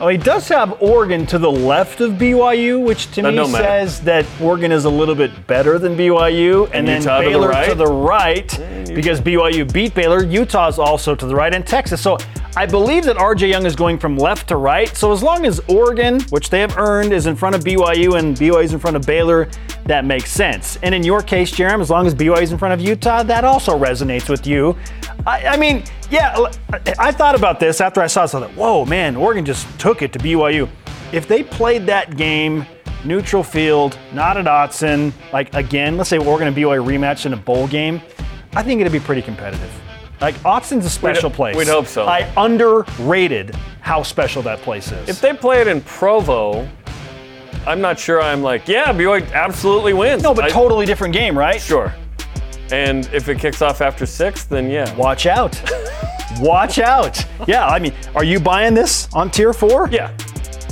Oh, 0.00 0.06
he 0.06 0.16
does 0.16 0.46
have 0.46 0.80
Oregon 0.80 1.26
to 1.26 1.38
the 1.38 1.50
left 1.50 2.00
of 2.00 2.12
BYU, 2.12 2.80
which 2.84 3.10
to 3.12 3.22
That 3.22 3.34
me 3.34 3.44
says 3.46 4.00
that 4.02 4.24
Oregon 4.40 4.70
is 4.70 4.84
a 4.84 4.90
little 4.90 5.16
bit 5.16 5.46
better 5.48 5.76
than 5.76 5.96
BYU, 5.96 6.70
and, 6.72 6.86
then 6.86 7.00
Utah 7.00 7.18
to 7.18 7.24
the 7.24 7.30
Baylor 7.30 7.48
right? 7.48 7.68
to 7.68 7.74
the 7.74 7.86
right 7.86 8.48
because 8.94 9.20
BYU 9.20 9.72
beat 9.72 9.94
Baylor. 9.94 10.22
Utah's 10.22 10.78
also 10.78 11.16
to 11.16 11.26
the 11.26 11.34
right, 11.34 11.52
and 11.52 11.66
Texas. 11.66 12.00
So 12.00 12.16
I 12.54 12.64
believe 12.64 13.04
that 13.06 13.16
RJ 13.16 13.48
Young 13.48 13.66
is 13.66 13.74
going 13.74 13.98
from 13.98 14.16
left 14.16 14.48
to 14.48 14.56
right. 14.56 14.88
So 14.96 15.10
as 15.10 15.20
long 15.20 15.44
as 15.44 15.60
Oregon, 15.68 16.20
which 16.30 16.48
they 16.48 16.60
have 16.60 16.78
earned, 16.78 17.12
is 17.12 17.26
in 17.26 17.34
front 17.34 17.56
of 17.56 17.62
BYU 17.62 18.20
and 18.20 18.36
BYU 18.36 18.62
is 18.62 18.72
in 18.72 18.78
front 18.78 18.96
of 18.96 19.02
Baylor, 19.02 19.48
that 19.86 20.04
makes 20.04 20.30
sense. 20.30 20.78
And 20.84 20.94
in 20.94 21.02
your 21.02 21.22
case, 21.22 21.50
Jarom, 21.50 21.80
as 21.80 21.90
long 21.90 22.06
as 22.06 22.14
BYU 22.14 22.42
is 22.42 22.52
in 22.52 22.58
front 22.58 22.74
of 22.74 22.80
Utah, 22.80 23.24
that 23.24 23.44
also 23.44 23.76
resonates 23.76 24.28
with 24.28 24.46
you. 24.46 24.76
I, 25.26 25.46
I 25.46 25.56
mean, 25.56 25.82
yeah, 26.10 26.36
I 26.98 27.12
thought 27.12 27.34
about 27.34 27.60
this 27.60 27.80
after 27.80 28.00
I 28.00 28.06
saw 28.06 28.22
this. 28.22 28.34
I 28.34 28.40
thought, 28.40 28.50
whoa, 28.52 28.84
man, 28.84 29.16
Oregon 29.16 29.44
just 29.44 29.66
took 29.78 30.02
it 30.02 30.12
to 30.14 30.18
BYU. 30.18 30.68
If 31.12 31.26
they 31.28 31.42
played 31.42 31.86
that 31.86 32.16
game 32.16 32.66
neutral 33.04 33.42
field, 33.42 33.98
not 34.12 34.36
at 34.36 34.46
Autzen, 34.46 35.12
like 35.32 35.54
again, 35.54 35.96
let's 35.96 36.10
say 36.10 36.18
Oregon 36.18 36.48
and 36.48 36.56
BYU 36.56 36.84
rematch 36.84 37.26
in 37.26 37.32
a 37.32 37.36
bowl 37.36 37.66
game, 37.68 38.00
I 38.54 38.62
think 38.62 38.80
it'd 38.80 38.92
be 38.92 39.00
pretty 39.00 39.22
competitive. 39.22 39.70
Like 40.20 40.34
Autzen's 40.36 40.84
a 40.84 40.90
special 40.90 41.28
We'd- 41.30 41.36
place. 41.36 41.56
we'd 41.56 41.68
hope 41.68 41.86
so. 41.86 42.06
I 42.06 42.28
underrated 42.36 43.54
how 43.80 44.02
special 44.02 44.42
that 44.42 44.58
place 44.62 44.90
is. 44.90 45.08
If 45.08 45.20
they 45.20 45.32
play 45.32 45.60
it 45.60 45.68
in 45.68 45.80
Provo, 45.82 46.68
I'm 47.66 47.80
not 47.80 47.98
sure 47.98 48.20
I'm 48.20 48.42
like, 48.42 48.66
yeah, 48.66 48.92
BYU 48.92 49.30
absolutely 49.32 49.92
wins. 49.92 50.22
no, 50.22 50.34
but 50.34 50.44
I- 50.44 50.48
totally 50.48 50.86
different 50.86 51.14
game, 51.14 51.38
right? 51.38 51.60
Sure. 51.60 51.94
And 52.72 53.08
if 53.12 53.28
it 53.28 53.38
kicks 53.38 53.62
off 53.62 53.80
after 53.80 54.04
six, 54.06 54.44
then 54.44 54.70
yeah. 54.70 54.94
Watch 54.96 55.26
out. 55.26 55.60
Watch 56.40 56.78
out. 56.78 57.24
Yeah, 57.46 57.66
I 57.66 57.78
mean, 57.78 57.94
are 58.14 58.24
you 58.24 58.38
buying 58.38 58.74
this 58.74 59.08
on 59.14 59.30
tier 59.30 59.52
four? 59.52 59.88
Yeah. 59.90 60.12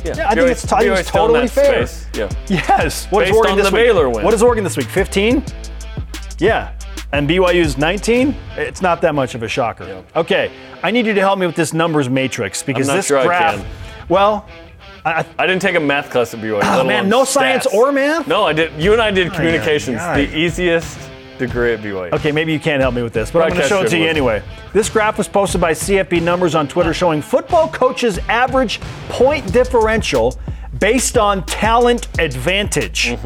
Yeah, 0.05 0.29
I 0.29 0.35
think 0.37 0.51
it's- 0.51 0.73
I 0.73 0.81
think 0.85 0.99
it's 0.99 1.11
totally 1.11 1.49
fair. 1.49 1.85
space. 1.87 2.07
Yeah. 2.15 2.29
Yes. 2.47 3.07
What 3.11 3.25
is 3.25 3.31
Based 3.31 3.37
Oregon 3.37 3.53
on 3.53 3.59
this 3.59 3.73
week? 3.73 3.83
Baylor 3.83 4.09
win. 4.09 4.25
What 4.25 4.33
is 4.35 4.43
Oregon 4.43 4.63
this 4.63 4.77
week? 4.77 4.87
15? 4.87 5.43
Yeah. 6.39 6.73
And 7.13 7.29
BYU's 7.29 7.77
19? 7.77 8.37
It's 8.57 8.83
not 8.83 9.01
that 9.01 9.15
much 9.17 9.35
of 9.35 9.43
a 9.43 9.49
shocker. 9.49 10.05
Okay. 10.15 10.53
I 10.85 10.91
need 10.93 11.07
you 11.07 11.15
to 11.15 11.21
help 11.21 11.39
me 11.41 11.47
with 11.47 11.57
this 11.57 11.73
numbers 11.73 12.09
matrix 12.09 12.63
because 12.63 12.87
this 12.87 13.07
sure 13.07 13.25
graph. 13.25 13.65
Well, 14.09 14.47
I, 15.05 15.25
I- 15.39 15.47
didn't 15.47 15.63
take 15.63 15.75
a 15.75 15.81
math 15.81 16.11
class 16.11 16.35
at 16.35 16.41
BYU. 16.41 16.61
oh 16.63 16.85
man, 16.85 17.09
no 17.09 17.25
science 17.25 17.67
stats. 17.67 17.75
or 17.75 17.91
math? 17.91 18.29
No, 18.29 18.45
I 18.45 18.53
did. 18.53 18.81
You 18.81 18.93
and 18.93 19.03
I 19.03 19.11
did 19.11 19.33
communications, 19.33 19.99
aye. 20.01 20.27
the 20.27 20.37
easiest 20.39 20.99
degree 21.39 21.73
at 21.73 21.81
BYU. 21.81 22.13
Okay, 22.13 22.33
maybe 22.33 22.53
you 22.53 22.61
can't 22.61 22.81
help 22.81 22.95
me 22.95 23.03
with 23.03 23.13
this, 23.13 23.31
but 23.31 23.43
I'm 23.43 23.51
going 23.51 23.63
to 23.63 23.69
show 23.69 23.83
it 23.83 23.89
to 23.89 23.99
you 23.99 24.07
anyway. 24.07 24.43
This 24.73 24.89
graph 24.89 25.19
was 25.19 25.29
posted 25.29 25.61
by 25.61 25.73
CFB 25.73 26.23
Numbers 26.23 26.55
on 26.55 26.69
Twitter 26.69 26.95
showing 26.95 27.23
football 27.23 27.69
coaches' 27.69 28.19
average 28.29 28.81
point 29.09 29.53
differential 29.53 30.39
based 30.79 31.17
on 31.17 31.45
talent 31.47 32.09
advantage. 32.19 33.17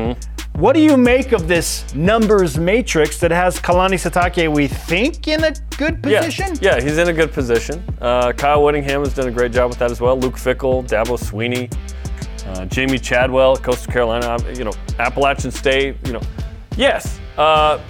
What 0.55 0.75
do 0.75 0.81
you 0.81 0.99
make 0.99 1.33
of 1.33 1.49
this 1.49 1.95
numbers 1.95 2.59
matrix 2.59 3.19
that 3.21 3.31
has 3.31 3.59
Kalani 3.59 3.95
Sitake, 3.95 4.53
we 4.53 4.69
think, 4.69 5.27
in 5.27 5.43
a 5.43 5.55
good 5.79 6.03
position? 6.03 6.55
yeah, 6.61 6.77
yeah 6.77 6.83
he's 6.83 6.99
in 6.99 7.09
a 7.09 7.15
good 7.15 7.33
position. 7.33 7.83
Uh, 7.99 8.33
Kyle 8.33 8.63
Whittingham 8.63 9.03
has 9.03 9.15
done 9.15 9.29
a 9.29 9.31
great 9.31 9.53
job 9.53 9.71
with 9.71 9.79
that 9.79 9.91
as 9.91 10.03
well. 10.03 10.19
Luke 10.19 10.35
Fickell, 10.35 10.87
Dabo 10.87 11.19
Swinney, 11.19 11.73
uh, 12.47 12.67
Jamey 12.67 13.01
Chadwell, 13.01 13.57
Coastal 13.57 13.91
Carolina, 13.91 14.29
um, 14.29 14.55
you 14.55 14.65
know, 14.65 14.73
Appalachian 14.99 15.51
State, 15.51 15.97
you 16.07 16.13
know. 16.13 16.21
Yes. 16.77 17.21
Uh, 17.39 17.81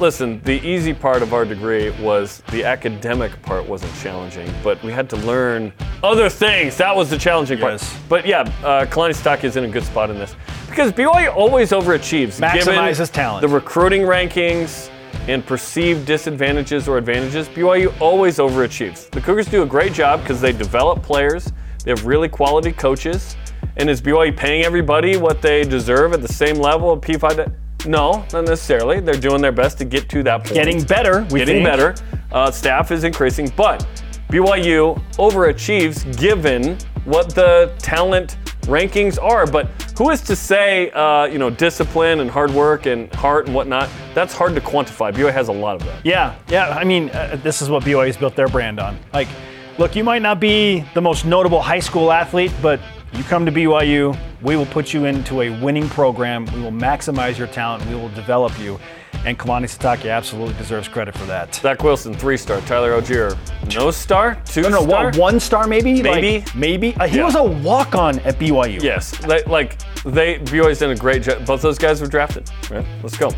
listen, 0.00 0.40
the 0.44 0.60
easy 0.66 0.94
part 0.94 1.22
of 1.22 1.34
our 1.34 1.44
degree 1.44 1.90
was 2.00 2.42
the 2.50 2.64
academic 2.64 3.40
part 3.42 3.66
wasn't 3.68 3.94
challenging, 3.96 4.52
but 4.62 4.82
we 4.82 4.92
had 4.92 5.08
to 5.10 5.16
learn 5.16 5.72
other 6.02 6.28
things. 6.28 6.76
That 6.76 6.94
was 6.94 7.10
the 7.10 7.18
challenging 7.18 7.58
Yes. 7.58 7.88
part. 7.90 8.02
But 8.08 8.26
yeah, 8.26 8.40
uh, 8.62 8.84
Kalani 8.86 9.14
Sitake 9.14 9.44
is 9.44 9.56
in 9.56 9.64
a 9.64 9.68
good 9.68 9.84
spot 9.84 10.10
in 10.10 10.18
this 10.18 10.34
because 10.68 10.92
BYU 10.92 11.34
always 11.34 11.70
overachieves. 11.72 12.40
Maximizes 12.40 13.10
talent. 13.10 13.42
The 13.42 13.48
recruiting 13.48 14.02
rankings 14.02 14.90
and 15.26 15.44
perceived 15.44 16.06
disadvantages 16.06 16.88
or 16.88 16.96
advantages, 16.98 17.48
BYU 17.48 17.92
always 18.00 18.38
overachieves. 18.38 19.10
The 19.10 19.20
Cougars 19.20 19.46
do 19.46 19.62
a 19.62 19.66
great 19.66 19.92
job 19.92 20.20
because 20.20 20.40
they 20.40 20.52
develop 20.52 21.02
players, 21.02 21.52
they 21.84 21.90
have 21.90 22.06
really 22.06 22.28
quality 22.28 22.72
coaches, 22.72 23.36
and 23.76 23.90
is 23.90 24.00
BYU 24.00 24.36
paying 24.36 24.64
everybody 24.64 25.16
what 25.16 25.42
they 25.42 25.64
deserve 25.64 26.12
at 26.12 26.22
the 26.22 26.32
same 26.32 26.56
level 26.56 26.90
of 26.90 27.00
P5? 27.00 27.52
No, 27.88 28.24
not 28.34 28.44
necessarily. 28.44 29.00
They're 29.00 29.14
doing 29.14 29.40
their 29.40 29.50
best 29.52 29.78
to 29.78 29.84
get 29.86 30.10
to 30.10 30.22
that 30.24 30.44
point. 30.44 30.54
Getting 30.54 30.82
better, 30.84 31.26
we 31.30 31.38
Getting 31.40 31.64
think. 31.64 31.66
better. 31.66 31.94
Uh, 32.30 32.50
staff 32.50 32.90
is 32.92 33.02
increasing, 33.02 33.50
but 33.56 33.86
BYU 34.28 35.00
overachieves 35.16 36.04
given 36.18 36.76
what 37.06 37.34
the 37.34 37.72
talent 37.78 38.36
rankings 38.64 39.20
are. 39.22 39.46
But 39.46 39.68
who 39.96 40.10
is 40.10 40.20
to 40.22 40.36
say, 40.36 40.90
uh, 40.90 41.24
you 41.24 41.38
know, 41.38 41.48
discipline 41.48 42.20
and 42.20 42.30
hard 42.30 42.50
work 42.50 42.84
and 42.84 43.10
heart 43.14 43.46
and 43.46 43.54
whatnot? 43.54 43.88
That's 44.12 44.34
hard 44.34 44.54
to 44.56 44.60
quantify. 44.60 45.10
BYU 45.14 45.32
has 45.32 45.48
a 45.48 45.52
lot 45.52 45.76
of 45.76 45.84
that. 45.86 46.04
Yeah, 46.04 46.34
yeah. 46.50 46.68
I 46.68 46.84
mean, 46.84 47.08
uh, 47.10 47.38
this 47.42 47.62
is 47.62 47.70
what 47.70 47.84
BYU's 47.84 48.18
built 48.18 48.36
their 48.36 48.48
brand 48.48 48.78
on. 48.80 48.98
Like, 49.14 49.28
look, 49.78 49.96
you 49.96 50.04
might 50.04 50.20
not 50.20 50.40
be 50.40 50.84
the 50.92 51.00
most 51.00 51.24
notable 51.24 51.62
high 51.62 51.80
school 51.80 52.12
athlete, 52.12 52.52
but 52.60 52.80
you 53.12 53.24
come 53.24 53.44
to 53.46 53.52
BYU, 53.52 54.16
we 54.42 54.56
will 54.56 54.66
put 54.66 54.92
you 54.92 55.06
into 55.06 55.42
a 55.42 55.50
winning 55.62 55.88
program. 55.88 56.44
We 56.54 56.60
will 56.60 56.70
maximize 56.72 57.38
your 57.38 57.48
talent. 57.48 57.84
We 57.86 57.94
will 57.94 58.10
develop 58.10 58.58
you. 58.58 58.78
And 59.24 59.36
Kalani 59.38 59.64
Sitake 59.64 60.10
absolutely 60.10 60.54
deserves 60.54 60.86
credit 60.86 61.16
for 61.16 61.24
that. 61.26 61.52
Zach 61.54 61.82
Wilson, 61.82 62.14
three 62.14 62.36
star. 62.36 62.60
Tyler 62.62 62.92
Allgeier, 63.00 63.36
no 63.74 63.90
star, 63.90 64.40
two 64.44 64.62
No, 64.62 64.68
no, 64.68 64.82
star. 64.86 65.04
what, 65.06 65.16
one 65.16 65.40
star 65.40 65.66
maybe? 65.66 66.00
Maybe. 66.02 66.38
Like, 66.40 66.54
maybe. 66.54 66.94
Uh, 66.96 67.08
he 67.08 67.16
Yeah. 67.16 67.24
was 67.24 67.34
a 67.34 67.42
walk 67.42 67.94
on 67.96 68.20
at 68.20 68.38
BYU. 68.38 68.80
Yes, 68.80 69.10
they, 69.26 69.42
like 69.44 69.76
they 70.04 70.38
BYU's 70.38 70.78
done 70.78 70.90
a 70.90 70.96
great 70.96 71.22
job. 71.22 71.44
Both 71.46 71.62
those 71.62 71.78
guys 71.78 72.00
were 72.00 72.06
drafted. 72.06 72.50
Right, 72.70 72.86
let's 73.02 73.16
go. 73.16 73.28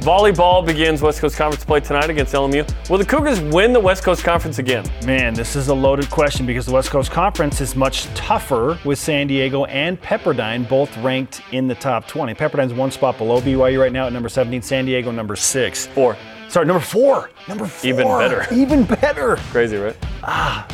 Volleyball 0.00 0.64
begins 0.64 1.02
West 1.02 1.20
Coast 1.20 1.36
Conference 1.36 1.64
play 1.64 1.80
tonight 1.80 2.10
against 2.10 2.34
LMU. 2.34 2.88
Will 2.88 2.98
the 2.98 3.04
Cougars 3.04 3.40
win 3.40 3.72
the 3.72 3.80
West 3.80 4.02
Coast 4.02 4.24
Conference 4.24 4.58
again? 4.58 4.84
Man, 5.04 5.34
this 5.34 5.56
is 5.56 5.68
a 5.68 5.74
loaded 5.74 6.10
question 6.10 6.46
because 6.46 6.66
the 6.66 6.72
West 6.72 6.90
Coast 6.90 7.10
Conference 7.10 7.60
is 7.60 7.76
much 7.76 8.06
tougher 8.14 8.78
with 8.84 8.98
San 8.98 9.26
Diego 9.26 9.64
and 9.66 10.00
Pepperdine 10.00 10.68
both 10.68 10.96
ranked 10.98 11.42
in 11.52 11.68
the 11.68 11.74
top 11.74 12.06
20. 12.06 12.34
Pepperdine's 12.34 12.72
one 12.72 12.90
spot 12.90 13.18
below 13.18 13.40
BYU 13.40 13.80
right 13.80 13.92
now 13.92 14.06
at 14.06 14.12
number 14.12 14.28
17, 14.28 14.62
San 14.62 14.84
Diego 14.84 15.10
number 15.10 15.36
six. 15.36 15.86
Four. 15.88 16.16
Sorry, 16.48 16.66
number 16.66 16.80
four. 16.80 17.30
Number 17.46 17.66
four. 17.66 17.88
Even 17.88 18.06
better. 18.08 18.46
Even 18.52 18.84
better. 18.84 19.36
Crazy, 19.52 19.76
right? 19.76 19.96
Ah, 20.24 20.66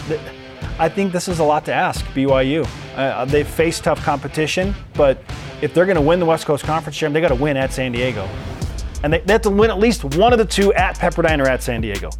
I 0.79 0.91
think 0.91 1.11
this 1.11 1.27
is 1.27 1.39
a 1.39 1.45
lot 1.45 1.65
to 1.67 1.73
ask 1.73 2.05
BYU. 2.07 2.69
Uh, 2.97 3.25
they've 3.25 3.49
faced 3.49 3.85
tough 3.85 4.03
competition, 4.05 4.75
but 4.93 5.23
if 5.63 5.73
they're 5.73 5.87
going 5.87 5.97
to 5.97 6.03
win 6.03 6.21
the 6.21 6.27
West 6.27 6.45
Coast 6.45 6.65
Conference 6.65 6.97
Championship, 6.97 7.15
they 7.15 7.21
got 7.23 7.35
to 7.35 7.43
win 7.43 7.57
at 7.57 7.73
San 7.73 7.93
Diego. 7.93 8.29
And 9.03 9.11
they, 9.11 9.21
they 9.21 9.33
have 9.33 9.43
to 9.43 9.51
win 9.51 9.71
at 9.71 9.79
least 9.79 10.05
one 10.05 10.35
of 10.35 10.39
the 10.39 10.45
two 10.45 10.75
at 10.75 10.97
Pepperdine 10.99 11.43
or 11.43 11.49
at 11.49 11.63
San 11.63 11.81
Diego. 11.81 12.11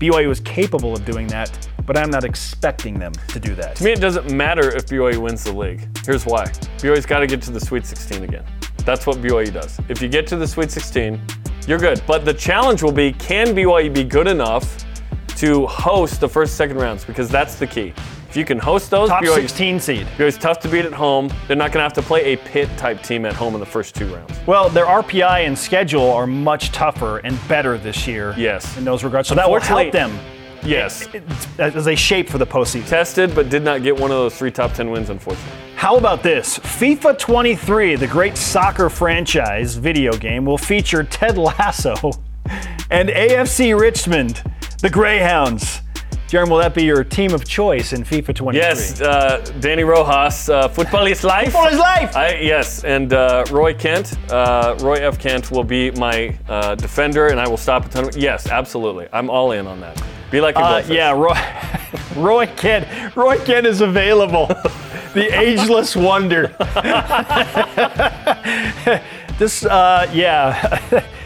BYU 0.00 0.28
is 0.28 0.40
capable 0.40 0.92
of 0.92 1.04
doing 1.04 1.28
that, 1.28 1.68
but 1.86 1.96
I'm 1.96 2.10
not 2.10 2.24
expecting 2.24 2.98
them 2.98 3.12
to 3.28 3.38
do 3.38 3.54
that. 3.54 3.76
To 3.76 3.84
me, 3.84 3.92
it 3.92 4.00
doesn't 4.00 4.32
matter 4.32 4.74
if 4.74 4.86
BYU 4.86 5.18
wins 5.18 5.44
the 5.44 5.52
league. 5.52 5.86
Here's 6.04 6.26
why: 6.26 6.46
BYU's 6.78 7.06
got 7.06 7.20
to 7.20 7.28
get 7.28 7.42
to 7.42 7.52
the 7.52 7.60
Sweet 7.60 7.86
16 7.86 8.24
again. 8.24 8.44
That's 8.78 9.06
what 9.06 9.18
BYU 9.18 9.52
does. 9.52 9.78
If 9.88 10.02
you 10.02 10.08
get 10.08 10.26
to 10.28 10.36
the 10.36 10.48
Sweet 10.48 10.70
16, 10.70 11.20
you're 11.68 11.78
good. 11.78 12.02
But 12.06 12.24
the 12.24 12.34
challenge 12.34 12.82
will 12.82 12.92
be: 12.92 13.12
Can 13.12 13.48
BYU 13.48 13.92
be 13.94 14.02
good 14.02 14.26
enough 14.26 14.84
to 15.40 15.66
host 15.66 16.20
the 16.20 16.28
first, 16.28 16.56
second 16.56 16.76
rounds? 16.78 17.04
Because 17.04 17.28
that's 17.28 17.56
the 17.56 17.66
key. 17.66 17.92
If 18.28 18.36
you 18.36 18.44
can 18.44 18.58
host 18.58 18.90
those, 18.90 19.08
Top 19.08 19.24
BYU 19.24 19.34
16 19.34 19.80
seed. 19.80 20.06
BYU's 20.16 20.38
tough 20.38 20.60
to 20.60 20.68
beat 20.68 20.84
at 20.84 20.92
home. 20.92 21.32
They're 21.48 21.56
not 21.56 21.72
going 21.72 21.80
to 21.80 21.82
have 21.82 21.92
to 21.94 22.02
play 22.02 22.32
a 22.32 22.36
Pitt 22.36 22.68
type 22.76 23.02
team 23.02 23.26
at 23.26 23.32
home 23.34 23.54
in 23.54 23.60
the 23.60 23.66
first 23.66 23.96
two 23.96 24.14
rounds. 24.14 24.32
Well, 24.46 24.68
their 24.68 24.86
RPI 24.86 25.46
and 25.46 25.58
schedule 25.58 26.08
are 26.12 26.28
much 26.28 26.70
tougher 26.70 27.18
and 27.18 27.36
better 27.48 27.76
this 27.76 28.06
year. 28.06 28.34
Yes. 28.36 28.76
In 28.76 28.84
those 28.84 29.02
regards. 29.02 29.28
So 29.28 29.34
that 29.34 29.50
will 29.50 29.58
help 29.60 29.90
them 29.90 30.16
Yes. 30.62 31.08
as 31.58 31.84
they 31.84 31.96
shape 31.96 32.28
for 32.28 32.38
the 32.38 32.46
postseason. 32.46 32.86
Tested, 32.86 33.34
but 33.34 33.48
did 33.48 33.62
not 33.64 33.82
get 33.82 33.98
one 33.98 34.10
of 34.10 34.18
those 34.18 34.36
three 34.36 34.50
top 34.50 34.74
10 34.74 34.90
wins, 34.90 35.10
unfortunately. 35.10 35.52
How 35.74 35.96
about 35.96 36.22
this? 36.22 36.58
FIFA 36.58 37.18
23, 37.18 37.96
the 37.96 38.06
great 38.06 38.36
soccer 38.36 38.90
franchise 38.90 39.74
video 39.76 40.12
game, 40.12 40.44
will 40.44 40.58
feature 40.58 41.02
Ted 41.02 41.38
Lasso 41.38 41.94
and 42.90 43.08
AFC 43.08 43.78
Richmond, 43.78 44.42
the 44.82 44.90
Greyhounds. 44.90 45.80
Jeremy, 46.28 46.50
will 46.52 46.58
that 46.58 46.74
be 46.76 46.84
your 46.84 47.02
team 47.02 47.34
of 47.34 47.44
choice 47.44 47.92
in 47.92 48.04
FIFA 48.04 48.34
23? 48.36 48.56
Yes, 48.60 49.00
uh, 49.00 49.40
Dani 49.58 49.84
Rojas, 49.84 50.48
uh, 50.48 50.68
football 50.68 51.06
is 51.08 51.24
life. 51.24 51.46
Football 51.46 51.66
is 51.68 51.78
life! 51.78 52.14
I, 52.14 52.34
yes, 52.36 52.84
and 52.84 53.12
uh, 53.12 53.44
Roy 53.50 53.74
Kent, 53.74 54.16
uh, 54.30 54.76
Roy 54.80 54.98
F. 55.04 55.18
Kent 55.18 55.50
will 55.50 55.64
be 55.64 55.90
my 55.92 56.36
uh, 56.48 56.76
defender, 56.76 57.26
and 57.28 57.40
I 57.40 57.48
will 57.48 57.56
stop 57.56 57.86
a 57.86 57.88
ton 57.88 58.08
of. 58.08 58.16
Yes, 58.16 58.46
absolutely, 58.48 59.08
I'm 59.12 59.28
all 59.28 59.50
in 59.50 59.66
on 59.66 59.80
that. 59.80 60.00
Be 60.30 60.40
like 60.40 60.54
a 60.54 60.60
Uh, 60.60 60.70
goldfish. 60.74 60.94
yeah, 60.96 61.10
Roy, 61.10 61.36
Roy 62.16 62.46
Kent. 62.54 63.16
Roy 63.16 63.36
Kent 63.38 63.66
is 63.66 63.80
available. 63.80 64.46
the 65.14 65.36
ageless 65.36 65.96
wonder. 65.96 66.46
this, 69.38 69.64
uh, 69.66 70.08
yeah. 70.12 70.78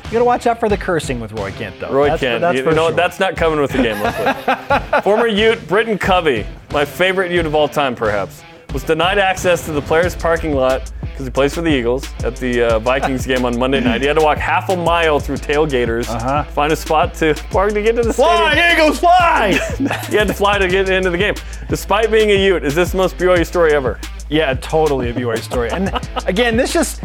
You 0.05 0.11
gotta 0.13 0.25
watch 0.25 0.47
out 0.47 0.61
for 0.61 0.69
the 0.69 0.77
cursing 0.77 1.19
with 1.21 1.33
Roy 1.33 1.51
Kent, 1.53 1.81
though. 1.81 1.91
Roy 1.91 2.05
That's- 2.05 2.21
Kent. 2.21 2.41
That's 2.43 2.59
you 2.59 2.65
for 2.65 2.73
know 2.73 2.89
sure. 2.89 2.97
that's 2.97 3.19
not 3.21 3.37
coming 3.37 3.61
with 3.61 3.73
the 3.73 3.83
game. 3.83 4.01
Luckily. 4.01 5.01
Former 5.03 5.27
Ute 5.27 5.67
Britton 5.67 5.99
Covey, 5.99 6.47
my 6.73 6.85
favorite 6.85 7.31
Ute 7.33 7.47
of 7.47 7.55
all 7.55 7.69
time, 7.69 7.95
perhaps, 7.95 8.43
was 8.73 8.83
denied 8.85 9.19
access 9.19 9.65
to 9.67 9.73
the 9.73 9.81
players' 9.83 10.15
parking 10.17 10.53
lot 10.55 10.93
because 11.01 11.27
he 11.27 11.31
plays 11.31 11.55
for 11.55 11.61
the 11.63 11.71
Eagles 11.71 12.07
at 12.25 12.35
the 12.37 12.63
uh, 12.63 12.79
Vikings 12.81 13.25
game 13.27 13.45
on 13.45 13.57
Monday 13.59 13.79
night. 13.81 14.01
He 14.01 14.07
had 14.09 14.17
to 14.19 14.23
walk 14.23 14.37
half 14.39 14.69
a 14.69 14.77
mile 14.77 15.21
through 15.21 15.37
tailgaters, 15.37 16.09
Uh-huh. 16.09 16.43
find 16.45 16.73
a 16.73 16.77
spot 16.77 17.15
to 17.15 17.35
park 17.51 17.73
to 17.73 17.83
get 17.83 17.95
to 17.97 18.03
the 18.03 18.13
Fly, 18.13 18.53
stadium. 18.53 18.77
Eagles, 18.87 18.99
fly! 18.99 19.53
He 20.11 20.17
had 20.17 20.27
to 20.27 20.35
fly 20.35 20.59
to 20.59 20.67
get 20.69 20.89
into 20.89 21.11
the 21.11 21.19
game. 21.19 21.35
Despite 21.69 22.11
being 22.11 22.31
a 22.31 22.35
Ute, 22.45 22.65
is 22.65 22.75
this 22.75 22.91
the 22.91 22.97
most 22.97 23.17
BYU 23.17 23.47
story 23.47 23.73
ever? 23.75 23.99
yeah, 24.29 24.55
totally 24.55 25.11
a 25.11 25.15
BYU 25.15 25.39
story. 25.41 25.71
And 25.71 25.91
again, 26.27 26.57
this 26.57 26.73
just. 26.73 27.01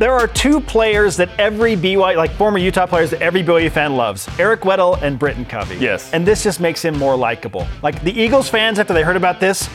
There 0.00 0.14
are 0.14 0.26
two 0.26 0.62
players 0.62 1.18
that 1.18 1.28
every 1.38 1.76
BYU, 1.76 2.16
like 2.16 2.30
former 2.30 2.56
Utah 2.56 2.86
players 2.86 3.10
that 3.10 3.20
every 3.20 3.42
BYU 3.42 3.70
fan 3.70 3.96
loves 3.98 4.26
Eric 4.38 4.62
Weddle 4.62 4.98
and 5.02 5.18
Britton 5.18 5.44
Covey. 5.44 5.76
Yes. 5.76 6.10
And 6.14 6.26
this 6.26 6.42
just 6.42 6.58
makes 6.58 6.82
him 6.82 6.96
more 6.98 7.14
likable. 7.16 7.68
Like 7.82 8.02
the 8.02 8.18
Eagles 8.18 8.48
fans, 8.48 8.78
after 8.78 8.94
they 8.94 9.02
heard 9.02 9.16
about 9.18 9.40
this, 9.40 9.68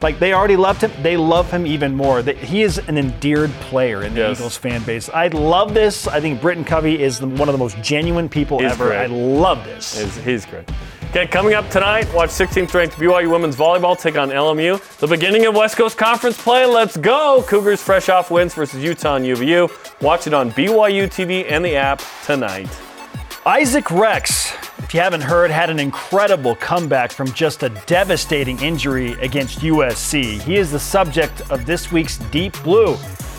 like 0.00 0.18
they 0.18 0.32
already 0.32 0.56
loved 0.56 0.80
him, 0.80 0.90
they 1.02 1.18
love 1.18 1.50
him 1.50 1.66
even 1.66 1.94
more. 1.94 2.22
That 2.22 2.38
He 2.38 2.62
is 2.62 2.78
an 2.88 2.96
endeared 2.96 3.50
player 3.68 4.02
in 4.02 4.14
the 4.14 4.20
Yes. 4.20 4.38
Eagles 4.38 4.56
fan 4.56 4.82
base. 4.84 5.10
I 5.10 5.28
love 5.28 5.74
this. 5.74 6.08
I 6.08 6.22
think 6.22 6.40
Britton 6.40 6.64
Covey 6.64 7.02
is 7.02 7.20
one 7.20 7.46
of 7.46 7.52
the 7.52 7.58
most 7.58 7.78
genuine 7.82 8.30
people 8.30 8.60
He's 8.60 8.72
ever. 8.72 8.86
great. 8.86 8.96
I 9.00 9.06
love 9.08 9.62
this. 9.66 10.00
He's, 10.00 10.16
he's 10.24 10.46
great. 10.46 10.66
Okay, 11.10 11.26
coming 11.26 11.54
up 11.54 11.70
tonight, 11.70 12.12
watch 12.12 12.28
16th 12.28 12.74
ranked 12.74 12.96
BYU 12.96 13.30
women's 13.30 13.56
volleyball 13.56 13.98
take 13.98 14.18
on 14.18 14.28
LMU. 14.28 14.98
The 14.98 15.06
beginning 15.06 15.46
of 15.46 15.54
West 15.54 15.76
Coast 15.76 15.96
Conference 15.96 16.36
play. 16.40 16.66
Let's 16.66 16.96
go! 16.96 17.42
Cougars 17.46 17.80
fresh 17.80 18.10
off 18.10 18.30
wins 18.30 18.52
versus 18.52 18.82
Utah 18.82 19.16
and 19.16 19.24
UVU. 19.24 19.70
Watch 20.02 20.26
it 20.26 20.34
on 20.34 20.50
BYU 20.50 21.04
TV 21.06 21.50
and 21.50 21.64
the 21.64 21.74
app 21.76 22.02
tonight. 22.24 22.68
Isaac 23.46 23.90
Rex, 23.90 24.52
if 24.78 24.92
you 24.92 25.00
haven't 25.00 25.22
heard, 25.22 25.50
had 25.50 25.70
an 25.70 25.78
incredible 25.78 26.54
comeback 26.56 27.12
from 27.12 27.32
just 27.32 27.62
a 27.62 27.70
devastating 27.86 28.60
injury 28.60 29.12
against 29.22 29.60
USC. 29.60 30.42
He 30.42 30.56
is 30.56 30.70
the 30.70 30.80
subject 30.80 31.40
of 31.50 31.64
this 31.64 31.90
week's 31.90 32.18
Deep 32.18 32.60
Blue. 32.62 32.96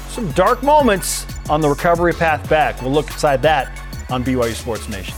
Some 0.08 0.32
dark 0.32 0.64
moments 0.64 1.28
on 1.48 1.62
the 1.62 1.70
recovery 1.70 2.14
path 2.14 2.50
back. 2.50 2.82
We'll 2.82 2.92
look 2.92 3.12
inside 3.12 3.44
that 3.44 3.78
on 4.10 4.24
BYU 4.24 4.54
Sports 4.54 4.90
Nation. 4.90 5.14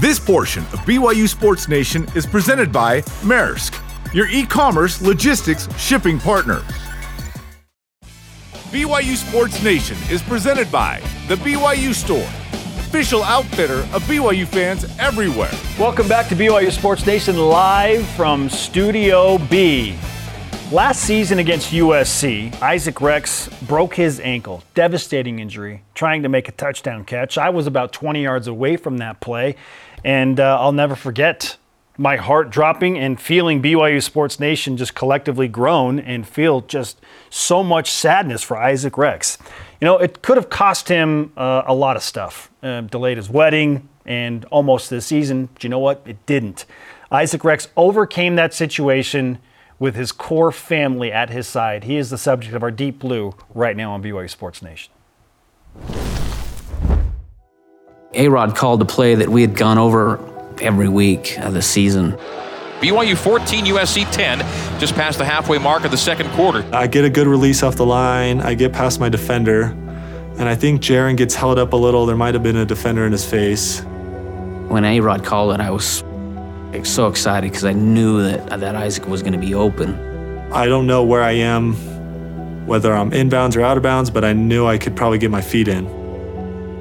This 0.00 0.20
portion 0.20 0.62
of 0.66 0.78
BYU 0.86 1.28
Sports 1.28 1.66
Nation 1.66 2.06
is 2.14 2.24
presented 2.24 2.70
by 2.70 3.00
Maersk, 3.22 3.74
your 4.14 4.28
e 4.28 4.46
commerce 4.46 5.02
logistics 5.02 5.66
shipping 5.76 6.20
partner. 6.20 6.62
BYU 8.70 9.16
Sports 9.16 9.60
Nation 9.60 9.96
is 10.08 10.22
presented 10.22 10.70
by 10.70 11.00
The 11.26 11.34
BYU 11.34 11.92
Store, 11.92 12.28
official 12.78 13.24
outfitter 13.24 13.80
of 13.92 14.04
BYU 14.04 14.46
fans 14.46 14.86
everywhere. 15.00 15.50
Welcome 15.80 16.06
back 16.06 16.28
to 16.28 16.36
BYU 16.36 16.70
Sports 16.70 17.04
Nation 17.04 17.36
live 17.36 18.06
from 18.10 18.48
Studio 18.48 19.38
B. 19.50 19.98
Last 20.70 21.00
season 21.00 21.38
against 21.38 21.72
USC, 21.72 22.54
Isaac 22.60 23.00
Rex 23.00 23.48
broke 23.62 23.94
his 23.94 24.20
ankle, 24.20 24.62
devastating 24.74 25.38
injury, 25.38 25.82
trying 25.94 26.22
to 26.22 26.28
make 26.28 26.46
a 26.46 26.52
touchdown 26.52 27.04
catch. 27.04 27.36
I 27.38 27.48
was 27.48 27.66
about 27.66 27.90
20 27.92 28.22
yards 28.22 28.46
away 28.46 28.76
from 28.76 28.98
that 28.98 29.18
play, 29.18 29.56
and 30.04 30.38
uh, 30.40 30.60
I'll 30.60 30.72
never 30.72 30.94
forget 30.94 31.56
my 31.98 32.16
heart 32.16 32.50
dropping 32.50 32.96
and 32.96 33.20
feeling 33.20 33.60
BYU 33.60 34.00
Sports 34.02 34.38
Nation 34.38 34.76
just 34.76 34.94
collectively 34.94 35.48
groan 35.48 35.98
and 35.98 36.26
feel 36.26 36.60
just 36.60 37.00
so 37.28 37.64
much 37.64 37.90
sadness 37.90 38.42
for 38.42 38.56
Isaac 38.56 38.96
Rex. 38.96 39.36
You 39.80 39.84
know, 39.84 39.98
it 39.98 40.22
could 40.22 40.36
have 40.36 40.48
cost 40.48 40.88
him 40.88 41.32
uh, 41.36 41.62
a 41.66 41.74
lot 41.74 41.96
of 41.96 42.02
stuff. 42.02 42.50
Uh, 42.62 42.82
delayed 42.82 43.16
his 43.16 43.28
wedding 43.28 43.88
and 44.06 44.44
almost 44.46 44.90
this 44.90 45.06
season. 45.06 45.46
But 45.52 45.64
you 45.64 45.70
know 45.70 45.80
what? 45.80 46.02
It 46.06 46.24
didn't. 46.24 46.66
Isaac 47.10 47.42
Rex 47.42 47.68
overcame 47.76 48.36
that 48.36 48.54
situation 48.54 49.38
with 49.78 49.96
his 49.96 50.12
core 50.12 50.52
family 50.52 51.10
at 51.12 51.30
his 51.30 51.46
side. 51.46 51.84
He 51.84 51.96
is 51.96 52.10
the 52.10 52.18
subject 52.18 52.54
of 52.54 52.62
our 52.62 52.70
Deep 52.70 53.00
Blue 53.00 53.34
right 53.54 53.76
now 53.76 53.92
on 53.92 54.02
BYU 54.02 54.30
Sports 54.30 54.62
Nation. 54.62 54.92
A 58.14 58.26
Rod 58.28 58.56
called 58.56 58.80
a 58.80 58.86
play 58.86 59.14
that 59.16 59.28
we 59.28 59.42
had 59.42 59.54
gone 59.54 59.76
over 59.76 60.18
every 60.62 60.88
week 60.88 61.38
of 61.40 61.52
the 61.52 61.60
season. 61.60 62.12
BYU 62.80 63.14
14, 63.16 63.66
USC 63.66 64.10
10, 64.10 64.38
just 64.80 64.94
past 64.94 65.18
the 65.18 65.26
halfway 65.26 65.58
mark 65.58 65.84
of 65.84 65.90
the 65.90 65.98
second 65.98 66.30
quarter. 66.30 66.64
I 66.72 66.86
get 66.86 67.04
a 67.04 67.10
good 67.10 67.26
release 67.26 67.62
off 67.62 67.76
the 67.76 67.84
line, 67.84 68.40
I 68.40 68.54
get 68.54 68.72
past 68.72 68.98
my 68.98 69.10
defender, 69.10 69.64
and 70.38 70.42
I 70.42 70.54
think 70.54 70.80
Jaren 70.80 71.18
gets 71.18 71.34
held 71.34 71.58
up 71.58 71.74
a 71.74 71.76
little. 71.76 72.06
There 72.06 72.16
might 72.16 72.32
have 72.32 72.42
been 72.42 72.56
a 72.56 72.64
defender 72.64 73.04
in 73.04 73.12
his 73.12 73.28
face. 73.28 73.80
When 74.68 74.86
A 74.86 75.00
Rod 75.00 75.22
called 75.22 75.52
it, 75.54 75.60
I 75.60 75.70
was 75.70 76.02
so 76.84 77.08
excited 77.08 77.50
because 77.50 77.64
I 77.66 77.74
knew 77.74 78.22
that, 78.22 78.60
that 78.60 78.74
Isaac 78.74 79.06
was 79.06 79.20
going 79.22 79.34
to 79.34 79.38
be 79.38 79.54
open. 79.54 80.50
I 80.50 80.64
don't 80.66 80.86
know 80.86 81.04
where 81.04 81.22
I 81.22 81.32
am, 81.32 81.74
whether 82.66 82.94
I'm 82.94 83.10
inbounds 83.10 83.54
or 83.54 83.60
out 83.60 83.76
of 83.76 83.82
bounds, 83.82 84.08
but 84.08 84.24
I 84.24 84.32
knew 84.32 84.66
I 84.66 84.78
could 84.78 84.96
probably 84.96 85.18
get 85.18 85.30
my 85.30 85.42
feet 85.42 85.68
in. 85.68 85.97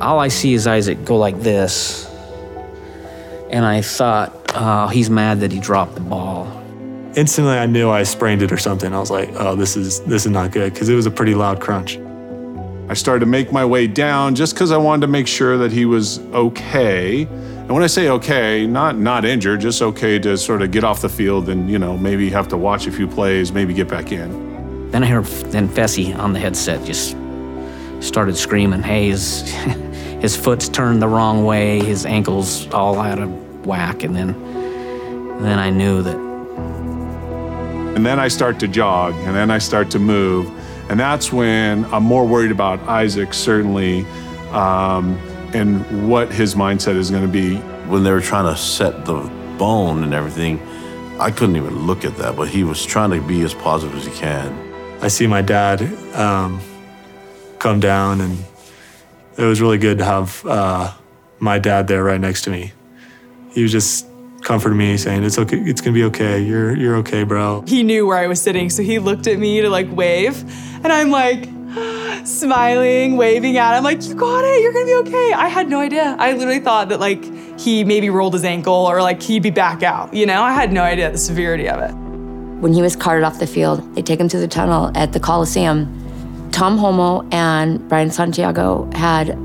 All 0.01 0.19
I 0.19 0.27
see 0.27 0.53
is 0.53 0.67
Isaac 0.67 1.03
go 1.05 1.17
like 1.17 1.39
this, 1.41 2.05
and 3.49 3.65
I 3.65 3.81
thought, 3.81 4.51
oh, 4.53 4.87
he's 4.87 5.09
mad 5.09 5.39
that 5.39 5.51
he 5.51 5.59
dropped 5.59 5.95
the 5.95 6.01
ball. 6.01 6.45
Instantly, 7.15 7.57
I 7.57 7.65
knew 7.65 7.89
I 7.89 8.03
sprained 8.03 8.43
it 8.43 8.51
or 8.51 8.57
something. 8.57 8.93
I 8.93 8.99
was 8.99 9.09
like, 9.09 9.29
oh, 9.35 9.55
this 9.55 9.75
is 9.75 10.01
this 10.01 10.25
is 10.25 10.31
not 10.31 10.51
good 10.51 10.73
because 10.73 10.87
it 10.89 10.95
was 10.95 11.07
a 11.07 11.11
pretty 11.11 11.33
loud 11.33 11.59
crunch. 11.59 11.97
I 12.89 12.93
started 12.93 13.21
to 13.21 13.25
make 13.25 13.51
my 13.51 13.65
way 13.65 13.87
down 13.87 14.35
just 14.35 14.53
because 14.53 14.71
I 14.71 14.77
wanted 14.77 15.01
to 15.01 15.07
make 15.07 15.27
sure 15.27 15.57
that 15.57 15.71
he 15.71 15.85
was 15.85 16.19
okay. 16.31 17.23
And 17.23 17.71
when 17.71 17.83
I 17.83 17.87
say 17.87 18.09
okay, 18.09 18.67
not 18.67 18.97
not 18.97 19.25
injured, 19.25 19.61
just 19.61 19.81
okay 19.81 20.19
to 20.19 20.37
sort 20.37 20.61
of 20.61 20.71
get 20.71 20.83
off 20.83 21.01
the 21.01 21.09
field 21.09 21.49
and 21.49 21.69
you 21.69 21.79
know 21.79 21.97
maybe 21.97 22.29
have 22.29 22.47
to 22.49 22.57
watch 22.57 22.85
a 22.85 22.91
few 22.91 23.07
plays, 23.07 23.51
maybe 23.51 23.73
get 23.73 23.87
back 23.87 24.11
in. 24.11 24.91
Then 24.91 25.03
I 25.03 25.07
heard 25.07 25.25
then 25.51 25.67
Fesi 25.67 26.17
on 26.17 26.33
the 26.33 26.39
headset 26.39 26.85
just 26.85 27.17
started 27.99 28.37
screaming, 28.37 28.83
"Hey, 28.83 29.09
his 29.09 29.41
his 30.21 30.35
foot's 30.35 30.69
turned 30.69 31.01
the 31.01 31.07
wrong 31.07 31.45
way, 31.45 31.79
his 31.79 32.05
ankles 32.05 32.67
all 32.73 32.99
out 32.99 33.19
of 33.19 33.65
whack," 33.65 34.03
and 34.03 34.15
then 34.15 34.33
then 35.43 35.59
I 35.59 35.69
knew 35.69 36.01
that. 36.01 36.17
And 37.95 38.05
then 38.05 38.19
I 38.19 38.27
start 38.27 38.59
to 38.59 38.67
jog, 38.67 39.13
and 39.25 39.35
then 39.35 39.49
I 39.51 39.59
start 39.59 39.91
to 39.91 39.99
move, 39.99 40.49
and 40.89 40.99
that's 40.99 41.31
when 41.31 41.85
I'm 41.85 42.03
more 42.03 42.25
worried 42.25 42.51
about 42.51 42.79
Isaac 42.87 43.33
certainly. 43.33 44.05
Um, 44.51 45.19
and 45.53 46.09
what 46.09 46.31
his 46.31 46.55
mindset 46.55 46.95
is 46.95 47.09
going 47.09 47.25
to 47.25 47.31
be. 47.31 47.55
When 47.87 48.03
they 48.03 48.11
were 48.11 48.21
trying 48.21 48.53
to 48.53 48.59
set 48.59 49.05
the 49.05 49.15
bone 49.57 50.03
and 50.03 50.13
everything, 50.13 50.59
I 51.19 51.31
couldn't 51.31 51.55
even 51.55 51.87
look 51.87 52.05
at 52.05 52.17
that, 52.17 52.35
but 52.35 52.49
he 52.49 52.63
was 52.63 52.85
trying 52.85 53.11
to 53.11 53.21
be 53.21 53.41
as 53.41 53.53
positive 53.53 53.95
as 53.95 54.05
he 54.05 54.11
can. 54.11 54.53
I 55.01 55.07
see 55.07 55.25
my 55.27 55.41
dad 55.41 55.81
um, 56.15 56.59
come 57.59 57.79
down, 57.79 58.21
and 58.21 58.37
it 59.37 59.45
was 59.45 59.61
really 59.61 59.77
good 59.77 59.99
to 59.99 60.05
have 60.05 60.45
uh, 60.45 60.93
my 61.39 61.59
dad 61.59 61.87
there 61.87 62.03
right 62.03 62.19
next 62.19 62.43
to 62.43 62.49
me. 62.49 62.73
He 63.51 63.63
was 63.63 63.71
just 63.71 64.07
comforting 64.41 64.77
me, 64.77 64.97
saying, 64.97 65.23
"It's 65.23 65.37
okay. 65.37 65.59
It's 65.59 65.81
gonna 65.81 65.93
be 65.93 66.03
okay. 66.05 66.41
You're 66.41 66.75
you're 66.75 66.95
okay, 66.97 67.23
bro." 67.23 67.63
He 67.67 67.83
knew 67.83 68.07
where 68.07 68.17
I 68.17 68.27
was 68.27 68.41
sitting, 68.41 68.69
so 68.69 68.83
he 68.83 68.99
looked 68.99 69.27
at 69.27 69.39
me 69.39 69.61
to 69.61 69.69
like 69.69 69.87
wave, 69.91 70.43
and 70.83 70.87
I'm 70.87 71.11
like 71.11 71.47
smiling, 72.25 73.17
waving 73.17 73.57
at 73.57 73.77
him, 73.77 73.83
like, 73.83 74.03
you 74.05 74.15
got 74.15 74.43
it, 74.43 74.61
you're 74.61 74.73
gonna 74.73 74.85
be 74.85 74.95
okay. 74.95 75.33
I 75.33 75.47
had 75.47 75.69
no 75.69 75.79
idea. 75.79 76.15
I 76.19 76.33
literally 76.33 76.59
thought 76.59 76.89
that 76.89 76.99
like 76.99 77.23
he 77.59 77.83
maybe 77.83 78.09
rolled 78.09 78.33
his 78.33 78.43
ankle 78.43 78.73
or 78.73 79.01
like 79.01 79.21
he'd 79.21 79.43
be 79.43 79.49
back 79.49 79.83
out. 79.83 80.13
You 80.13 80.25
know, 80.25 80.41
I 80.41 80.53
had 80.53 80.71
no 80.71 80.83
idea 80.83 81.11
the 81.11 81.17
severity 81.17 81.67
of 81.69 81.79
it. 81.79 81.93
When 82.61 82.73
he 82.73 82.81
was 82.81 82.95
carted 82.95 83.23
off 83.23 83.39
the 83.39 83.47
field, 83.47 83.95
they 83.95 84.01
take 84.01 84.19
him 84.19 84.27
to 84.29 84.39
the 84.39 84.47
tunnel 84.47 84.91
at 84.95 85.13
the 85.13 85.19
Coliseum. 85.19 86.06
Tom 86.57 86.79
Holmoe 86.79 87.23
and 87.31 87.87
Brian 87.87 88.09
Santiago 88.09 88.89
had 88.93 89.37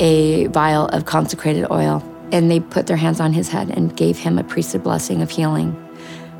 a 0.00 0.46
vial 0.46 0.86
of 0.86 1.04
consecrated 1.04 1.70
oil, 1.70 2.02
and 2.32 2.50
they 2.50 2.58
put 2.58 2.86
their 2.86 2.96
hands 2.96 3.20
on 3.20 3.34
his 3.34 3.50
head 3.50 3.68
and 3.68 3.94
gave 3.94 4.16
him 4.16 4.38
a 4.38 4.44
priesthood 4.44 4.82
blessing 4.82 5.20
of 5.20 5.28
healing. 5.28 5.72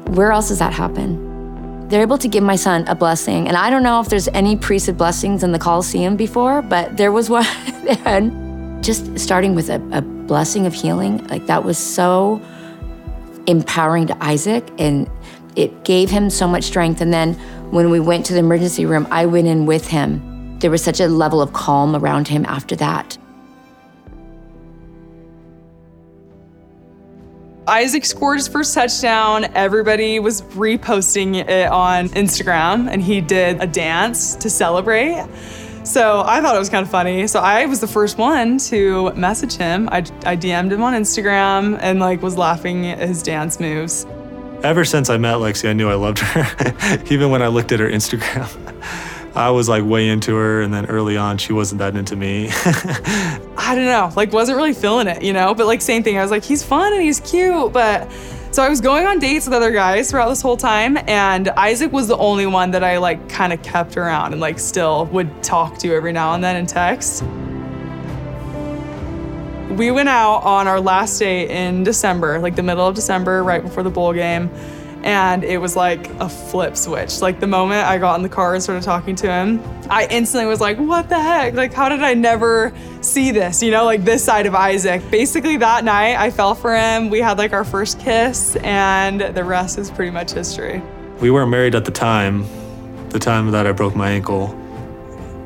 Where 0.07 0.33
else 0.33 0.49
does 0.49 0.61
that 0.61 0.73
happen? 0.73 1.29
they're 1.89 2.03
able 2.03 2.19
to 2.19 2.29
give 2.29 2.45
my 2.45 2.57
son 2.57 2.87
a 2.87 2.95
blessing. 2.95 3.49
And 3.49 3.57
I 3.57 3.71
don't 3.71 3.83
know 3.83 4.01
if 4.01 4.09
there's 4.09 4.29
any 4.29 4.57
priesthood 4.57 4.99
blessings 4.99 5.43
in 5.43 5.53
the 5.53 5.59
Coliseum 5.59 6.17
before, 6.17 6.61
but 6.61 6.97
there 6.99 7.13
was 7.13 7.31
one. 7.39 7.47
and 8.05 8.85
just 8.85 9.19
starting 9.19 9.55
with 9.55 9.71
a, 9.71 9.83
a 9.93 10.03
blessing 10.03 10.67
of 10.67 10.75
healing, 10.75 11.27
like 11.29 11.47
that 11.47 11.65
was 11.65 11.79
so 11.79 12.43
empowering 13.47 14.07
to 14.07 14.25
Isaac 14.25 14.69
and 14.79 15.11
it 15.57 15.85
gave 15.85 16.11
him 16.11 16.29
so 16.31 16.47
much 16.47 16.65
strength. 16.65 17.01
And 17.01 17.13
then 17.13 17.39
when 17.71 17.91
we 17.91 18.01
went 18.01 18.27
to 18.27 18.33
the 18.33 18.39
emergency 18.39 18.87
room, 18.87 19.07
I 19.11 19.27
went 19.27 19.47
in 19.47 19.67
with 19.67 19.87
him. 19.87 20.59
There 20.59 20.71
was 20.71 20.83
such 20.83 21.01
a 21.01 21.09
level 21.09 21.41
of 21.41 21.53
calm 21.53 21.95
around 21.95 22.29
him 22.29 22.45
after 22.47 22.75
that. 22.77 23.17
Isaac 27.69 28.07
scored 28.07 28.39
his 28.39 28.49
first 28.49 28.73
touchdown. 28.73 29.45
Everybody 29.55 30.19
was 30.21 30.41
reposting 30.41 31.47
it 31.47 31.71
on 31.71 32.09
Instagram, 32.11 32.89
and 32.91 33.03
he 33.03 33.21
did 33.21 33.63
a 33.63 33.67
dance 33.67 34.35
to 34.37 34.49
celebrate. 34.49 35.27
So 35.85 36.23
I 36.27 36.41
thought 36.41 36.57
it 36.57 36.59
was 36.59 36.71
kind 36.71 36.85
of 36.85 36.91
funny. 36.91 37.27
So 37.27 37.41
I 37.41 37.67
was 37.67 37.81
the 37.81 37.87
first 37.87 38.17
one 38.17 38.59
to 38.59 39.13
message 39.13 39.57
him. 39.57 39.89
I, 39.91 39.99
I 39.99 40.37
DM'd 40.37 40.73
him 40.73 40.83
on 40.83 40.95
Instagram 40.95 41.79
and 41.81 42.01
like 42.01 42.23
was 42.23 42.39
laughing 42.39 42.87
at 42.87 43.07
his 43.07 43.23
dance 43.23 43.61
moves. 43.61 44.07
Ever 44.63 44.85
since 44.85 45.09
I 45.09 45.19
met 45.19 45.37
Lexi, 45.37 45.71
I 45.71 45.73
knew 45.73 45.89
I 45.89 45.95
loved 45.95 46.19
her. 46.19 47.05
Even 47.11 47.31
when 47.31 47.43
I 47.43 47.47
looked 47.47 47.71
at 47.71 47.79
her 47.79 47.89
Instagram. 47.89 48.49
I 49.37 49.51
was 49.51 49.69
like 49.69 49.85
way 49.85 50.09
into 50.09 50.35
her, 50.35 50.63
and 50.63 50.75
then 50.75 50.87
early 50.87 51.17
on, 51.17 51.39
she 51.39 51.53
wasn't 51.53 51.79
that 51.79 51.95
into 51.95 52.17
me. 52.17 52.49
I 53.57 53.75
don't 53.77 53.85
know, 53.85 54.11
like 54.17 54.33
wasn't 54.33 54.57
really 54.57 54.73
feeling 54.73 55.07
it, 55.07 55.23
you 55.23 55.33
know. 55.33 55.55
But 55.55 55.67
like 55.67 55.81
same 55.81 56.03
thing, 56.03 56.19
I 56.19 56.23
was 56.23 56.33
like, 56.33 56.43
he's 56.43 56.65
fun 56.65 56.93
and 56.93 57.03
he's 57.03 57.21
cute, 57.21 57.73
but. 57.73 58.11
So 58.51 58.63
I 58.63 58.71
was 58.71 58.81
going 58.81 59.07
on 59.07 59.19
dates 59.19 59.45
with 59.45 59.53
other 59.53 59.71
guys 59.71 60.11
throughout 60.11 60.31
this 60.31 60.41
whole 60.41 60.57
time, 60.57 60.97
and 61.07 61.51
Isaac 61.51 61.93
was 61.93 62.09
the 62.09 62.17
only 62.17 62.47
one 62.47 62.71
that 62.71 62.83
I 62.83 62.97
like 62.97 63.29
kind 63.29 63.53
of 63.53 63.63
kept 63.63 63.99
around 63.99 64.33
and 64.33 64.41
like 64.41 64.59
still 64.59 65.05
would 65.13 65.43
talk 65.43 65.77
to 65.81 65.95
every 65.95 66.13
now 66.13 66.33
and 66.33 66.43
then 66.43 66.57
in 66.57 66.65
text. 66.65 67.23
We 69.71 69.91
went 69.91 70.09
out 70.09 70.39
on 70.39 70.67
our 70.67 70.81
last 70.81 71.19
date 71.19 71.51
in 71.51 71.85
December, 71.85 72.39
like 72.39 72.57
the 72.57 72.63
middle 72.63 72.87
of 72.87 72.95
December, 72.95 73.43
right 73.43 73.63
before 73.63 73.83
the 73.83 73.91
bowl 73.91 74.13
game 74.13 74.51
and 75.03 75.45
it 75.45 75.59
was 75.59 75.77
like 75.77 76.09
a 76.21 76.29
flip 76.29 76.77
switch. 76.77 77.21
Like 77.21 77.41
the 77.41 77.47
moment 77.47 77.87
I 77.87 77.99
got 77.99 78.17
in 78.17 78.23
the 78.23 78.29
car 78.29 78.55
and 78.55 78.63
started 78.63 78.83
talking 78.83 79.15
to 79.17 79.31
him, 79.31 79.63
I 79.89 80.07
instantly 80.11 80.47
was 80.47 80.61
like, 80.61 80.79
what 80.79 81.09
the 81.09 81.21
heck? 81.21 81.55
Like, 81.55 81.73
how 81.73 81.89
did 81.89 82.03
I 82.03 82.15
never 82.15 82.73
see 83.01 83.31
this? 83.31 83.63
You 83.63 83.71
know, 83.71 83.85
like 83.85 84.05
this 84.05 84.25
side 84.25 84.47
of 84.47 84.55
Isaac. 84.55 85.09
Basically, 85.11 85.57
that 85.59 85.85
night 85.85 86.17
I 86.17 86.31
fell 86.31 86.55
for 86.55 86.77
him. 86.77 87.11
We 87.11 87.21
had 87.21 87.39
like 87.39 87.53
our 87.53 87.65
first 87.65 88.01
kiss, 88.01 88.57
and 88.57 89.21
the 89.21 89.45
rest 89.45 89.79
is 89.79 89.91
pretty 89.91 90.11
much 90.11 90.33
history. 90.33 90.83
We 91.21 91.31
weren't 91.31 91.51
married 91.51 91.75
at 91.75 91.85
the 91.85 91.91
time, 91.91 92.45
the 93.11 93.19
time 93.19 93.51
that 93.53 93.67
I 93.67 93.73
broke 93.73 93.95
my 93.95 94.11
ankle. 94.11 94.49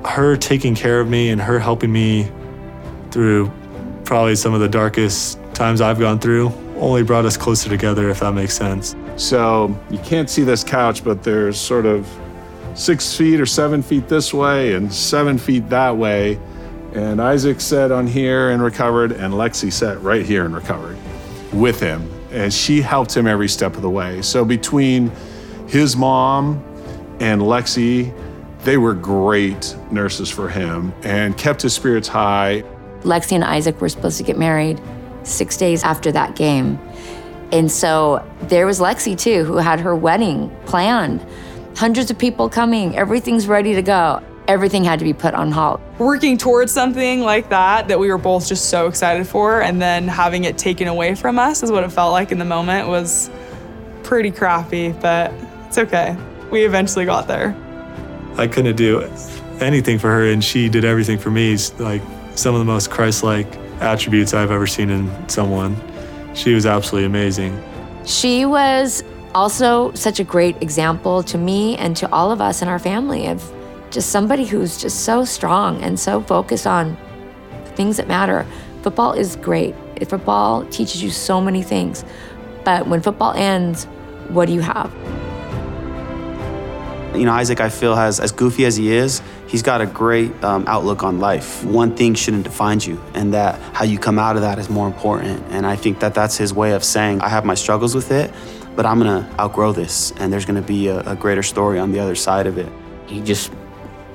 Her 0.04 0.36
taking 0.36 0.74
care 0.74 1.00
of 1.00 1.08
me 1.08 1.30
and 1.30 1.40
her 1.40 1.58
helping 1.58 1.92
me 1.92 2.30
through 3.10 3.52
probably 4.12 4.36
some 4.36 4.52
of 4.52 4.60
the 4.60 4.68
darkest 4.68 5.42
times 5.54 5.80
I've 5.80 5.98
gone 5.98 6.18
through 6.18 6.52
only 6.76 7.02
brought 7.02 7.24
us 7.24 7.38
closer 7.38 7.70
together, 7.70 8.10
if 8.10 8.20
that 8.20 8.34
makes 8.34 8.52
sense. 8.52 8.94
So 9.16 9.74
you 9.88 9.96
can't 10.00 10.28
see 10.28 10.42
this 10.42 10.62
couch, 10.62 11.02
but 11.02 11.22
there's 11.22 11.58
sort 11.58 11.86
of 11.86 12.06
six 12.74 13.16
feet 13.16 13.40
or 13.40 13.46
seven 13.46 13.80
feet 13.80 14.08
this 14.08 14.34
way 14.34 14.74
and 14.74 14.92
seven 14.92 15.38
feet 15.38 15.66
that 15.70 15.96
way. 15.96 16.38
And 16.92 17.22
Isaac 17.22 17.58
sat 17.58 17.90
on 17.90 18.06
here 18.06 18.50
and 18.50 18.62
recovered, 18.62 19.12
and 19.12 19.32
Lexi 19.32 19.72
sat 19.72 19.98
right 20.02 20.26
here 20.26 20.44
and 20.44 20.54
recovered 20.54 20.98
with 21.50 21.80
him. 21.80 22.06
And 22.32 22.52
she 22.52 22.82
helped 22.82 23.16
him 23.16 23.26
every 23.26 23.48
step 23.48 23.76
of 23.76 23.80
the 23.80 23.88
way. 23.88 24.20
So 24.20 24.44
between 24.44 25.10
his 25.68 25.96
mom 25.96 26.62
and 27.18 27.40
Lexi, 27.40 28.14
they 28.62 28.76
were 28.76 28.92
great 28.92 29.74
nurses 29.90 30.28
for 30.28 30.50
him 30.50 30.92
and 31.02 31.34
kept 31.38 31.62
his 31.62 31.72
spirits 31.72 32.08
high. 32.08 32.62
Lexi 33.02 33.32
and 33.32 33.44
Isaac 33.44 33.80
were 33.80 33.88
supposed 33.88 34.18
to 34.18 34.24
get 34.24 34.38
married 34.38 34.80
six 35.24 35.56
days 35.56 35.84
after 35.84 36.12
that 36.12 36.36
game. 36.36 36.78
And 37.52 37.70
so 37.70 38.26
there 38.42 38.66
was 38.66 38.80
Lexi 38.80 39.18
too, 39.18 39.44
who 39.44 39.56
had 39.56 39.80
her 39.80 39.94
wedding 39.94 40.50
planned. 40.66 41.24
hundreds 41.76 42.10
of 42.10 42.18
people 42.18 42.48
coming, 42.48 42.96
everything's 42.96 43.46
ready 43.46 43.74
to 43.74 43.82
go. 43.82 44.22
Everything 44.48 44.82
had 44.84 44.98
to 44.98 45.04
be 45.04 45.12
put 45.12 45.34
on 45.34 45.52
halt. 45.52 45.80
Working 45.98 46.36
towards 46.36 46.72
something 46.72 47.20
like 47.20 47.48
that, 47.50 47.88
that 47.88 47.98
we 47.98 48.08
were 48.08 48.18
both 48.18 48.48
just 48.48 48.70
so 48.70 48.88
excited 48.88 49.26
for, 49.26 49.62
and 49.62 49.80
then 49.80 50.08
having 50.08 50.44
it 50.44 50.58
taken 50.58 50.88
away 50.88 51.14
from 51.14 51.38
us 51.38 51.62
is 51.62 51.70
what 51.70 51.84
it 51.84 51.92
felt 51.92 52.12
like 52.12 52.32
in 52.32 52.38
the 52.38 52.44
moment 52.44 52.88
was 52.88 53.30
pretty 54.02 54.30
crappy, 54.30 54.90
but 54.90 55.32
it's 55.66 55.78
okay. 55.78 56.16
We 56.50 56.64
eventually 56.64 57.04
got 57.04 57.28
there. 57.28 57.56
I 58.36 58.48
couldn't 58.48 58.76
do 58.76 59.08
anything 59.60 59.98
for 59.98 60.08
her, 60.08 60.26
and 60.28 60.42
she 60.42 60.68
did 60.68 60.84
everything 60.84 61.18
for 61.18 61.30
me. 61.30 61.52
It's 61.52 61.78
like 61.78 62.02
some 62.34 62.54
of 62.54 62.58
the 62.58 62.64
most 62.64 62.90
Christ-like 62.90 63.46
attributes 63.80 64.34
I've 64.34 64.50
ever 64.50 64.66
seen 64.66 64.90
in 64.90 65.28
someone. 65.28 65.76
She 66.34 66.54
was 66.54 66.66
absolutely 66.66 67.06
amazing. 67.06 67.62
She 68.04 68.44
was 68.44 69.04
also 69.34 69.92
such 69.94 70.20
a 70.20 70.24
great 70.24 70.60
example 70.62 71.22
to 71.24 71.38
me 71.38 71.76
and 71.76 71.96
to 71.96 72.10
all 72.12 72.32
of 72.32 72.40
us 72.40 72.62
in 72.62 72.68
our 72.68 72.78
family 72.78 73.26
of 73.26 73.52
just 73.90 74.10
somebody 74.10 74.44
who's 74.44 74.80
just 74.80 75.04
so 75.04 75.24
strong 75.24 75.82
and 75.82 75.98
so 76.00 76.20
focused 76.22 76.66
on 76.66 76.96
things 77.76 77.96
that 77.98 78.08
matter. 78.08 78.46
Football 78.82 79.12
is 79.12 79.36
great. 79.36 79.74
Football 80.08 80.64
teaches 80.66 81.02
you 81.02 81.10
so 81.10 81.40
many 81.40 81.62
things. 81.62 82.04
But 82.64 82.86
when 82.86 83.00
football 83.00 83.34
ends, 83.34 83.84
what 84.28 84.46
do 84.46 84.52
you 84.52 84.60
have? 84.60 84.92
You 87.14 87.24
know, 87.24 87.32
Isaac, 87.32 87.60
I 87.60 87.68
feel, 87.68 87.94
has 87.94 88.18
as 88.18 88.32
goofy 88.32 88.64
as 88.64 88.76
he 88.76 88.92
is, 88.92 89.20
he's 89.52 89.62
got 89.62 89.82
a 89.82 89.86
great 89.86 90.32
um, 90.42 90.64
outlook 90.66 91.02
on 91.04 91.20
life. 91.20 91.62
One 91.62 91.94
thing 91.94 92.14
shouldn't 92.14 92.44
define 92.44 92.80
you, 92.80 93.00
and 93.12 93.34
that 93.34 93.60
how 93.74 93.84
you 93.84 93.98
come 93.98 94.18
out 94.18 94.34
of 94.34 94.42
that 94.42 94.58
is 94.58 94.70
more 94.70 94.86
important. 94.86 95.44
And 95.50 95.66
I 95.66 95.76
think 95.76 96.00
that 96.00 96.14
that's 96.14 96.38
his 96.38 96.54
way 96.54 96.72
of 96.72 96.82
saying, 96.82 97.20
I 97.20 97.28
have 97.28 97.44
my 97.44 97.54
struggles 97.54 97.94
with 97.94 98.10
it, 98.10 98.32
but 98.74 98.86
I'm 98.86 98.98
gonna 98.98 99.30
outgrow 99.38 99.72
this, 99.72 100.12
and 100.12 100.32
there's 100.32 100.46
gonna 100.46 100.62
be 100.62 100.88
a, 100.88 101.00
a 101.00 101.14
greater 101.14 101.42
story 101.42 101.78
on 101.78 101.92
the 101.92 102.00
other 102.00 102.14
side 102.14 102.46
of 102.46 102.56
it. 102.56 102.72
He 103.06 103.20
just 103.20 103.52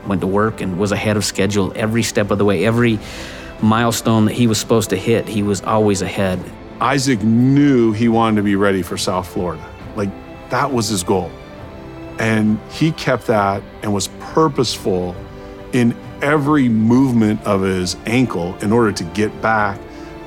went 0.07 0.21
to 0.21 0.27
work 0.27 0.59
and 0.59 0.79
was 0.79 0.91
ahead 0.91 1.17
of 1.17 1.23
schedule 1.23 1.71
every 1.75 2.01
step 2.01 2.31
of 2.31 2.39
the 2.39 2.45
way. 2.45 2.65
Every 2.65 2.97
milestone 3.61 4.25
that 4.25 4.33
he 4.33 4.47
was 4.47 4.59
supposed 4.59 4.89
to 4.89 4.97
hit, 4.97 5.27
he 5.27 5.43
was 5.43 5.61
always 5.61 6.01
ahead. 6.01 6.39
Isaac 6.81 7.21
knew 7.21 7.91
he 7.91 8.07
wanted 8.07 8.37
to 8.37 8.43
be 8.43 8.55
ready 8.55 8.81
for 8.81 8.97
South 8.97 9.27
Florida. 9.27 9.63
Like, 9.95 10.09
that 10.49 10.71
was 10.71 10.87
his 10.87 11.03
goal. 11.03 11.31
And 12.19 12.59
he 12.71 12.91
kept 12.93 13.27
that 13.27 13.61
and 13.83 13.93
was 13.93 14.07
purposeful 14.19 15.15
in 15.73 15.95
every 16.21 16.69
movement 16.69 17.43
of 17.45 17.61
his 17.61 17.95
ankle 18.05 18.55
in 18.61 18.71
order 18.71 18.91
to 18.91 19.03
get 19.03 19.41
back 19.41 19.79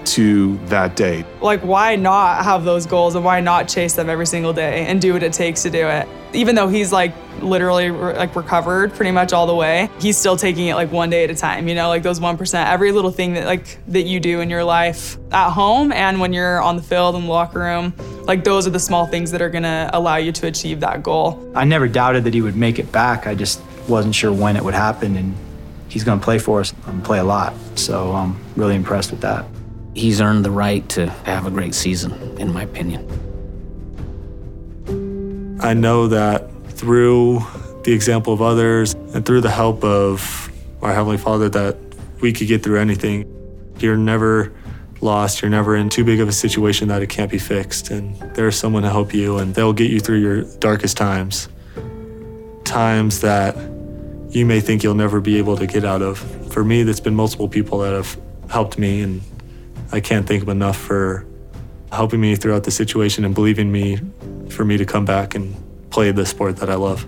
to 0.05 0.57
that 0.67 0.97
day. 0.97 1.25
Like, 1.41 1.61
why 1.61 1.97
not 1.97 2.45
have 2.45 2.65
those 2.65 2.87
goals 2.87 3.15
and 3.15 3.25
why 3.25 3.41
not 3.41 3.69
chase 3.69 3.95
them 3.95 4.09
every 4.09 4.27
single 4.27 4.53
day 4.53 4.87
and 4.87 5.01
do 5.01 5.13
what 5.13 5.23
it 5.23 5.33
takes 5.33 5.63
to 5.63 5.71
do 5.71 5.87
it? 5.87 6.09
Even 6.33 6.55
though 6.55 6.69
he's 6.69 6.93
like 6.93 7.13
literally 7.41 7.91
like 7.91 8.35
recovered 8.37 8.93
pretty 8.95 9.11
much 9.11 9.33
all 9.33 9.47
the 9.47 9.55
way, 9.55 9.89
he's 10.01 10.17
still 10.17 10.37
taking 10.37 10.69
it 10.69 10.75
like 10.75 10.91
one 10.93 11.11
day 11.11 11.25
at 11.25 11.31
a 11.31 11.35
time. 11.35 11.69
You 11.69 11.75
know, 11.75 11.89
like 11.89 12.03
those 12.03 12.21
one 12.21 12.37
percent. 12.37 12.69
Every 12.69 12.93
little 12.93 13.11
thing 13.11 13.35
that 13.35 13.47
like 13.47 13.79
that 13.89 14.03
you 14.03 14.21
do 14.21 14.41
in 14.41 14.49
your 14.49 14.65
life 14.65 15.19
at 15.33 15.51
home 15.51 15.93
and 15.93 16.21
when 16.21 16.33
you're 16.33 16.63
on 16.63 16.77
the 16.77 16.83
field 16.83 17.17
in 17.17 17.23
the 17.23 17.31
locker 17.31 17.61
room, 17.61 17.93
like 18.25 18.45
those 18.45 18.67
are 18.67 18.71
the 18.71 18.81
small 18.81 19.07
things 19.07 19.31
that 19.33 19.43
are 19.43 19.51
gonna 19.51 19.91
allow 19.93 20.17
you 20.17 20.33
to 20.33 20.47
achieve 20.47 20.81
that 20.81 21.03
goal. 21.03 21.53
I 21.55 21.65
never 21.65 21.89
doubted 21.89 22.25
that 22.25 22.35
he 22.35 22.43
would 22.43 22.57
make 22.57 22.79
it 22.79 22.91
back. 22.93 23.27
I 23.27 23.35
just 23.35 23.61
wasn't 23.89 24.15
sure 24.15 24.33
when 24.33 24.57
it 24.57 24.65
would 24.65 24.75
happen, 24.75 25.17
and 25.17 25.35
he's 25.89 26.05
going 26.05 26.19
to 26.19 26.25
play 26.25 26.39
for 26.39 26.61
us 26.61 26.73
and 26.87 27.05
play 27.05 27.19
a 27.19 27.25
lot. 27.25 27.55
So 27.75 28.13
I'm 28.13 28.37
really 28.57 28.75
impressed 28.75 29.11
with 29.11 29.21
that. 29.23 29.45
He's 29.95 30.21
earned 30.21 30.45
the 30.45 30.51
right 30.51 30.89
to 30.91 31.11
have 31.25 31.47
a 31.47 31.51
great 31.51 31.75
season, 31.75 32.13
in 32.39 32.53
my 32.53 32.63
opinion. 32.63 33.07
I 35.61 35.75
know 35.75 36.09
that 36.09 36.49
through 36.69 37.41
the 37.85 37.93
example 37.93 38.33
of 38.33 38.41
others 38.41 38.95
and 38.95 39.27
through 39.27 39.41
the 39.41 39.51
help 39.51 39.85
of 39.85 40.51
our 40.83 40.95
Heavenly 40.95 41.19
Father 41.19 41.49
that 41.51 41.77
we 42.21 42.33
could 42.33 42.49
get 42.49 42.63
through 42.63 42.79
anything. 42.79 43.27
You're 43.79 43.97
never 43.97 44.53
lost. 45.01 45.43
You're 45.43 45.51
never 45.51 45.77
in 45.77 45.89
too 45.89 46.05
big 46.05 46.21
of 46.21 46.29
a 46.29 46.33
situation 46.33 46.89
that 46.89 47.03
it 47.03 47.09
can't 47.09 47.31
be 47.31 47.39
fixed. 47.39 47.91
And 47.91 48.17
there's 48.35 48.57
someone 48.57 48.83
to 48.83 48.91
help 48.91 49.13
you, 49.15 49.39
and 49.39 49.55
they'll 49.55 49.73
get 49.73 49.91
you 49.91 50.01
through 50.01 50.19
your 50.21 50.43
darkest 50.59 50.97
times. 50.97 51.49
Times 52.71 53.21
that 53.23 53.57
you 54.29 54.47
may 54.47 54.61
think 54.61 54.85
you'll 54.85 54.95
never 54.95 55.21
be 55.21 55.39
able 55.39 55.57
to 55.57 55.67
get 55.67 55.85
out 55.85 56.03
of. 56.03 56.19
For 56.53 56.63
me, 56.63 56.85
that's 56.85 57.01
been 57.01 57.17
multiple 57.17 57.49
people 57.49 57.81
that 57.81 57.93
have 57.93 58.17
helped 58.49 58.79
me, 58.79 59.03
and 59.03 59.23
I 59.91 59.99
can't 59.99 60.25
thank 60.25 60.39
them 60.39 60.51
enough 60.51 60.77
for 60.77 61.27
helping 61.91 62.21
me 62.21 62.37
throughout 62.37 62.63
the 62.63 62.71
situation 62.71 63.25
and 63.25 63.35
believing 63.35 63.73
me 63.73 63.99
for 64.51 64.65
me 64.65 64.77
to 64.77 64.85
come 64.85 65.05
back 65.05 65.35
and 65.35 65.53
play 65.91 66.13
the 66.13 66.25
sport 66.25 66.59
that 66.59 66.71
I 66.71 66.77
love. 66.77 67.03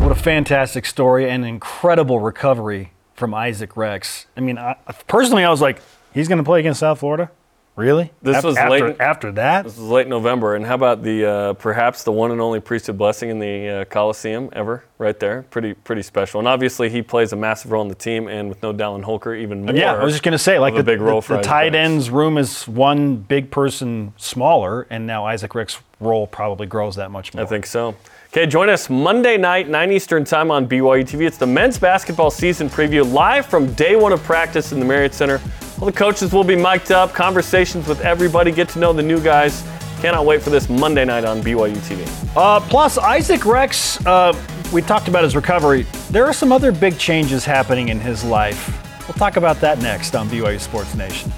What 0.00 0.12
a 0.12 0.14
fantastic 0.14 0.86
story 0.86 1.28
and 1.28 1.44
incredible 1.44 2.20
recovery 2.20 2.92
from 3.14 3.34
Isaac 3.34 3.76
Rex. 3.76 4.26
I 4.36 4.40
mean, 4.40 4.56
I, 4.56 4.76
personally, 5.08 5.42
I 5.42 5.50
was 5.50 5.60
like, 5.60 5.82
he's 6.12 6.28
going 6.28 6.38
to 6.38 6.44
play 6.44 6.60
against 6.60 6.78
South 6.78 7.00
Florida? 7.00 7.32
Really? 7.76 8.12
This 8.22 8.44
was 8.44 8.56
after, 8.56 8.70
late 8.70 9.00
after 9.00 9.32
that. 9.32 9.64
This 9.64 9.76
was 9.76 9.88
late 9.88 10.06
November, 10.06 10.54
and 10.54 10.64
how 10.64 10.76
about 10.76 11.02
the 11.02 11.26
uh, 11.26 11.52
perhaps 11.54 12.04
the 12.04 12.12
one 12.12 12.30
and 12.30 12.40
only 12.40 12.60
priesthood 12.60 12.96
blessing 12.96 13.30
in 13.30 13.40
the 13.40 13.68
uh, 13.68 13.84
Coliseum 13.86 14.48
ever? 14.52 14.84
Right 14.98 15.18
there, 15.18 15.42
pretty 15.50 15.74
pretty 15.74 16.02
special. 16.02 16.38
And 16.38 16.46
obviously, 16.46 16.88
he 16.88 17.02
plays 17.02 17.32
a 17.32 17.36
massive 17.36 17.72
role 17.72 17.82
in 17.82 17.88
the 17.88 17.96
team, 17.96 18.28
and 18.28 18.48
with 18.48 18.62
no 18.62 18.72
Dallin 18.72 19.02
Holker, 19.02 19.34
even 19.34 19.64
more. 19.64 19.74
Yeah, 19.74 19.94
I 19.94 20.04
was 20.04 20.14
just 20.14 20.22
going 20.22 20.32
to 20.32 20.38
say, 20.38 20.60
like 20.60 20.76
the, 20.76 20.84
big 20.84 21.00
role 21.00 21.20
the, 21.20 21.26
for 21.26 21.36
the 21.38 21.42
tight 21.42 21.74
ends 21.74 22.10
room 22.10 22.38
is 22.38 22.68
one 22.68 23.16
big 23.16 23.50
person 23.50 24.12
smaller, 24.16 24.86
and 24.88 25.04
now 25.04 25.26
Isaac 25.26 25.52
Rex's 25.52 25.80
role 25.98 26.28
probably 26.28 26.68
grows 26.68 26.94
that 26.94 27.10
much 27.10 27.34
more. 27.34 27.42
I 27.42 27.46
think 27.46 27.66
so. 27.66 27.96
Okay, 28.36 28.46
join 28.46 28.68
us 28.68 28.90
Monday 28.90 29.36
night, 29.36 29.68
9 29.68 29.92
Eastern 29.92 30.24
Time 30.24 30.50
on 30.50 30.66
BYU 30.66 31.04
TV. 31.04 31.24
It's 31.24 31.36
the 31.36 31.46
men's 31.46 31.78
basketball 31.78 32.32
season 32.32 32.68
preview 32.68 33.08
live 33.08 33.46
from 33.46 33.72
day 33.74 33.94
one 33.94 34.12
of 34.12 34.20
practice 34.24 34.72
in 34.72 34.80
the 34.80 34.84
Marriott 34.84 35.14
Center. 35.14 35.40
All 35.78 35.86
the 35.86 35.92
coaches 35.92 36.32
will 36.32 36.42
be 36.42 36.56
mic'd 36.56 36.90
up, 36.90 37.12
conversations 37.12 37.86
with 37.86 38.00
everybody, 38.00 38.50
get 38.50 38.68
to 38.70 38.80
know 38.80 38.92
the 38.92 39.04
new 39.04 39.20
guys. 39.20 39.62
Cannot 40.00 40.26
wait 40.26 40.42
for 40.42 40.50
this 40.50 40.68
Monday 40.68 41.04
night 41.04 41.24
on 41.24 41.42
BYU 41.42 41.76
TV. 41.76 42.36
Uh, 42.36 42.58
plus, 42.68 42.98
Isaac 42.98 43.46
Rex, 43.46 44.04
uh, 44.04 44.36
we 44.72 44.82
talked 44.82 45.06
about 45.06 45.22
his 45.22 45.36
recovery. 45.36 45.86
There 46.10 46.26
are 46.26 46.32
some 46.32 46.50
other 46.50 46.72
big 46.72 46.98
changes 46.98 47.44
happening 47.44 47.90
in 47.90 48.00
his 48.00 48.24
life. 48.24 48.68
We'll 49.06 49.14
talk 49.14 49.36
about 49.36 49.60
that 49.60 49.78
next 49.78 50.16
on 50.16 50.28
BYU 50.28 50.58
Sports 50.58 50.96
Nation. 50.96 51.32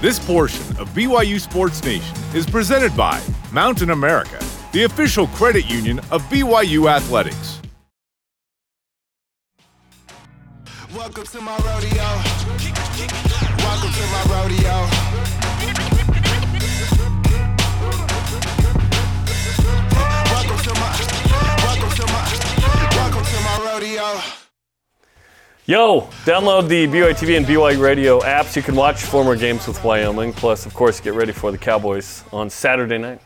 This 0.00 0.18
portion 0.18 0.62
of 0.78 0.88
BYU 0.94 1.38
Sports 1.38 1.84
Nation 1.84 2.16
is 2.34 2.46
presented 2.46 2.96
by 2.96 3.22
Mountain 3.52 3.90
America, 3.90 4.42
the 4.72 4.84
official 4.84 5.26
credit 5.28 5.68
union 5.68 5.98
of 6.10 6.22
BYU 6.24 6.88
Athletics. 6.88 7.60
Welcome 10.94 11.24
to 11.24 11.40
my 11.40 11.56
rodeo. 11.58 12.04
Welcome 13.58 13.92
to 13.92 14.04
my 14.12 14.22
rodeo. 14.30 14.76
Welcome 20.30 20.58
to 20.62 20.74
my, 20.74 20.90
welcome 21.64 21.90
to 21.96 22.06
my, 22.06 22.22
welcome 22.94 23.24
to 23.24 23.40
my 23.40 23.56
rodeo. 23.64 24.20
Yo, 25.66 26.00
download 26.24 26.68
the 26.68 26.86
BYU 26.86 27.12
TV 27.12 27.36
and 27.36 27.46
BYU 27.46 27.80
Radio 27.80 28.20
apps. 28.20 28.54
You 28.56 28.62
can 28.62 28.76
watch 28.76 29.02
former 29.02 29.36
games 29.36 29.66
with 29.66 29.82
Wyoming. 29.82 30.32
Plus, 30.32 30.66
of 30.66 30.74
course, 30.74 31.00
get 31.00 31.14
ready 31.14 31.32
for 31.32 31.50
the 31.50 31.58
Cowboys 31.58 32.24
on 32.32 32.50
Saturday 32.50 32.98
night. 32.98 33.20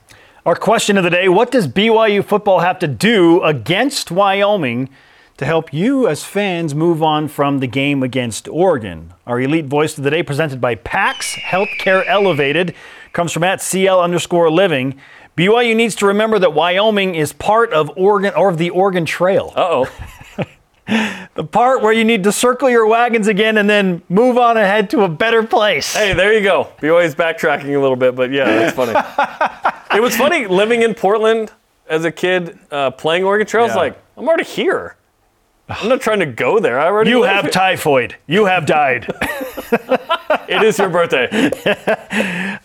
Our 0.46 0.54
question 0.54 0.98
of 0.98 1.04
the 1.04 1.10
day 1.10 1.26
What 1.26 1.50
does 1.50 1.66
BYU 1.66 2.22
football 2.22 2.58
have 2.58 2.78
to 2.80 2.86
do 2.86 3.42
against 3.42 4.10
Wyoming 4.10 4.90
to 5.38 5.46
help 5.46 5.72
you 5.72 6.06
as 6.06 6.22
fans 6.22 6.74
move 6.74 7.02
on 7.02 7.28
from 7.28 7.60
the 7.60 7.66
game 7.66 8.02
against 8.02 8.46
Oregon? 8.48 9.14
Our 9.26 9.40
elite 9.40 9.64
voice 9.64 9.96
of 9.96 10.04
the 10.04 10.10
day, 10.10 10.22
presented 10.22 10.60
by 10.60 10.74
PAX 10.74 11.34
Healthcare 11.36 12.04
Elevated, 12.06 12.74
comes 13.14 13.32
from 13.32 13.42
at 13.42 13.62
CL 13.62 13.98
underscore 13.98 14.50
living. 14.50 15.00
BYU 15.34 15.74
needs 15.74 15.94
to 15.96 16.06
remember 16.06 16.38
that 16.38 16.52
Wyoming 16.52 17.14
is 17.14 17.32
part 17.32 17.72
of 17.72 17.90
Oregon 17.96 18.34
or 18.36 18.50
of 18.50 18.58
the 18.58 18.68
Oregon 18.68 19.06
Trail. 19.06 19.50
Uh 19.56 19.60
oh. 19.60 19.90
the 21.34 21.44
part 21.44 21.82
where 21.82 21.92
you 21.92 22.04
need 22.04 22.24
to 22.24 22.32
circle 22.32 22.68
your 22.68 22.86
wagons 22.86 23.26
again 23.26 23.56
and 23.58 23.68
then 23.70 24.02
move 24.08 24.36
on 24.36 24.56
ahead 24.56 24.90
to 24.90 25.02
a 25.02 25.08
better 25.08 25.42
place. 25.42 25.94
Hey, 25.94 26.12
there 26.12 26.32
you 26.32 26.42
go. 26.42 26.68
BYU's 26.80 27.14
backtracking 27.14 27.74
a 27.74 27.80
little 27.80 27.96
bit, 27.96 28.14
but 28.14 28.30
yeah, 28.30 28.44
that's 28.44 28.76
funny. 28.76 28.92
it 29.96 30.00
was 30.02 30.16
funny 30.16 30.46
living 30.46 30.82
in 30.82 30.94
Portland 30.94 31.50
as 31.88 32.04
a 32.04 32.12
kid, 32.12 32.58
uh, 32.70 32.90
playing 32.90 33.24
Oregon 33.24 33.46
Trail. 33.46 33.66
Yeah. 33.66 33.74
like, 33.74 34.02
I'm 34.16 34.26
already 34.28 34.44
here. 34.44 34.96
I'm 35.66 35.88
not 35.88 36.02
trying 36.02 36.20
to 36.20 36.26
go 36.26 36.60
there. 36.60 36.78
I 36.78 36.86
already 36.86 37.08
You 37.08 37.22
have 37.22 37.44
here. 37.44 37.50
typhoid. 37.50 38.16
You 38.26 38.44
have 38.44 38.66
died. 38.66 39.06
it 40.46 40.62
is 40.62 40.78
your 40.78 40.90
birthday. 40.90 41.50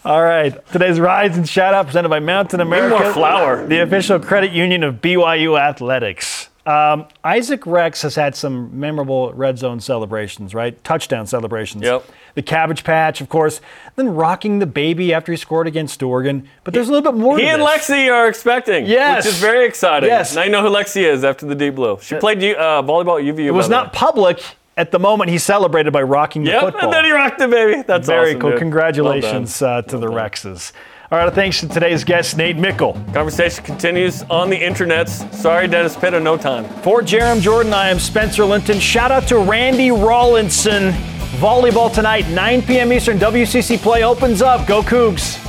All 0.04 0.22
right. 0.22 0.54
Today's 0.74 1.00
Rise 1.00 1.38
and 1.38 1.48
Shout 1.48 1.74
Out 1.74 1.86
presented 1.86 2.10
by 2.10 2.20
Mountain 2.20 2.60
America. 2.60 3.02
more 3.02 3.14
flour. 3.14 3.66
The 3.66 3.80
official 3.80 4.20
credit 4.20 4.52
union 4.52 4.84
of 4.84 4.96
BYU 4.96 5.58
Athletics. 5.58 6.49
Um, 6.66 7.08
Isaac 7.24 7.66
Rex 7.66 8.02
has 8.04 8.16
had 8.16 8.36
some 8.36 8.80
memorable 8.80 9.34
red 9.34 9.58
zone 9.58 9.80
celebrations, 9.80 10.54
right? 10.54 10.82
Touchdown 10.84 11.26
celebrations. 11.26 11.84
Yep. 11.84 12.06
The 12.36 12.42
Cabbage 12.44 12.84
Patch, 12.84 13.22
of 13.22 13.30
course. 13.30 13.60
Then 13.96 14.10
rocking 14.14 14.60
the 14.60 14.68
baby 14.68 15.14
after 15.14 15.32
he 15.32 15.38
scored 15.38 15.68
against 15.68 16.04
Oregon. 16.04 16.48
But 16.64 16.74
there's 16.74 16.88
a 16.88 16.92
little 16.92 17.12
bit 17.12 17.20
more 17.20 17.38
He 17.40 17.48
and 17.48 17.62
this. 17.62 17.70
Lexi 17.90 18.12
are 18.12 18.28
expecting, 18.28 18.86
Yes. 18.86 19.26
which 19.26 19.34
is 19.34 19.40
very 19.40 19.66
exciting. 19.66 20.10
Yes. 20.10 20.36
Now 20.36 20.44
you 20.44 20.52
know 20.52 20.62
who 20.62 20.70
Lexi 20.70 21.02
is 21.02 21.24
after 21.24 21.46
the 21.48 21.56
deep 21.56 21.76
blue. 21.76 21.98
She 22.02 22.16
played 22.16 22.38
uh, 22.44 22.84
volleyball 22.86 23.20
at 23.20 23.26
UVU. 23.36 23.46
It 23.48 23.52
was 23.52 23.70
not 23.70 23.92
public 23.94 24.42
at 24.78 24.92
the 24.92 25.00
moment 25.00 25.30
he 25.30 25.38
celebrated 25.38 25.92
by 25.92 26.04
rocking 26.04 26.44
the 26.44 26.52
Yep, 26.52 26.62
football. 26.62 26.84
and 26.84 26.94
then 26.94 27.06
he 27.06 27.12
rocked 27.12 27.42
it, 27.42 27.50
baby. 27.50 27.82
That's 27.86 28.08
Very 28.08 28.30
awesome, 28.30 28.40
cool. 28.42 28.50
dude. 28.52 28.60
Congratulations 28.60 29.62
uh, 29.62 29.82
to 29.84 29.98
the 29.98 30.08
Rexes. 30.08 30.72
All 31.12 31.18
right, 31.18 31.34
thanks 31.34 31.60
to 31.62 31.68
today's 31.68 32.04
guest, 32.04 32.38
Nate 32.38 32.58
Meikle. 32.58 32.94
Conversation 33.14 33.64
continues 33.64 34.22
on 34.30 34.48
the 34.52 34.60
internets. 34.60 35.34
Sorry, 35.34 35.68
Dennis 35.68 35.96
Pitta, 35.98 36.20
no 36.20 36.38
time. 36.38 36.66
For 36.84 37.02
Jarom 37.02 37.42
Jordan, 37.42 37.74
I 37.74 37.90
am 37.90 37.98
Spencer 37.98 38.46
Linton. 38.46 38.80
Shout 38.80 39.12
out 39.12 39.28
to 39.30 39.40
Randy 39.40 39.90
Rawlinson. 39.90 40.92
Volleyball 41.40 41.92
tonight, 41.92 42.28
9 42.30 42.62
p.m. 42.62 42.94
Eastern. 42.94 43.18
WCC 43.18 43.80
play 43.80 44.04
opens 44.04 44.44
up. 44.44 44.68
Go 44.68 44.84
Cougs. 44.84 45.44